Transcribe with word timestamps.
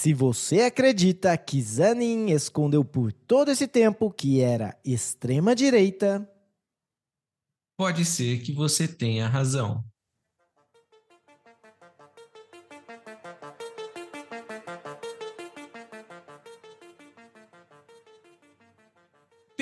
Se 0.00 0.14
você 0.14 0.60
acredita 0.60 1.36
que 1.36 1.60
Zanin 1.60 2.30
escondeu 2.30 2.84
por 2.84 3.12
todo 3.12 3.50
esse 3.50 3.66
tempo 3.66 4.12
que 4.12 4.40
era 4.40 4.78
extrema-direita, 4.84 6.24
pode 7.76 8.04
ser 8.04 8.38
que 8.38 8.52
você 8.52 8.86
tenha 8.86 9.26
razão. 9.26 9.84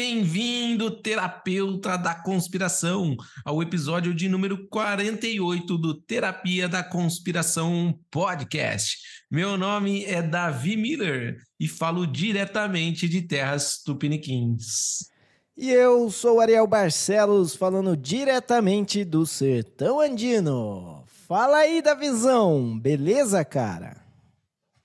Bem-vindo, 0.09 0.89
terapeuta 0.89 1.99
da 1.99 2.15
conspiração, 2.15 3.17
ao 3.45 3.61
episódio 3.61 4.15
de 4.15 4.29
número 4.29 4.69
48 4.69 5.77
do 5.77 5.95
Terapia 6.01 6.69
da 6.69 6.81
Conspiração 6.81 7.99
Podcast. 8.09 8.99
Meu 9.29 9.57
nome 9.57 10.05
é 10.05 10.23
Davi 10.23 10.77
Miller 10.77 11.43
e 11.59 11.67
falo 11.67 12.07
diretamente 12.07 13.09
de 13.09 13.21
terras 13.21 13.83
tupiniquins. 13.83 15.11
E 15.57 15.73
eu 15.73 16.09
sou 16.09 16.39
Ariel 16.39 16.69
Barcelos, 16.69 17.57
falando 17.57 17.97
diretamente 17.97 19.05
do 19.05 19.27
sertão 19.27 19.99
andino. 19.99 21.05
Fala 21.27 21.57
aí, 21.57 21.83
Davizão, 21.83 22.79
beleza, 22.79 23.45
cara? 23.45 23.97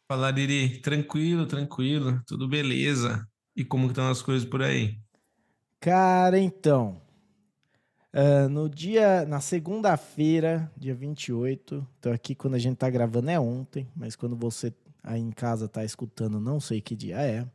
Fala, 0.08 0.32
Liri, 0.32 0.82
tranquilo, 0.82 1.46
tranquilo, 1.46 2.20
tudo 2.26 2.48
beleza. 2.48 3.24
E 3.56 3.64
como 3.64 3.86
estão 3.86 4.10
as 4.10 4.24
coisas 4.24 4.50
por 4.50 4.64
aí? 4.64 5.00
Cara, 5.82 6.40
então. 6.40 7.02
Uh, 8.14 8.48
no 8.48 8.70
dia. 8.70 9.26
Na 9.26 9.42
segunda-feira, 9.42 10.72
dia 10.78 10.94
28. 10.94 11.88
Então, 11.98 12.14
aqui 12.14 12.36
quando 12.36 12.54
a 12.54 12.60
gente 12.60 12.78
tá 12.78 12.88
gravando 12.88 13.32
é 13.32 13.40
ontem, 13.40 13.90
mas 13.96 14.16
quando 14.16 14.36
você 14.36 14.72
aí 15.04 15.20
em 15.20 15.32
casa 15.32 15.68
tá 15.68 15.84
escutando, 15.84 16.40
não 16.40 16.60
sei 16.60 16.80
que 16.80 16.96
dia 16.96 17.20
é. 17.20 17.48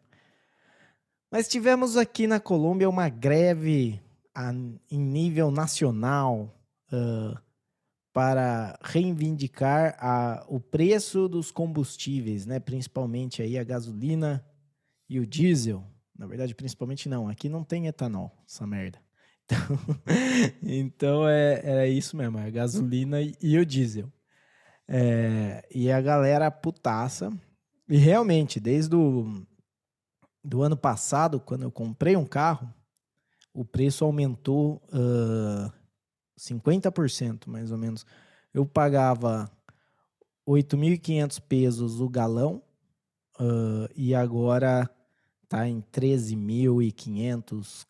Mas 1.31 1.47
tivemos 1.47 1.97
aqui 1.97 2.27
na 2.27 2.41
Colômbia 2.41 2.89
uma 2.89 3.09
greve 3.09 4.03
a, 4.35 4.53
em 4.53 4.99
nível 4.99 5.53
nacional 5.53 6.53
uh, 6.93 7.39
para 8.13 8.77
reivindicar 8.83 9.97
a, 10.01 10.45
o 10.49 10.59
preço 10.59 11.29
dos 11.29 11.53
combustíveis, 11.53 12.45
né? 12.45 12.59
principalmente 12.59 13.41
aí 13.41 13.57
a 13.57 13.63
gasolina 13.63 14.45
e 15.09 15.21
o 15.21 15.27
diesel. 15.27 15.85
Na 16.19 16.27
verdade, 16.27 16.55
principalmente 16.55 17.09
não. 17.09 17.29
Aqui 17.29 17.49
não 17.49 17.63
tem 17.63 17.87
etanol, 17.87 18.33
essa 18.47 18.67
merda. 18.67 18.99
Então, 19.49 19.79
então 20.63 21.29
é, 21.29 21.61
é 21.65 21.89
isso 21.89 22.17
mesmo, 22.17 22.37
é 22.37 22.51
gasolina 22.51 23.19
e, 23.23 23.59
o 23.59 23.65
diesel. 23.65 24.13
É, 24.89 25.65
e 25.73 25.91
a 25.91 26.01
galera 26.01 26.51
putaça. 26.51 27.33
E 27.89 27.97
realmente, 27.97 28.59
desde 28.59 28.97
o 28.97 29.47
do 30.43 30.63
ano 30.63 30.77
passado, 30.77 31.41
quando 31.41 31.63
eu 31.63 31.71
comprei 31.71 32.17
um 32.17 32.25
carro, 32.25 32.73
o 33.53 33.65
preço 33.65 34.05
aumentou 34.05 34.83
uh, 34.93 35.73
50%, 36.39 37.47
mais 37.47 37.73
ou 37.73 37.79
menos. 37.79 38.07
Eu 38.53 38.67
pagava 38.67 39.51
8.500 40.47 41.41
pesos 41.41 42.01
o 42.01 42.09
galão 42.09 42.63
uh, 43.41 43.89
e 43.97 44.15
agora 44.15 44.89
tá 45.49 45.69
em 45.69 45.83
13.500, 45.93 47.87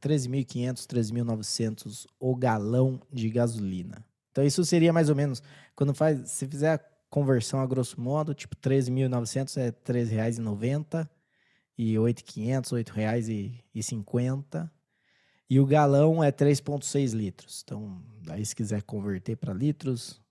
13.500, 0.00 0.86
13.900 0.86 2.06
o 2.18 2.34
galão 2.36 3.00
de 3.12 3.28
gasolina. 3.28 4.04
Então 4.30 4.44
isso 4.44 4.64
seria 4.64 4.92
mais 4.92 5.08
ou 5.08 5.16
menos 5.16 5.42
quando 5.74 5.94
faz, 5.94 6.30
se 6.30 6.46
fizer 6.46 6.74
a 6.74 6.80
conversão 7.10 7.60
a 7.60 7.66
grosso 7.66 8.00
modo, 8.00 8.34
tipo 8.34 8.56
13.900 8.56 9.56
é 9.58 9.66
R$ 9.66 9.72
13,90 9.72 11.08
e 11.76 11.94
8.500, 11.94 12.72
R$ 12.72 13.64
8,50. 13.74 14.70
E 15.50 15.60
o 15.60 15.66
galão 15.66 16.24
é 16.24 16.32
3.6 16.32 17.12
litros. 17.12 17.62
Então, 17.62 18.02
aí 18.30 18.46
se 18.46 18.56
quiser 18.56 18.82
converter 18.82 19.36
para 19.36 19.52
litros, 19.52 20.22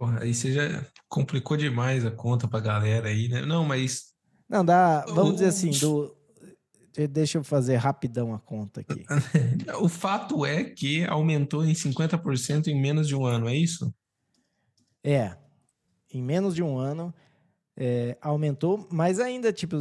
Porra, 0.00 0.22
aí 0.22 0.32
você 0.32 0.50
já 0.50 0.86
complicou 1.10 1.58
demais 1.58 2.06
a 2.06 2.10
conta 2.10 2.48
pra 2.48 2.58
galera 2.58 3.08
aí, 3.08 3.28
né? 3.28 3.42
Não, 3.44 3.66
mas 3.66 4.14
não, 4.50 4.64
dá. 4.64 5.04
Vamos 5.06 5.34
dizer 5.34 5.46
assim, 5.46 5.70
do. 5.70 6.14
Deixa 7.08 7.38
eu 7.38 7.44
fazer 7.44 7.76
rapidão 7.76 8.34
a 8.34 8.38
conta 8.40 8.80
aqui. 8.80 9.06
o 9.80 9.88
fato 9.88 10.44
é 10.44 10.64
que 10.64 11.04
aumentou 11.04 11.64
em 11.64 11.72
50% 11.72 12.66
em 12.66 12.78
menos 12.78 13.06
de 13.06 13.14
um 13.14 13.24
ano, 13.24 13.48
é 13.48 13.54
isso? 13.54 13.94
É. 15.02 15.36
Em 16.12 16.20
menos 16.20 16.54
de 16.54 16.64
um 16.64 16.76
ano 16.76 17.14
é, 17.76 18.18
aumentou, 18.20 18.88
mas 18.90 19.20
ainda, 19.20 19.52
tipo, 19.52 19.76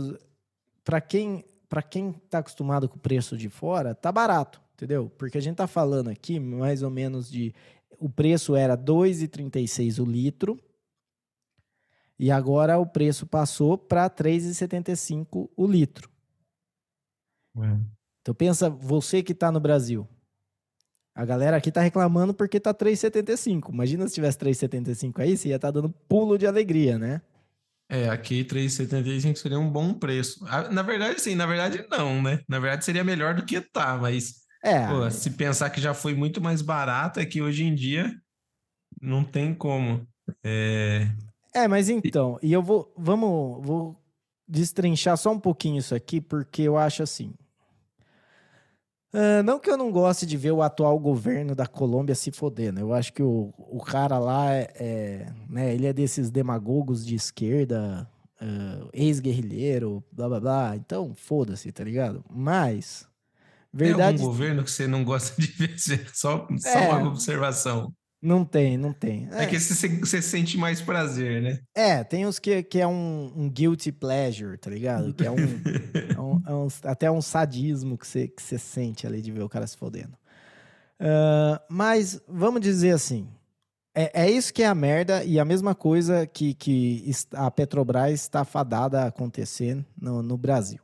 para 0.83 1.01
quem 1.01 1.43
para 1.67 1.83
quem 1.83 2.13
tá 2.29 2.39
acostumado 2.39 2.89
com 2.89 2.95
o 2.95 2.99
preço 2.99 3.37
de 3.37 3.47
fora, 3.47 3.93
tá 3.93 4.11
barato, 4.11 4.59
entendeu? 4.73 5.11
Porque 5.17 5.37
a 5.37 5.41
gente 5.41 5.55
tá 5.55 5.67
falando 5.67 6.09
aqui 6.09 6.39
mais 6.39 6.81
ou 6.81 6.89
menos 6.89 7.29
de 7.29 7.53
o 7.99 8.09
preço 8.09 8.55
era 8.55 8.75
2,36 8.75 10.01
o 10.01 10.09
litro 10.09 10.59
e 12.19 12.29
agora 12.29 12.77
o 12.77 12.85
preço 12.85 13.25
passou 13.25 13.77
para 13.77 14.09
3,75 14.09 15.49
o 15.55 15.65
litro. 15.65 16.09
É. 17.57 17.77
Então 18.21 18.35
pensa, 18.35 18.69
você 18.69 19.23
que 19.23 19.31
está 19.31 19.51
no 19.51 19.59
Brasil. 19.59 20.07
A 21.15 21.25
galera 21.25 21.57
aqui 21.57 21.69
está 21.69 21.81
reclamando 21.81 22.33
porque 22.33 22.57
está 22.57 22.73
3,75. 22.73 23.73
Imagina 23.73 24.07
se 24.07 24.15
tivesse 24.15 24.37
3,75 24.37 25.19
aí, 25.19 25.37
você 25.37 25.49
ia 25.49 25.55
estar 25.55 25.69
tá 25.69 25.71
dando 25.71 25.89
pulo 25.89 26.37
de 26.37 26.45
alegria, 26.45 26.97
né? 26.99 27.21
É, 27.89 28.07
aqui 28.07 28.43
3,75 28.43 29.35
seria 29.37 29.59
um 29.59 29.69
bom 29.69 29.93
preço. 29.93 30.45
Ah, 30.47 30.69
na 30.69 30.83
verdade, 30.83 31.19
sim, 31.19 31.33
na 31.33 31.45
verdade 31.45 31.85
não, 31.89 32.21
né? 32.21 32.41
Na 32.47 32.59
verdade 32.59 32.85
seria 32.85 33.03
melhor 33.03 33.33
do 33.33 33.43
que 33.43 33.59
tá, 33.59 33.97
mas 33.97 34.41
é, 34.63 34.85
pô, 34.87 35.09
se 35.09 35.31
pensar 35.31 35.69
que 35.69 35.81
já 35.81 35.93
foi 35.93 36.13
muito 36.13 36.39
mais 36.39 36.61
barato, 36.61 37.19
é 37.19 37.25
que 37.25 37.41
hoje 37.41 37.63
em 37.63 37.73
dia 37.73 38.13
não 39.01 39.23
tem 39.23 39.55
como. 39.55 40.07
É, 40.43 41.07
é, 41.63 41.67
mas 41.67 41.89
então, 41.89 42.39
e 42.41 42.51
eu 42.51 42.61
vou, 42.61 42.91
vamos, 42.97 43.65
vou 43.65 43.95
destrinchar 44.47 45.17
só 45.17 45.31
um 45.31 45.39
pouquinho 45.39 45.77
isso 45.77 45.93
aqui, 45.93 46.19
porque 46.19 46.63
eu 46.63 46.77
acho 46.77 47.03
assim. 47.03 47.33
Uh, 49.11 49.41
não 49.43 49.59
que 49.59 49.69
eu 49.69 49.77
não 49.77 49.91
goste 49.91 50.25
de 50.25 50.37
ver 50.37 50.51
o 50.51 50.61
atual 50.61 50.97
governo 50.99 51.55
da 51.55 51.65
Colômbia 51.65 52.13
se 52.13 52.31
fodendo. 52.31 52.79
Eu 52.79 52.93
acho 52.93 53.11
que 53.11 53.23
o, 53.23 53.51
o 53.57 53.79
cara 53.83 54.19
lá 54.19 54.53
é, 54.53 54.71
é 54.75 55.33
né, 55.49 55.73
ele 55.73 55.87
é 55.87 55.93
desses 55.93 56.29
demagogos 56.29 57.03
de 57.03 57.15
esquerda, 57.15 58.07
uh, 58.39 58.89
ex-guerrilheiro, 58.93 60.03
blá 60.11 60.29
blá 60.29 60.39
blá. 60.39 60.75
Então, 60.75 61.13
foda-se, 61.15 61.71
tá 61.71 61.83
ligado? 61.83 62.23
Mas. 62.29 63.07
Verdade... 63.71 64.17
Tem 64.17 64.25
algum 64.25 64.37
governo 64.37 64.63
que 64.63 64.71
você 64.71 64.87
não 64.87 65.03
gosta 65.03 65.39
de 65.41 65.47
ver? 65.47 65.75
Só, 66.13 66.47
só 66.57 66.69
é, 66.69 66.89
uma 66.89 67.09
observação. 67.09 67.93
Não 68.21 68.43
tem, 68.43 68.77
não 68.77 68.91
tem. 68.91 69.29
É, 69.31 69.43
é 69.43 69.47
que 69.47 69.57
você, 69.57 70.21
sente 70.21 70.57
mais 70.57 70.81
prazer, 70.81 71.41
né? 71.41 71.59
É, 71.73 72.03
tem 72.03 72.25
uns 72.25 72.37
que, 72.37 72.61
que 72.63 72.79
é 72.79 72.85
um, 72.85 73.31
um 73.33 73.49
guilty 73.49 73.93
pleasure, 73.93 74.57
tá 74.57 74.69
ligado? 74.69 75.13
Que 75.13 75.25
é 75.25 75.31
um, 75.31 75.37
é 76.15 76.19
um, 76.19 76.41
é 76.45 76.53
um, 76.53 76.67
até 76.83 77.09
um 77.09 77.21
sadismo 77.21 77.97
que 77.97 78.05
você, 78.05 78.27
que 78.27 78.41
você 78.41 78.57
sente 78.57 79.07
ali 79.07 79.21
de 79.21 79.31
ver 79.31 79.41
o 79.41 79.49
cara 79.49 79.65
se 79.65 79.77
fodendo. 79.77 80.17
Uh, 80.99 81.57
mas 81.69 82.21
vamos 82.27 82.59
dizer 82.59 82.91
assim: 82.91 83.29
é, 83.95 84.23
é 84.23 84.29
isso 84.29 84.53
que 84.53 84.63
é 84.63 84.67
a 84.67 84.75
merda 84.75 85.23
e 85.23 85.39
a 85.39 85.45
mesma 85.45 85.73
coisa 85.73 86.27
que, 86.27 86.53
que 86.53 87.09
a 87.33 87.49
Petrobras 87.49 88.11
está 88.11 88.43
fadada 88.43 89.03
a 89.03 89.07
acontecer 89.07 89.83
no, 89.99 90.21
no 90.21 90.37
Brasil. 90.37 90.81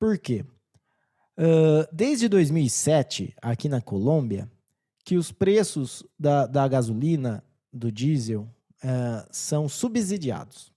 Por 0.00 0.18
quê? 0.18 0.44
Uh, 1.38 1.86
desde 1.92 2.28
2007, 2.28 3.34
aqui 3.40 3.68
na 3.68 3.80
Colômbia, 3.80 4.50
que 5.06 5.16
os 5.16 5.30
preços 5.30 6.04
da, 6.18 6.48
da 6.48 6.66
gasolina, 6.66 7.44
do 7.72 7.92
diesel, 7.92 8.42
uh, 8.82 9.24
são 9.30 9.68
subsidiados. 9.68 10.72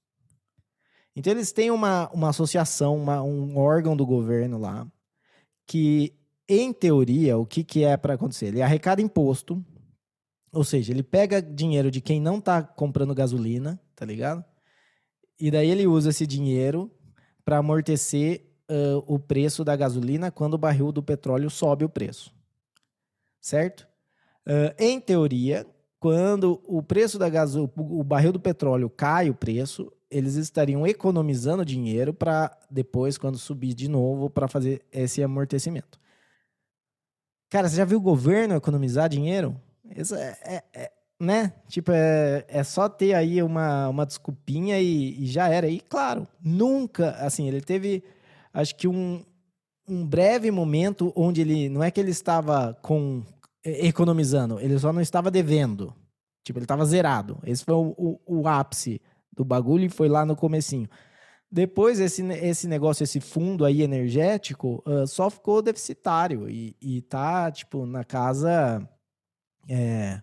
Então, 1.16 1.34
eles 1.34 1.52
têm 1.52 1.72
uma, 1.72 2.08
uma 2.12 2.30
associação, 2.30 2.96
uma, 2.96 3.24
um 3.24 3.58
órgão 3.58 3.98
do 3.98 4.06
governo 4.06 4.60
lá, 4.60 4.88
que, 5.66 6.14
em 6.48 6.72
teoria, 6.72 7.40
o 7.40 7.46
que, 7.46 7.64
que 7.64 7.84
é 7.84 7.98
para 7.98 8.14
acontecer? 8.14 8.46
Ele 8.46 8.62
arrecada 8.62 9.02
imposto, 9.02 9.66
ou 10.54 10.64
seja, 10.64 10.94
ele 10.94 11.02
pega 11.02 11.42
dinheiro 11.42 11.90
de 11.90 12.00
quem 12.00 12.22
não 12.22 12.38
está 12.38 12.62
comprando 12.62 13.16
gasolina, 13.16 13.82
tá 13.96 14.06
ligado? 14.06 14.46
E 15.40 15.50
daí 15.50 15.72
ele 15.72 15.88
usa 15.88 16.12
esse 16.12 16.28
dinheiro 16.28 16.92
para 17.44 17.58
amortecer 17.58 18.46
uh, 18.70 19.04
o 19.08 19.18
preço 19.18 19.64
da 19.64 19.76
gasolina 19.76 20.30
quando 20.30 20.54
o 20.54 20.60
barril 20.60 20.92
do 20.92 21.02
petróleo 21.02 21.50
sobe 21.50 21.84
o 21.84 21.90
preço. 21.90 22.32
Certo? 23.42 23.90
Uh, 24.50 24.74
em 24.80 25.00
teoria, 25.00 25.64
quando 26.00 26.60
o 26.66 26.82
preço 26.82 27.20
da 27.20 27.30
gasolina, 27.30 27.72
o 27.78 28.04
barril 28.04 28.32
do 28.32 28.40
petróleo 28.40 28.90
cai 28.90 29.30
o 29.30 29.36
preço, 29.36 29.92
eles 30.10 30.34
estariam 30.36 30.88
economizando 30.88 31.64
dinheiro 31.64 32.14
para 32.14 32.58
depois, 32.70 33.16
quando 33.16 33.38
subir 33.38 33.76
de 33.76 33.88
novo, 33.88 34.28
para 34.28 34.48
fazer 34.48 34.82
esse 34.92 35.22
amortecimento. 35.22 36.00
Cara, 37.50 37.70
você 37.70 37.76
já 37.76 37.86
viu 37.86 38.00
o 38.00 38.02
governo 38.02 38.56
economizar 38.56 39.08
dinheiro? 39.08 39.56
Isso 39.96 40.16
é, 40.16 40.38
é, 40.42 40.64
é, 40.74 40.92
né? 41.20 41.54
Tipo, 41.68 41.92
é, 41.92 42.46
é 42.48 42.64
só 42.64 42.90
ter 42.90 43.14
aí 43.14 43.44
uma, 43.44 43.88
uma 43.90 44.06
desculpinha 44.06 44.80
e, 44.80 45.24
e 45.24 45.26
já 45.28 45.48
era. 45.48 45.68
E 45.68 45.80
claro, 45.80 46.28
nunca, 46.44 47.12
assim, 47.20 47.48
ele 47.48 47.62
teve, 47.62 48.04
acho 48.52 48.76
que 48.76 48.88
um, 48.88 49.24
um 49.88 50.06
breve 50.06 50.50
momento 50.50 51.12
onde 51.16 51.42
ele, 51.42 51.70
não 51.70 51.84
é 51.84 51.92
que 51.92 52.00
ele 52.00 52.12
estava 52.12 52.76
com 52.82 53.24
economizando, 53.86 54.60
ele 54.60 54.78
só 54.78 54.92
não 54.92 55.02
estava 55.02 55.32
devendo. 55.32 55.94
Tipo, 56.44 56.60
ele 56.60 56.66
estava 56.66 56.86
zerado. 56.86 57.40
Esse 57.44 57.64
foi 57.64 57.76
o, 57.76 57.94
o, 57.98 58.42
o, 58.42 58.48
ápice 58.48 59.02
do 59.32 59.44
bagulho 59.44 59.86
e 59.86 59.90
foi 59.90 60.08
lá 60.08 60.26
no 60.26 60.36
comecinho. 60.36 60.90
Depois, 61.52 62.00
esse, 62.00 62.24
esse 62.24 62.68
negócio, 62.68 63.04
esse 63.04 63.20
fundo 63.20 63.66
aí 63.66 63.82
energético, 63.82 64.84
uh, 64.86 65.06
só 65.08 65.30
ficou 65.30 65.62
deficitário 65.62 66.50
e, 66.50 66.76
e 66.82 67.02
tá, 67.02 67.52
tipo, 67.52 67.86
na 67.86 68.04
casa... 68.04 68.88
É, 69.68 70.22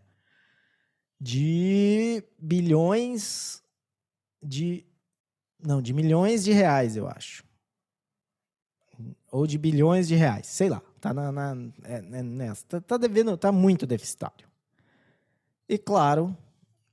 de 1.21 2.23
bilhões 2.39 3.63
de. 4.43 4.87
Não, 5.59 5.81
de 5.81 5.93
milhões 5.93 6.45
de 6.45 6.53
reais, 6.53 6.97
eu 6.97 7.09
acho. 7.09 7.45
Ou 9.31 9.47
de 9.47 9.59
bilhões 9.59 10.07
de 10.07 10.15
reais, 10.15 10.47
sei 10.47 10.69
lá. 10.69 10.83
Tá 11.07 11.15
na, 11.15 11.31
na 11.31 11.57
é, 11.85 11.97
é 11.99 12.23
nessa. 12.23 12.67
Tá, 12.67 12.81
tá, 12.81 12.97
devendo, 12.97 13.37
tá 13.37 13.53
muito 13.53 13.87
deficitário. 13.87 14.49
E 15.69 15.79
claro 15.79 16.37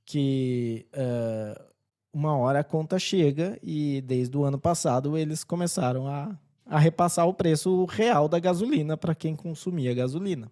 que 0.04 0.86
uh, 0.92 1.64
uma 2.12 2.36
hora 2.36 2.60
a 2.60 2.64
conta 2.64 2.96
chega 2.96 3.58
e 3.60 4.00
desde 4.02 4.36
o 4.36 4.44
ano 4.44 4.58
passado 4.58 5.18
eles 5.18 5.42
começaram 5.42 6.06
a, 6.06 6.38
a 6.64 6.78
repassar 6.78 7.26
o 7.26 7.34
preço 7.34 7.86
real 7.86 8.28
da 8.28 8.38
gasolina 8.38 8.96
para 8.96 9.16
quem 9.16 9.34
consumia 9.34 9.92
gasolina. 9.94 10.48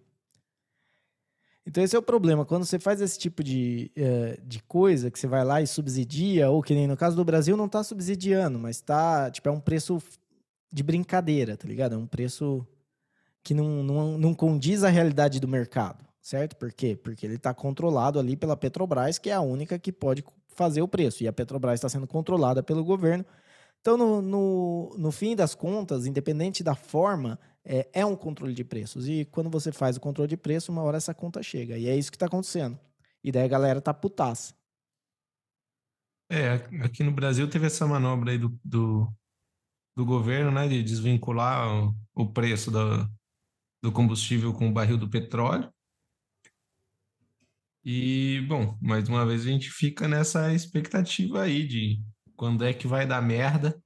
Então 1.65 1.81
esse 1.81 1.95
é 1.95 1.99
o 1.99 2.03
problema. 2.03 2.43
Quando 2.43 2.65
você 2.65 2.77
faz 2.77 2.99
esse 2.99 3.17
tipo 3.17 3.41
de, 3.41 3.89
uh, 3.97 4.41
de 4.45 4.61
coisa, 4.63 5.09
que 5.09 5.17
você 5.17 5.27
vai 5.27 5.45
lá 5.45 5.61
e 5.61 5.67
subsidia, 5.67 6.49
ou 6.49 6.61
que 6.61 6.75
nem 6.75 6.85
no 6.85 6.97
caso 6.97 7.15
do 7.15 7.23
Brasil 7.23 7.55
não 7.55 7.67
está 7.67 7.81
subsidiando, 7.81 8.59
mas 8.59 8.81
tá, 8.81 9.31
tipo, 9.31 9.47
é 9.47 9.51
um 9.53 9.61
preço 9.61 10.03
de 10.69 10.83
brincadeira, 10.83 11.55
tá 11.55 11.65
ligado? 11.65 11.95
É 11.95 11.97
um 11.97 12.07
preço 12.07 12.67
que 13.43 13.53
não, 13.53 13.83
não, 13.83 14.17
não 14.17 14.33
condiz 14.33 14.83
à 14.83 14.89
realidade 14.89 15.39
do 15.39 15.47
mercado, 15.47 16.03
certo? 16.21 16.55
Por 16.55 16.71
quê? 16.71 16.95
Porque 16.95 17.25
ele 17.25 17.35
está 17.35 17.53
controlado 17.53 18.17
ali 18.17 18.37
pela 18.37 18.55
Petrobras, 18.55 19.17
que 19.17 19.29
é 19.29 19.33
a 19.33 19.41
única 19.41 19.77
que 19.77 19.91
pode 19.91 20.23
fazer 20.47 20.81
o 20.81 20.87
preço. 20.87 21.23
E 21.23 21.27
a 21.27 21.33
Petrobras 21.33 21.75
está 21.75 21.89
sendo 21.89 22.07
controlada 22.07 22.63
pelo 22.63 22.83
governo. 22.83 23.25
Então, 23.81 23.97
no, 23.97 24.21
no, 24.21 24.95
no 24.97 25.11
fim 25.11 25.35
das 25.35 25.53
contas, 25.53 26.05
independente 26.05 26.63
da 26.63 26.73
forma, 26.73 27.37
é, 27.65 27.89
é 27.91 28.05
um 28.05 28.15
controle 28.15 28.53
de 28.53 28.63
preços. 28.63 29.09
E 29.09 29.25
quando 29.25 29.49
você 29.49 29.73
faz 29.73 29.97
o 29.97 29.99
controle 29.99 30.29
de 30.29 30.37
preço, 30.37 30.71
uma 30.71 30.81
hora 30.81 30.97
essa 30.97 31.13
conta 31.13 31.43
chega. 31.43 31.77
E 31.77 31.87
é 31.87 31.95
isso 31.95 32.09
que 32.09 32.15
está 32.15 32.27
acontecendo. 32.27 32.79
E 33.21 33.31
daí 33.31 33.43
a 33.43 33.47
galera 33.47 33.81
tá 33.81 33.93
putaça. 33.93 34.53
É, 36.29 36.53
aqui 36.81 37.03
no 37.03 37.11
Brasil 37.11 37.49
teve 37.49 37.67
essa 37.67 37.85
manobra 37.85 38.31
aí 38.31 38.37
do, 38.37 38.57
do, 38.63 39.13
do 39.95 40.05
governo, 40.05 40.49
né, 40.49 40.67
de 40.67 40.81
desvincular 40.81 41.67
o, 41.69 41.95
o 42.15 42.31
preço 42.31 42.71
do, 42.71 43.07
do 43.83 43.91
combustível 43.91 44.53
com 44.53 44.69
o 44.69 44.71
barril 44.71 44.97
do 44.97 45.09
petróleo. 45.09 45.69
E, 47.83 48.39
bom, 48.47 48.77
mais 48.81 49.09
uma 49.09 49.25
vez 49.25 49.41
a 49.41 49.49
gente 49.49 49.69
fica 49.69 50.07
nessa 50.07 50.53
expectativa 50.53 51.41
aí 51.41 51.67
de 51.67 52.01
quando 52.37 52.63
é 52.63 52.73
que 52.73 52.87
vai 52.87 53.05
dar 53.05 53.21
merda, 53.21 53.77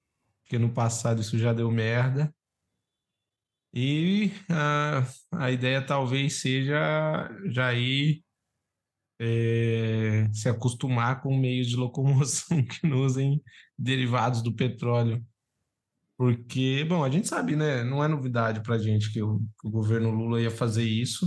porque 0.44 0.60
no 0.60 0.72
passado 0.72 1.20
isso 1.20 1.36
já 1.40 1.52
deu 1.52 1.72
merda. 1.72 2.32
E 3.74 4.32
a, 4.50 5.04
a 5.32 5.52
ideia 5.52 5.84
talvez 5.84 6.42
seja 6.42 7.28
já 7.50 7.74
ir 7.74 8.24
é, 9.20 10.30
se 10.32 10.48
acostumar 10.48 11.22
com 11.22 11.36
meios 11.36 11.68
de 11.68 11.76
locomoção 11.76 12.64
que 12.64 12.88
não 12.88 13.02
usem 13.02 13.42
derivados 13.76 14.44
do 14.44 14.54
petróleo. 14.54 15.26
Porque, 16.18 16.84
bom, 16.86 17.04
a 17.04 17.10
gente 17.10 17.28
sabe, 17.28 17.56
né? 17.56 17.84
Não 17.84 18.04
é 18.04 18.08
novidade 18.08 18.62
para 18.62 18.76
a 18.76 18.80
gente 18.80 19.12
que 19.12 19.22
o, 19.22 19.40
que 19.60 19.68
o, 19.68 19.72
governo 19.72 20.10
Lula 20.10 20.42
ia 20.42 20.50
fazer 20.50 20.84
isso, 20.84 21.26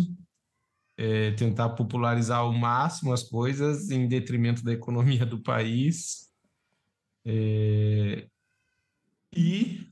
é, 0.97 1.31
tentar 1.33 1.71
popularizar 1.71 2.41
ao 2.41 2.53
máximo 2.53 3.13
as 3.13 3.23
coisas 3.23 3.91
em 3.91 4.09
detrimento 4.09 4.65
da 4.65 4.73
economia 4.73 5.25
do 5.25 5.41
país. 5.43 6.29
É, 7.25 8.27
e 9.37 9.91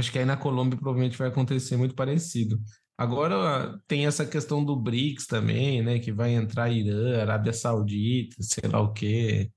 Acho 0.00 0.12
que 0.12 0.18
aí 0.18 0.24
na 0.24 0.36
Colômbia 0.36 0.78
provavelmente 0.78 1.18
vai 1.18 1.28
acontecer 1.28 1.76
muito 1.76 1.94
parecido. 1.94 2.58
Agora 2.96 3.78
tem 3.86 4.06
essa 4.06 4.26
questão 4.26 4.64
do 4.64 4.76
BRICS 4.76 5.26
também, 5.26 5.82
né? 5.82 5.98
Que 5.98 6.12
vai 6.12 6.32
entrar 6.32 6.70
Irã, 6.70 7.20
Arábia 7.20 7.52
Saudita, 7.52 8.36
sei 8.42 8.68
lá 8.68 8.80
o 8.80 8.92
quê. 8.92 9.50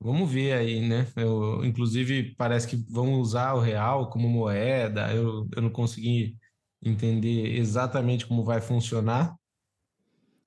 Vamos 0.00 0.30
ver 0.30 0.52
aí, 0.52 0.86
né? 0.86 1.06
Eu, 1.16 1.64
inclusive, 1.64 2.34
parece 2.34 2.66
que 2.68 2.76
vão 2.76 3.14
usar 3.14 3.54
o 3.54 3.60
real 3.60 4.10
como 4.10 4.28
moeda. 4.28 5.12
Eu, 5.12 5.48
eu 5.54 5.62
não 5.62 5.70
consegui 5.70 6.36
entender 6.82 7.56
exatamente 7.56 8.26
como 8.26 8.44
vai 8.44 8.60
funcionar. 8.60 9.34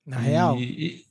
Na 0.05 0.21
e, 0.21 0.23
real? 0.23 0.57
E, 0.57 1.05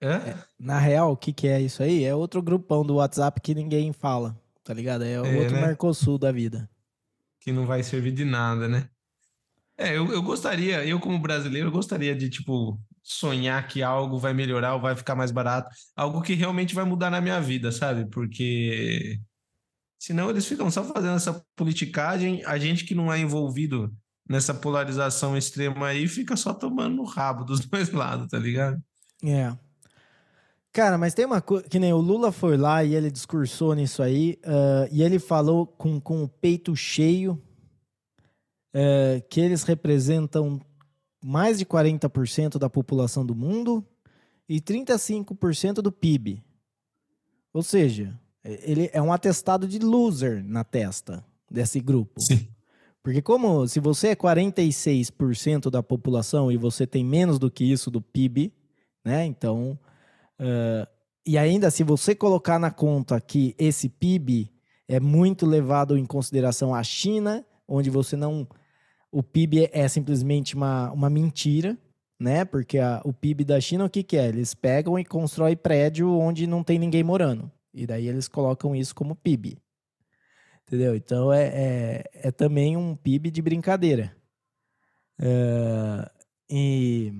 é? 0.00 0.36
Na 0.58 0.78
real, 0.78 1.12
o 1.12 1.16
que, 1.16 1.32
que 1.32 1.46
é 1.46 1.60
isso 1.60 1.82
aí? 1.82 2.04
É 2.04 2.14
outro 2.14 2.42
grupão 2.42 2.84
do 2.84 2.96
WhatsApp 2.96 3.40
que 3.40 3.54
ninguém 3.54 3.92
fala, 3.92 4.38
tá 4.64 4.74
ligado? 4.74 5.04
É, 5.04 5.12
é 5.12 5.20
outro 5.20 5.54
né? 5.54 5.66
Mercosul 5.66 6.18
da 6.18 6.32
vida 6.32 6.68
que 7.40 7.52
não 7.52 7.66
vai 7.66 7.82
servir 7.82 8.12
de 8.12 8.24
nada, 8.24 8.68
né? 8.68 8.88
É, 9.76 9.96
eu, 9.96 10.12
eu 10.12 10.22
gostaria, 10.22 10.84
eu 10.84 11.00
como 11.00 11.18
brasileiro, 11.18 11.68
eu 11.68 11.72
gostaria 11.72 12.14
de, 12.14 12.28
tipo, 12.28 12.78
sonhar 13.02 13.66
que 13.66 13.82
algo 13.82 14.18
vai 14.18 14.32
melhorar 14.32 14.74
ou 14.74 14.80
vai 14.80 14.94
ficar 14.94 15.14
mais 15.14 15.30
barato, 15.30 15.74
algo 15.96 16.22
que 16.22 16.34
realmente 16.34 16.74
vai 16.74 16.84
mudar 16.84 17.10
na 17.10 17.20
minha 17.20 17.40
vida, 17.40 17.72
sabe? 17.72 18.08
Porque 18.10 19.18
senão 19.98 20.30
eles 20.30 20.46
ficam 20.46 20.70
só 20.70 20.84
fazendo 20.84 21.16
essa 21.16 21.44
politicagem, 21.56 22.44
a 22.44 22.58
gente 22.58 22.84
que 22.84 22.94
não 22.94 23.12
é 23.12 23.18
envolvido 23.18 23.92
nessa 24.28 24.54
polarização 24.54 25.36
extrema 25.36 25.88
aí 25.88 26.06
fica 26.06 26.36
só 26.36 26.54
tomando 26.54 26.96
no 26.96 27.04
rabo 27.04 27.44
dos 27.44 27.60
dois 27.66 27.90
lados, 27.90 28.28
tá 28.28 28.38
ligado? 28.38 28.80
É. 29.24 29.52
Cara, 30.72 30.96
mas 30.96 31.14
tem 31.14 31.24
uma 31.24 31.40
coisa. 31.40 31.68
Que 31.68 31.80
nem 31.80 31.92
o 31.92 31.98
Lula 31.98 32.30
foi 32.30 32.56
lá 32.56 32.84
e 32.84 32.94
ele 32.94 33.10
discursou 33.10 33.74
nisso 33.74 34.02
aí. 34.02 34.38
Uh, 34.44 34.88
e 34.92 35.02
ele 35.02 35.18
falou 35.18 35.66
com, 35.66 36.00
com 36.00 36.22
o 36.22 36.28
peito 36.28 36.76
cheio 36.76 37.42
uh, 38.72 39.20
que 39.28 39.40
eles 39.40 39.64
representam 39.64 40.60
mais 41.22 41.58
de 41.58 41.66
40% 41.66 42.58
da 42.58 42.70
população 42.70 43.24
do 43.24 43.34
mundo 43.34 43.84
e 44.48 44.60
35% 44.60 45.74
do 45.74 45.92
PIB. 45.92 46.42
Ou 47.52 47.62
seja, 47.62 48.18
ele 48.44 48.90
é 48.92 49.02
um 49.02 49.12
atestado 49.12 49.66
de 49.66 49.78
loser 49.78 50.44
na 50.44 50.64
testa 50.64 51.24
desse 51.50 51.80
grupo. 51.80 52.20
Sim. 52.20 52.48
Porque 53.02 53.22
como 53.22 53.66
se 53.66 53.80
você 53.80 54.08
é 54.08 54.16
46% 54.16 55.70
da 55.70 55.82
população 55.82 56.52
e 56.52 56.56
você 56.56 56.86
tem 56.86 57.04
menos 57.04 57.38
do 57.38 57.50
que 57.50 57.64
isso 57.64 57.90
do 57.90 58.00
PIB, 58.00 58.52
né? 59.04 59.24
Então, 59.24 59.78
Uh, 60.40 60.88
e 61.26 61.36
ainda, 61.36 61.70
se 61.70 61.84
você 61.84 62.14
colocar 62.14 62.58
na 62.58 62.70
conta 62.70 63.20
que 63.20 63.54
esse 63.58 63.90
PIB 63.90 64.50
é 64.88 64.98
muito 64.98 65.44
levado 65.44 65.98
em 65.98 66.06
consideração 66.06 66.74
a 66.74 66.82
China, 66.82 67.44
onde 67.68 67.90
você 67.90 68.16
não. 68.16 68.48
O 69.12 69.22
PIB 69.22 69.64
é, 69.64 69.80
é 69.80 69.88
simplesmente 69.88 70.54
uma, 70.54 70.90
uma 70.92 71.10
mentira, 71.10 71.76
né? 72.18 72.44
Porque 72.44 72.78
a, 72.78 73.00
o 73.04 73.12
PIB 73.12 73.44
da 73.44 73.60
China, 73.60 73.84
o 73.84 73.90
que, 73.90 74.02
que 74.02 74.16
é? 74.16 74.28
Eles 74.28 74.54
pegam 74.54 74.98
e 74.98 75.04
constroem 75.04 75.56
prédio 75.56 76.10
onde 76.10 76.46
não 76.46 76.62
tem 76.62 76.78
ninguém 76.78 77.02
morando. 77.02 77.50
E 77.72 77.86
daí 77.86 78.08
eles 78.08 78.28
colocam 78.28 78.74
isso 78.74 78.94
como 78.94 79.16
PIB. 79.16 79.58
Entendeu? 80.66 80.94
Então 80.94 81.32
é, 81.32 81.46
é, 81.48 82.04
é 82.14 82.30
também 82.30 82.76
um 82.76 82.94
PIB 82.94 83.30
de 83.30 83.42
brincadeira. 83.42 84.14
Uh, 85.18 86.08
e 86.48 87.12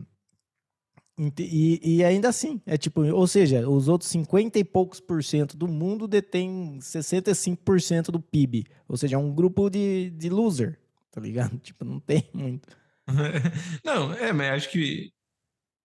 e, 1.39 1.97
e, 1.99 2.05
ainda 2.05 2.31
assim, 2.31 2.63
é 2.65 2.79
tipo, 2.79 3.03
ou 3.03 3.27
seja, 3.27 3.69
os 3.69 3.89
outros 3.89 4.11
50 4.11 4.59
e 4.59 4.65
poucos 4.65 5.01
por 5.01 5.23
cento 5.23 5.55
do 5.55 5.69
mundo 5.69 6.09
detêm 6.09 6.79
65% 6.81 8.05
do 8.11 8.19
PIB. 8.19 8.65
Ou 8.89 8.97
seja, 8.97 9.17
é 9.17 9.19
um 9.19 9.35
grupo 9.35 9.69
de, 9.69 10.09
de 10.11 10.31
loser, 10.31 10.79
tá 11.11 11.21
ligado? 11.21 11.59
Tipo, 11.61 11.85
não 11.85 12.01
tem 12.01 12.29
muito. 12.33 12.69
não, 13.85 14.13
é, 14.15 14.33
mas 14.33 14.53
acho 14.53 14.71
que 14.71 15.13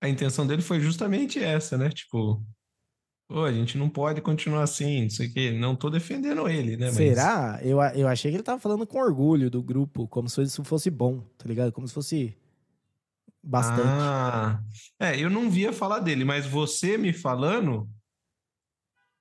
a 0.02 0.10
intenção 0.10 0.46
dele 0.46 0.62
foi 0.62 0.80
justamente 0.80 1.44
essa, 1.44 1.78
né? 1.78 1.90
Tipo, 1.90 2.44
pô, 3.28 3.44
a 3.44 3.52
gente 3.52 3.78
não 3.78 3.90
pode 3.90 4.22
continuar 4.22 4.64
assim, 4.64 5.04
não 5.04 5.10
sei 5.10 5.28
o 5.28 5.34
quê. 5.34 5.52
Não 5.52 5.76
tô 5.76 5.90
defendendo 5.90 6.48
ele, 6.48 6.78
né? 6.78 6.92
Será? 6.92 7.54
Mas... 7.54 7.66
Eu, 7.66 7.82
eu 7.82 8.08
achei 8.08 8.32
que 8.32 8.38
ele 8.38 8.44
tava 8.44 8.60
falando 8.60 8.86
com 8.86 9.00
orgulho 9.00 9.50
do 9.50 9.64
grupo, 9.64 10.08
como 10.08 10.30
se 10.30 10.42
isso 10.44 10.64
fosse 10.64 10.90
bom, 10.90 11.22
tá 11.38 11.48
ligado? 11.48 11.72
Como 11.72 11.88
se 11.88 11.94
fosse 11.94 12.38
bastante. 13.46 13.88
Ah, 13.88 14.60
é, 15.00 15.20
eu 15.20 15.30
não 15.30 15.50
via 15.50 15.72
falar 15.72 16.00
dele, 16.00 16.26
mas 16.26 16.46
você 16.46 16.98
me 16.98 17.14
falando, 17.14 17.90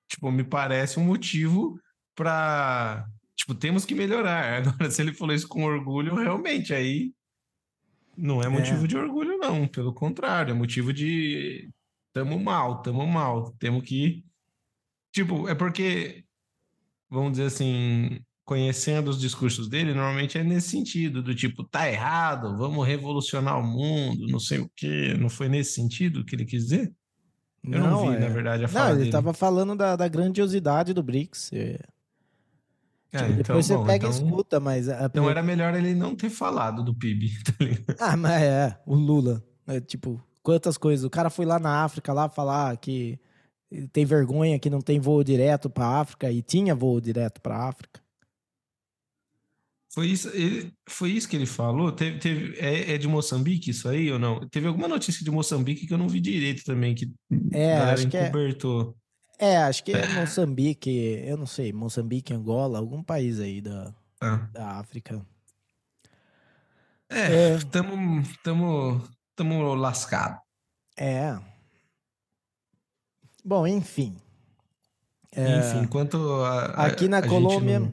tipo, 0.08 0.30
me 0.30 0.42
parece 0.42 0.99
um 0.99 1.04
motivo 1.04 1.78
para, 2.14 3.06
tipo, 3.37 3.55
temos 3.55 3.85
que 3.85 3.95
melhorar. 3.95 4.62
Agora, 4.67 4.91
se 4.91 5.03
ele 5.03 5.14
falou 5.14 5.35
isso 5.35 5.49
com 5.49 5.64
orgulho, 5.64 6.14
realmente, 6.14 6.73
aí 6.75 7.12
não 8.17 8.43
é 8.43 8.49
motivo 8.49 8.85
é. 8.85 8.87
de 8.87 8.97
orgulho, 8.97 9.38
não. 9.38 9.67
Pelo 9.67 9.93
contrário, 9.93 10.53
é 10.53 10.55
motivo 10.55 10.93
de 10.93 11.71
tamo 12.12 12.38
mal, 12.38 12.83
tamo 12.83 13.07
mal. 13.07 13.53
Temos 13.59 13.83
que. 13.85 14.25
Tipo, 15.12 15.49
é 15.49 15.55
porque, 15.55 16.25
vamos 17.09 17.33
dizer 17.33 17.45
assim, 17.45 18.21
conhecendo 18.45 19.09
os 19.09 19.21
discursos 19.21 19.69
dele, 19.69 19.95
normalmente 19.95 20.38
é 20.38 20.45
nesse 20.45 20.69
sentido, 20.69 21.23
do 21.23 21.35
tipo, 21.35 21.64
tá 21.64 21.88
errado, 21.88 22.57
vamos 22.57 22.87
revolucionar 22.87 23.59
o 23.59 23.62
mundo, 23.62 24.26
não 24.26 24.41
sei 24.41 24.59
o 24.59 24.71
quê. 24.76 25.14
Não 25.19 25.29
foi 25.29 25.49
nesse 25.49 25.73
sentido 25.73 26.25
que 26.25 26.35
ele 26.35 26.45
quis 26.45 26.64
dizer? 26.64 26.93
Eu 27.62 27.81
não, 27.81 27.91
não 27.91 28.11
vi, 28.11 28.17
é... 28.17 28.21
na 28.21 28.29
verdade, 28.29 28.64
a 28.64 28.69
fala 28.69 28.95
Não, 28.95 29.00
ele 29.00 29.11
tava 29.11 29.33
falando 29.33 29.75
da, 29.75 29.97
da 29.97 30.07
grandiosidade 30.07 30.93
do 30.93 31.03
BRICS. 31.03 31.53
É... 31.53 31.81
É, 33.14 33.18
tipo, 33.18 33.30
então, 33.30 33.37
depois 33.37 33.66
você 33.66 33.76
bom, 33.76 33.85
pega 33.87 34.09
então, 34.09 34.11
e 34.11 34.25
escuta, 34.25 34.61
mas. 34.61 34.88
A... 34.88 35.06
Então 35.06 35.30
era 35.30 35.42
melhor 35.42 35.75
ele 35.75 35.94
não 35.94 36.16
ter 36.16 36.30
falado 36.30 36.83
do 36.83 36.94
PIB, 36.94 37.30
tá 37.44 37.64
ligado? 37.64 37.97
Ah, 38.00 38.16
mas 38.16 38.42
é, 38.42 38.80
o 38.85 38.94
Lula. 38.94 39.42
É, 39.66 39.80
tipo, 39.80 40.23
quantas 40.42 40.76
coisas. 40.76 41.04
O 41.04 41.11
cara 41.11 41.30
foi 41.30 41.47
lá 41.47 41.59
na 41.59 41.85
África 41.85 42.12
lá 42.12 42.28
falar 42.28 42.76
que 42.76 43.18
tem 43.92 44.04
vergonha 44.04 44.59
que 44.59 44.71
não 44.71 44.80
tem 44.80 45.00
voo 45.00 45.23
direto 45.25 45.71
para 45.71 46.00
África 46.00 46.30
e 46.30 46.42
tinha 46.42 46.75
voo 46.75 47.00
direto 47.00 47.40
para 47.40 47.68
África. 47.68 48.04
Foi 49.92 50.09
isso, 50.09 50.28
ele, 50.35 50.73
foi 50.88 51.12
isso 51.12 51.28
que 51.28 51.37
ele 51.37 51.47
falou? 51.47 51.92
Teve, 51.92 52.18
teve, 52.18 52.59
é, 52.59 52.94
é, 52.94 52.99
de 52.99 53.06
Moçambique 53.06 53.71
isso 53.71 53.88
aí 53.88 54.11
ou 54.11 54.18
não? 54.18 54.40
Teve 54.49 54.66
alguma 54.66 54.88
notícia 54.88 55.25
de 55.25 55.30
Moçambique 55.30 55.87
que 55.87 55.94
eu 55.94 55.99
não 55.99 56.09
vi 56.09 56.21
direito 56.21 56.64
também, 56.64 56.97
que 56.97 57.12
é, 57.52 57.76
a 57.76 57.92
acho 57.92 58.09
encobertou. 58.09 58.87
Que 58.87 58.90
é, 58.90 59.03
é, 59.38 59.57
acho 59.59 59.83
que 59.85 59.93
é 59.93 60.07
Moçambique, 60.14 60.91
eu 61.26 61.37
não 61.37 61.47
sei, 61.47 61.73
Moçambique, 61.73 62.33
Angola, 62.33 62.79
algum 62.79 63.03
país 63.03 63.41
aí 63.41 63.61
da, 63.61 63.95
ah. 64.21 64.49
da 64.53 64.67
África. 64.79 65.25
É, 67.09 67.55
estamos 67.55 68.29
é. 68.29 68.33
tamo, 68.43 69.03
tamo 69.37 69.75
lascado. 69.75 70.41
É. 70.97 71.38
Bom, 73.45 73.67
enfim. 73.67 74.17
Enfim, 75.37 75.83
enquanto 75.83 76.17
a, 76.45 76.87
aqui 76.87 77.09
na 77.09 77.19
a 77.19 77.29
Colômbia 77.29 77.81
não... 77.81 77.93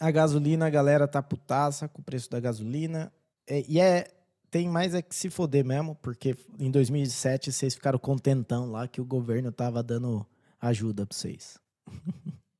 a 0.00 0.10
gasolina, 0.10 0.66
a 0.66 0.70
galera 0.70 1.08
tá 1.08 1.20
putaça 1.22 1.88
com 1.88 2.00
o 2.00 2.04
preço 2.04 2.30
da 2.30 2.38
gasolina. 2.38 3.12
É, 3.46 3.64
e 3.68 3.80
é 3.80 4.06
tem 4.50 4.68
mais 4.68 4.94
é 4.94 5.02
que 5.02 5.14
se 5.14 5.30
foder 5.30 5.64
mesmo, 5.64 5.94
porque 5.96 6.36
em 6.58 6.70
2007 6.70 7.52
vocês 7.52 7.74
ficaram 7.74 7.98
contentão 7.98 8.70
lá 8.70 8.88
que 8.88 9.00
o 9.00 9.04
governo 9.04 9.52
tava 9.52 9.82
dando 9.82 10.26
ajuda 10.60 11.06
para 11.06 11.16
vocês. 11.16 11.58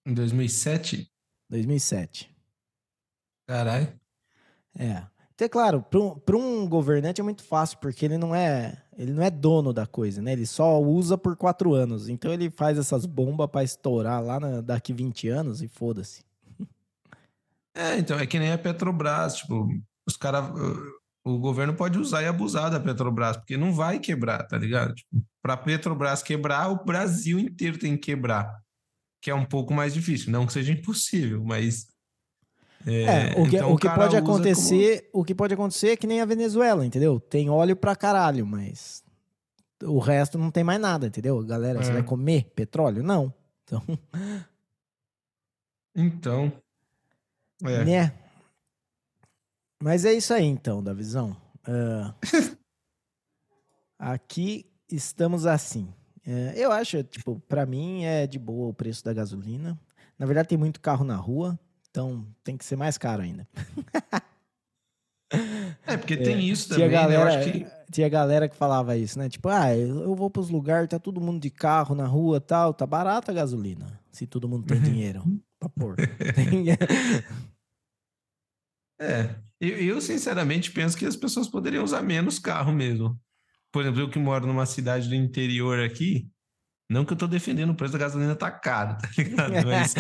Em 0.07 0.15
2007? 0.15 1.11
2007. 1.51 2.35
Caralho. 3.47 3.93
É. 4.79 5.07
Então, 5.35 5.45
é 5.45 5.49
claro, 5.49 5.83
para 5.83 6.37
um, 6.37 6.63
um 6.63 6.69
governante 6.69 7.21
é 7.21 7.25
muito 7.25 7.43
fácil, 7.43 7.79
porque 7.79 8.05
ele 8.05 8.19
não 8.19 8.35
é 8.35 8.83
ele 8.99 9.13
não 9.13 9.23
é 9.23 9.31
dono 9.31 9.73
da 9.73 9.87
coisa, 9.87 10.21
né? 10.21 10.33
Ele 10.33 10.45
só 10.45 10.83
usa 10.83 11.17
por 11.17 11.37
quatro 11.37 11.73
anos. 11.73 12.09
Então 12.09 12.33
ele 12.33 12.51
faz 12.51 12.77
essas 12.77 13.07
bombas 13.07 13.49
para 13.49 13.63
estourar 13.63 14.21
lá 14.21 14.41
na, 14.41 14.61
daqui 14.61 14.93
20 14.93 15.29
anos 15.29 15.63
e 15.63 15.69
foda-se. 15.69 16.25
É, 17.73 17.97
então, 17.97 18.19
é 18.19 18.27
que 18.27 18.41
nem 18.41 18.51
a 18.51 18.59
Petrobras, 18.59 19.37
tipo, 19.37 19.69
os 20.05 20.17
caras. 20.17 20.51
O 21.29 21.39
governo 21.39 21.75
pode 21.75 21.99
usar 21.99 22.23
e 22.23 22.27
abusar 22.27 22.71
da 22.71 22.81
Petrobras, 22.81 23.37
porque 23.37 23.57
não 23.57 23.73
vai 23.73 23.99
quebrar, 23.99 24.45
tá 24.45 24.57
ligado? 24.57 24.95
Tipo, 24.95 25.23
para 25.43 25.57
Petrobras 25.57 26.23
quebrar, 26.23 26.71
o 26.71 26.85
Brasil 26.85 27.39
inteiro 27.39 27.79
tem 27.79 27.97
que 27.97 28.13
quebrar. 28.13 28.59
Que 29.21 29.31
é 29.31 29.35
um 29.35 29.45
pouco 29.45 29.75
mais 29.75 29.93
difícil. 29.93 30.31
Não 30.31 30.47
que 30.47 30.53
seja 30.53 30.73
impossível, 30.73 31.43
mas 31.45 31.87
é, 32.87 33.03
é, 33.03 33.41
o 33.41 33.49
que, 33.49 33.57
então 33.57 33.73
o 33.73 33.77
que 33.77 33.91
pode 33.91 34.17
acontecer, 34.17 35.09
como... 35.11 35.23
o 35.23 35.25
que 35.25 35.35
pode 35.35 35.55
acontecer 35.55 35.89
é 35.91 35.97
que 35.97 36.07
nem 36.07 36.21
a 36.21 36.25
Venezuela, 36.25 36.87
entendeu? 36.87 37.19
Tem 37.19 37.51
óleo 37.51 37.77
pra 37.77 37.97
caralho, 37.97 38.47
mas 38.47 39.03
o 39.83 39.99
resto 39.99 40.39
não 40.39 40.51
tem 40.51 40.65
mais 40.65 40.81
nada, 40.81 41.09
entendeu? 41.09 41.45
Galera, 41.45 41.81
é. 41.81 41.83
você 41.83 41.93
vai 41.93 42.03
comer 42.03 42.51
petróleo? 42.55 43.03
Não. 43.03 43.33
Então. 43.65 43.83
Então. 46.01 46.53
É. 47.65 47.85
Né? 47.85 48.15
Mas 49.83 50.05
é 50.05 50.13
isso 50.13 50.35
aí, 50.35 50.45
então, 50.45 50.83
da 50.83 50.93
visão. 50.93 51.37
Uh, 51.67 52.13
aqui 53.99 54.67
estamos 54.91 55.47
assim. 55.47 55.93
Uh, 56.27 56.53
eu 56.57 56.73
acho, 56.73 57.03
tipo, 57.05 57.41
para 57.49 57.65
mim 57.65 58.05
é 58.05 58.27
de 58.27 58.39
boa 58.39 58.69
o 58.69 58.75
preço 58.75 59.05
da 59.05 59.13
gasolina. 59.13 59.79
Na 60.19 60.27
verdade, 60.27 60.49
tem 60.49 60.59
muito 60.59 60.81
carro 60.81 61.05
na 61.05 61.17
rua. 61.17 61.59
Então 61.91 62.27
tem 62.45 62.57
que 62.57 62.65
ser 62.65 62.77
mais 62.77 62.99
caro 62.99 63.23
ainda. 63.23 63.47
É, 65.87 65.95
porque 65.95 66.17
tem 66.17 66.37
é, 66.37 66.41
isso 66.41 66.71
também, 66.71 66.89
tinha 66.89 67.01
galera, 67.01 67.25
né? 67.25 67.35
Eu 67.35 67.41
acho 67.41 67.53
que... 67.53 67.67
Tinha 67.93 68.09
galera 68.09 68.49
que 68.49 68.57
falava 68.57 68.97
isso, 68.97 69.19
né? 69.19 69.29
Tipo, 69.29 69.49
ah, 69.49 69.77
eu 69.77 70.15
vou 70.15 70.31
pros 70.31 70.49
lugares, 70.49 70.89
tá 70.89 70.99
todo 70.99 71.21
mundo 71.21 71.41
de 71.41 71.51
carro 71.51 71.95
na 71.95 72.07
rua 72.07 72.41
tal, 72.41 72.73
tá 72.73 72.87
barata 72.87 73.31
a 73.31 73.35
gasolina. 73.35 74.01
Se 74.11 74.27
todo 74.27 74.49
mundo 74.49 74.67
tem 74.67 74.81
dinheiro 74.81 75.23
pra 75.59 75.69
pôr. 75.69 75.97
É, 79.01 79.35
eu, 79.61 79.77
eu 79.77 80.01
sinceramente 80.01 80.71
penso 80.71 80.97
que 80.97 81.07
as 81.07 81.17
pessoas 81.17 81.49
poderiam 81.49 81.85
usar 81.85 82.03
menos 82.03 82.39
carro 82.39 82.73
mesmo. 82.73 83.19
Por 83.73 83.83
exemplo, 83.83 84.01
eu 84.01 84.11
que 84.11 84.19
moro 84.19 84.47
numa 84.47 84.67
cidade 84.67 85.09
do 85.09 85.15
interior 85.15 85.81
aqui, 85.81 86.29
não 86.91 87.05
que 87.05 87.13
eu 87.13 87.17
tô 87.17 87.27
defendendo 87.27 87.71
o 87.71 87.75
preço 87.75 87.93
da 87.93 87.99
gasolina 87.99 88.35
tá 88.35 88.51
caro, 88.51 88.97
tá 88.97 89.09
ligado? 89.17 89.53
Mas, 89.67 89.95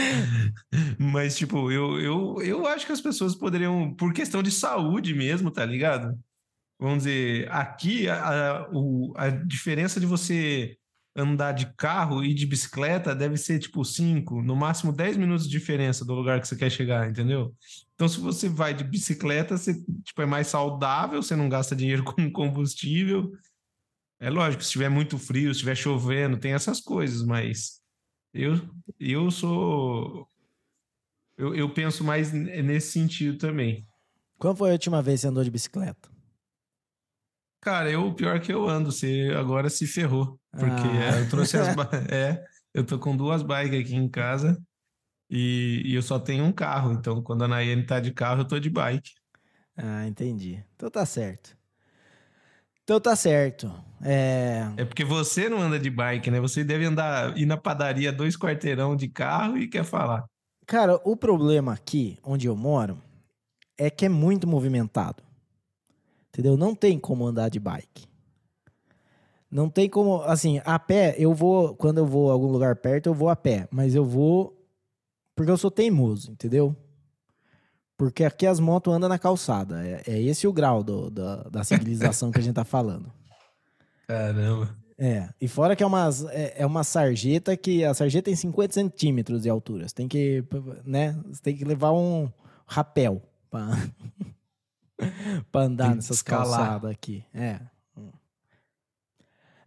mas 0.98 1.36
tipo, 1.36 1.70
eu, 1.70 2.00
eu, 2.00 2.36
eu 2.42 2.66
acho 2.66 2.86
que 2.86 2.92
as 2.92 3.00
pessoas 3.00 3.34
poderiam, 3.34 3.94
por 3.94 4.12
questão 4.14 4.42
de 4.42 4.50
saúde 4.50 5.14
mesmo, 5.14 5.50
tá 5.50 5.66
ligado? 5.66 6.18
Vamos 6.80 6.98
dizer, 6.98 7.50
aqui 7.50 8.08
a, 8.08 8.60
a, 8.60 8.70
o, 8.72 9.12
a 9.16 9.28
diferença 9.28 10.00
de 10.00 10.06
você 10.06 10.78
andar 11.14 11.52
de 11.52 11.66
carro 11.74 12.24
e 12.24 12.32
de 12.32 12.46
bicicleta 12.46 13.14
deve 13.14 13.36
ser 13.36 13.58
tipo 13.58 13.84
5, 13.84 14.40
no 14.42 14.56
máximo 14.56 14.92
10 14.92 15.16
minutos 15.16 15.44
de 15.44 15.50
diferença 15.50 16.04
do 16.04 16.14
lugar 16.14 16.40
que 16.40 16.48
você 16.48 16.56
quer 16.56 16.70
chegar, 16.70 17.10
entendeu? 17.10 17.54
Então, 17.98 18.08
se 18.08 18.20
você 18.20 18.48
vai 18.48 18.72
de 18.72 18.84
bicicleta, 18.84 19.56
você 19.56 19.74
tipo, 20.04 20.22
é 20.22 20.26
mais 20.26 20.46
saudável, 20.46 21.20
você 21.20 21.34
não 21.34 21.48
gasta 21.48 21.74
dinheiro 21.74 22.04
com 22.06 22.30
combustível 22.30 23.32
é 24.20 24.30
lógico, 24.30 24.62
se 24.62 24.68
estiver 24.68 24.88
muito 24.88 25.16
frio, 25.16 25.46
se 25.46 25.58
estiver 25.58 25.76
chovendo, 25.76 26.38
tem 26.38 26.52
essas 26.52 26.80
coisas, 26.80 27.22
mas 27.22 27.80
eu, 28.34 28.60
eu 28.98 29.30
sou. 29.30 30.28
Eu, 31.36 31.54
eu 31.54 31.72
penso 31.72 32.02
mais 32.02 32.32
nesse 32.32 32.90
sentido 32.90 33.38
também. 33.38 33.86
Quando 34.38 34.56
foi 34.56 34.70
a 34.70 34.72
última 34.72 35.00
vez 35.00 35.20
que 35.20 35.22
você 35.22 35.28
andou 35.28 35.44
de 35.44 35.50
bicicleta? 35.50 36.08
Cara, 37.60 37.90
eu, 37.90 38.12
pior 38.14 38.40
que 38.40 38.52
eu 38.52 38.68
ando, 38.68 38.90
você 38.90 39.32
agora 39.36 39.70
se 39.70 39.86
ferrou. 39.86 40.38
Porque 40.50 40.88
ah. 40.88 41.20
eu 41.20 41.28
trouxe 41.28 41.56
as. 41.56 41.68
é, 42.10 42.44
eu 42.74 42.84
tô 42.84 42.98
com 42.98 43.16
duas 43.16 43.42
bikes 43.42 43.80
aqui 43.80 43.94
em 43.94 44.08
casa 44.08 44.60
e, 45.30 45.82
e, 45.84 45.94
eu 45.94 46.02
só 46.02 46.18
tenho 46.18 46.44
um 46.44 46.52
carro. 46.52 46.92
Então, 46.92 47.22
quando 47.22 47.44
a 47.44 47.48
Nayane 47.48 47.84
tá 47.84 48.00
de 48.00 48.12
carro, 48.12 48.42
eu 48.42 48.48
tô 48.48 48.58
de 48.58 48.70
bike. 48.70 49.12
Ah, 49.76 50.06
entendi. 50.06 50.64
Então 50.74 50.90
tá 50.90 51.04
certo. 51.06 51.56
Então 52.82 53.00
tá 53.00 53.14
certo. 53.14 53.72
É... 54.02 54.66
é 54.76 54.84
porque 54.84 55.04
você 55.04 55.48
não 55.48 55.60
anda 55.60 55.78
de 55.78 55.90
bike, 55.90 56.30
né? 56.30 56.40
Você 56.40 56.64
deve 56.64 56.86
andar, 56.86 57.36
ir 57.36 57.44
na 57.44 57.56
padaria 57.56 58.10
dois 58.10 58.36
quarteirão 58.36 58.96
de 58.96 59.08
carro 59.08 59.58
e 59.58 59.68
quer 59.68 59.84
falar. 59.84 60.24
Cara, 60.66 61.00
o 61.04 61.16
problema 61.16 61.72
aqui, 61.74 62.18
onde 62.24 62.46
eu 62.46 62.56
moro, 62.56 62.98
é 63.76 63.90
que 63.90 64.06
é 64.06 64.08
muito 64.08 64.46
movimentado. 64.46 65.22
Entendeu? 66.28 66.56
Não 66.56 66.74
tem 66.74 66.98
como 66.98 67.26
andar 67.26 67.48
de 67.48 67.60
bike. 67.60 68.06
Não 69.50 69.70
tem 69.70 69.88
como, 69.88 70.22
assim, 70.22 70.60
a 70.64 70.78
pé, 70.78 71.14
eu 71.18 71.32
vou, 71.32 71.74
quando 71.74 71.98
eu 71.98 72.06
vou 72.06 72.30
a 72.30 72.32
algum 72.34 72.48
lugar 72.48 72.76
perto, 72.76 73.06
eu 73.06 73.14
vou 73.14 73.30
a 73.30 73.36
pé, 73.36 73.66
mas 73.70 73.94
eu 73.94 74.04
vou 74.04 74.57
porque 75.38 75.52
eu 75.52 75.56
sou 75.56 75.70
teimoso, 75.70 76.32
entendeu? 76.32 76.74
Porque 77.96 78.24
aqui 78.24 78.44
as 78.44 78.58
motos 78.58 78.92
andam 78.92 79.08
na 79.08 79.20
calçada. 79.20 79.86
É, 79.86 80.02
é 80.08 80.20
esse 80.20 80.48
o 80.48 80.52
grau 80.52 80.82
do, 80.82 81.08
do, 81.08 81.48
da 81.48 81.62
civilização 81.62 82.32
que 82.32 82.40
a 82.40 82.42
gente 82.42 82.56
tá 82.56 82.64
falando. 82.64 83.08
Caramba. 84.08 84.74
É, 84.98 85.28
e 85.40 85.46
fora 85.46 85.76
que 85.76 85.82
é 85.84 85.86
uma, 85.86 86.10
é, 86.30 86.62
é 86.62 86.66
uma 86.66 86.82
sarjeta 86.82 87.56
que 87.56 87.84
a 87.84 87.94
sarjeta 87.94 88.24
tem 88.24 88.34
50 88.34 88.74
centímetros 88.74 89.42
de 89.42 89.48
altura. 89.48 89.86
Você 89.86 89.94
tem 89.94 90.08
que, 90.08 90.42
né, 90.84 91.16
você 91.24 91.40
tem 91.40 91.56
que 91.56 91.64
levar 91.64 91.92
um 91.92 92.28
rapel 92.66 93.22
para 93.48 93.78
andar 95.54 95.94
nessas 95.94 96.20
calçadas 96.20 96.90
aqui. 96.90 97.24
É. 97.32 97.60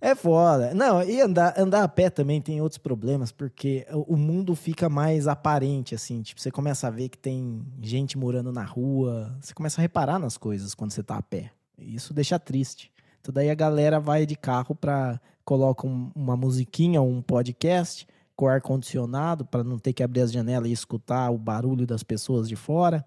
É 0.04 0.16
foda. 0.16 0.74
Não, 0.74 1.04
e 1.04 1.22
andar, 1.22 1.54
andar 1.56 1.84
a 1.84 1.88
pé 1.88 2.10
também 2.10 2.42
tem 2.42 2.60
outros 2.60 2.80
problemas, 2.80 3.32
porque 3.32 3.86
o 4.08 4.18
mundo 4.18 4.56
fica 4.56 4.90
mais 4.90 5.28
aparente, 5.28 5.94
assim. 5.94 6.24
Tipo, 6.24 6.42
você 6.42 6.50
começa 6.50 6.88
a 6.88 6.90
ver 6.90 7.08
que 7.08 7.20
tem 7.20 7.64
gente 7.80 8.18
morando 8.18 8.52
na 8.52 8.64
rua. 8.64 9.38
Você 9.40 9.54
começa 9.54 9.80
a 9.80 9.84
reparar 9.84 10.18
nas 10.18 10.38
coisas 10.38 10.74
quando 10.74 10.90
você 10.90 11.04
tá 11.04 11.18
a 11.18 11.22
pé. 11.22 11.52
Isso 11.78 12.16
deixa 12.16 12.40
triste. 12.40 12.92
Então 13.20 13.32
daí 13.32 13.52
a 13.52 13.56
galera 13.56 14.00
vai 14.00 14.26
de 14.26 14.36
carro 14.36 14.74
pra... 14.74 15.22
Coloca 15.44 15.86
um, 15.86 16.12
uma 16.16 16.38
musiquinha, 16.38 17.02
um 17.02 17.22
podcast 17.22 18.08
com 18.36 18.48
ar-condicionado 18.48 19.44
para 19.44 19.64
não 19.64 19.78
ter 19.78 19.92
que 19.92 20.04
abrir 20.04 20.22
as 20.22 20.32
janelas 20.32 20.70
e 20.70 20.72
escutar 20.72 21.30
o 21.32 21.38
barulho 21.38 21.86
das 21.86 22.04
pessoas 22.04 22.48
de 22.48 22.56
fora. 22.56 23.06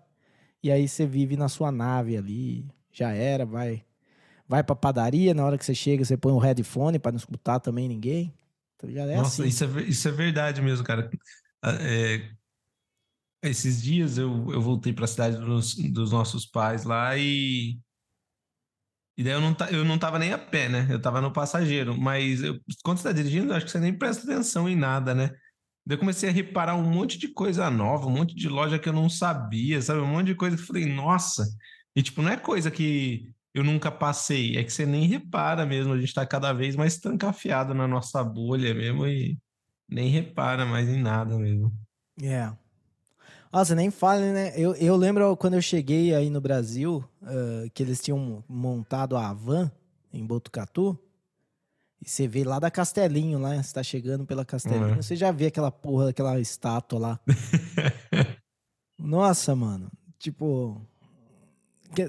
E 0.62 0.70
aí 0.70 0.86
você 0.86 1.06
vive 1.06 1.36
na 1.36 1.48
sua 1.48 1.72
nave 1.72 2.16
ali. 2.16 2.66
Já 2.92 3.12
era, 3.12 3.46
vai 3.46 3.84
vai 4.46 4.62
pra 4.62 4.76
padaria, 4.76 5.34
na 5.34 5.44
hora 5.44 5.58
que 5.58 5.64
você 5.64 5.74
chega, 5.74 6.04
você 6.04 6.16
põe 6.16 6.32
o 6.32 6.38
headphone 6.38 6.98
pra 6.98 7.12
não 7.12 7.18
escutar 7.18 7.60
também 7.60 7.88
ninguém. 7.88 8.32
Tá 8.78 8.86
ligado? 8.86 9.10
É 9.10 9.16
Nossa, 9.16 9.42
assim. 9.42 9.48
isso, 9.48 9.64
é, 9.64 9.82
isso 9.84 10.08
é 10.08 10.12
verdade 10.12 10.60
mesmo, 10.60 10.84
cara. 10.84 11.10
Ah, 11.62 11.76
é, 11.80 12.30
esses 13.42 13.82
dias 13.82 14.18
eu, 14.18 14.52
eu 14.52 14.60
voltei 14.60 14.92
para 14.92 15.04
a 15.04 15.08
cidade 15.08 15.38
dos, 15.38 15.74
dos, 15.74 16.12
nossos 16.12 16.46
pais 16.46 16.84
lá 16.84 17.16
e. 17.16 17.78
E 19.16 19.22
daí 19.22 19.32
eu 19.32 19.40
não, 19.40 19.56
eu 19.70 19.84
não 19.84 19.96
tava 19.96 20.18
nem 20.18 20.32
a 20.32 20.38
pé, 20.38 20.68
né? 20.68 20.88
Eu 20.90 21.00
tava 21.00 21.20
no 21.20 21.32
passageiro. 21.32 21.96
Mas 21.96 22.42
eu, 22.42 22.58
quando 22.82 22.98
você 22.98 23.04
tá 23.04 23.12
dirigindo, 23.12 23.54
acho 23.54 23.64
que 23.64 23.70
você 23.70 23.78
nem 23.78 23.96
presta 23.96 24.24
atenção 24.24 24.68
em 24.68 24.74
nada, 24.74 25.14
né? 25.14 25.28
Daí 25.86 25.96
eu 25.96 25.98
comecei 25.98 26.28
a 26.28 26.32
reparar 26.32 26.74
um 26.74 26.82
monte 26.82 27.16
de 27.16 27.28
coisa 27.28 27.70
nova, 27.70 28.06
um 28.06 28.10
monte 28.10 28.34
de 28.34 28.48
loja 28.48 28.78
que 28.78 28.88
eu 28.88 28.92
não 28.92 29.08
sabia, 29.08 29.80
sabe? 29.80 30.00
Um 30.00 30.06
monte 30.06 30.28
de 30.28 30.34
coisa 30.34 30.56
que 30.56 30.62
eu 30.62 30.66
falei, 30.66 30.86
nossa. 30.86 31.46
E 31.94 32.02
tipo, 32.02 32.22
não 32.22 32.30
é 32.30 32.36
coisa 32.36 32.70
que 32.70 33.32
eu 33.54 33.62
nunca 33.62 33.90
passei, 33.90 34.56
é 34.56 34.64
que 34.64 34.73
você 34.73 34.84
nem 34.84 35.06
repara 35.06 35.64
mesmo. 35.64 35.92
A 35.92 36.00
gente 36.00 36.12
tá 36.12 36.26
cada 36.26 36.52
vez 36.52 36.75
mais 36.75 36.99
trancafiado 36.99 37.73
na 37.73 37.87
nossa 37.87 38.23
bolha 38.25 38.75
mesmo 38.75 39.06
e 39.06 39.38
nem 39.88 40.11
repara 40.11 40.66
mais 40.66 40.88
em 40.88 41.00
nada 41.00 41.38
mesmo. 41.38 41.73
É. 42.20 42.26
Yeah. 42.26 42.58
Nossa, 43.52 43.73
nem 43.76 43.88
fale, 43.88 44.32
né? 44.32 44.52
Eu, 44.56 44.75
eu 44.75 44.96
lembro 44.96 45.37
quando 45.37 45.54
eu 45.54 45.62
cheguei 45.62 46.12
aí 46.12 46.28
no 46.28 46.40
Brasil, 46.40 47.04
uh, 47.23 47.70
que 47.73 47.84
eles 47.84 48.02
tinham 48.02 48.42
montado 48.49 49.16
a 49.16 49.32
van 49.32 49.70
em 50.12 50.26
Botucatu. 50.26 50.99
E 52.02 52.08
você 52.11 52.26
vê 52.26 52.42
lá 52.42 52.58
da 52.58 52.68
Castelinho, 52.68 53.38
lá, 53.38 53.62
você 53.62 53.73
tá 53.73 53.82
chegando 53.84 54.26
pela 54.26 54.44
Castelinho, 54.44 54.88
uhum. 54.88 54.96
você 54.96 55.14
já 55.14 55.30
vê 55.30 55.46
aquela 55.46 55.70
porra, 55.70 56.11
aquela 56.11 56.40
estátua 56.40 56.99
lá. 56.99 57.20
Nossa, 58.99 59.54
mano. 59.54 59.88
Tipo. 60.18 60.84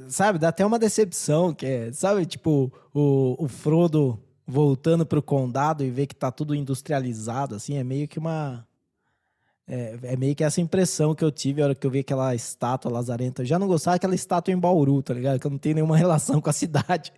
Sabe, 0.08 0.40
dá 0.40 0.50
até 0.50 0.66
uma 0.66 0.80
decepção, 0.80 1.54
que 1.54 1.66
é, 1.66 1.92
sabe, 1.94 2.26
tipo, 2.26 2.72
o, 2.94 3.36
o 3.44 3.48
Frodo 3.48 4.20
voltando 4.48 5.06
pro 5.06 5.22
condado 5.22 5.84
e 5.84 5.92
ver 5.92 6.08
que 6.08 6.16
tá 6.16 6.32
tudo 6.32 6.56
industrializado, 6.56 7.56
assim, 7.56 7.78
é 7.78 7.84
meio 7.84 8.08
que 8.08 8.18
uma 8.18 8.66
é, 9.68 9.98
é, 10.04 10.16
meio 10.16 10.36
que 10.36 10.44
essa 10.44 10.62
impressão 10.62 11.16
que 11.16 11.24
eu 11.24 11.32
tive 11.32 11.62
a 11.62 11.66
hora 11.66 11.76
que 11.76 11.86
eu 11.86 11.90
vi 11.90 12.00
aquela 12.00 12.36
estátua 12.36 12.92
lazarenta. 12.92 13.42
Eu 13.42 13.48
já 13.48 13.58
não 13.58 13.68
gostava 13.68 13.96
daquela 13.96 14.14
estátua 14.14 14.54
em 14.54 14.60
Bauru, 14.60 15.02
tá 15.02 15.14
ligado? 15.14 15.40
Que 15.40 15.48
eu 15.48 15.52
não 15.52 15.58
tenho 15.58 15.76
nenhuma 15.76 15.98
relação 15.98 16.40
com 16.40 16.50
a 16.50 16.54
cidade. 16.54 17.12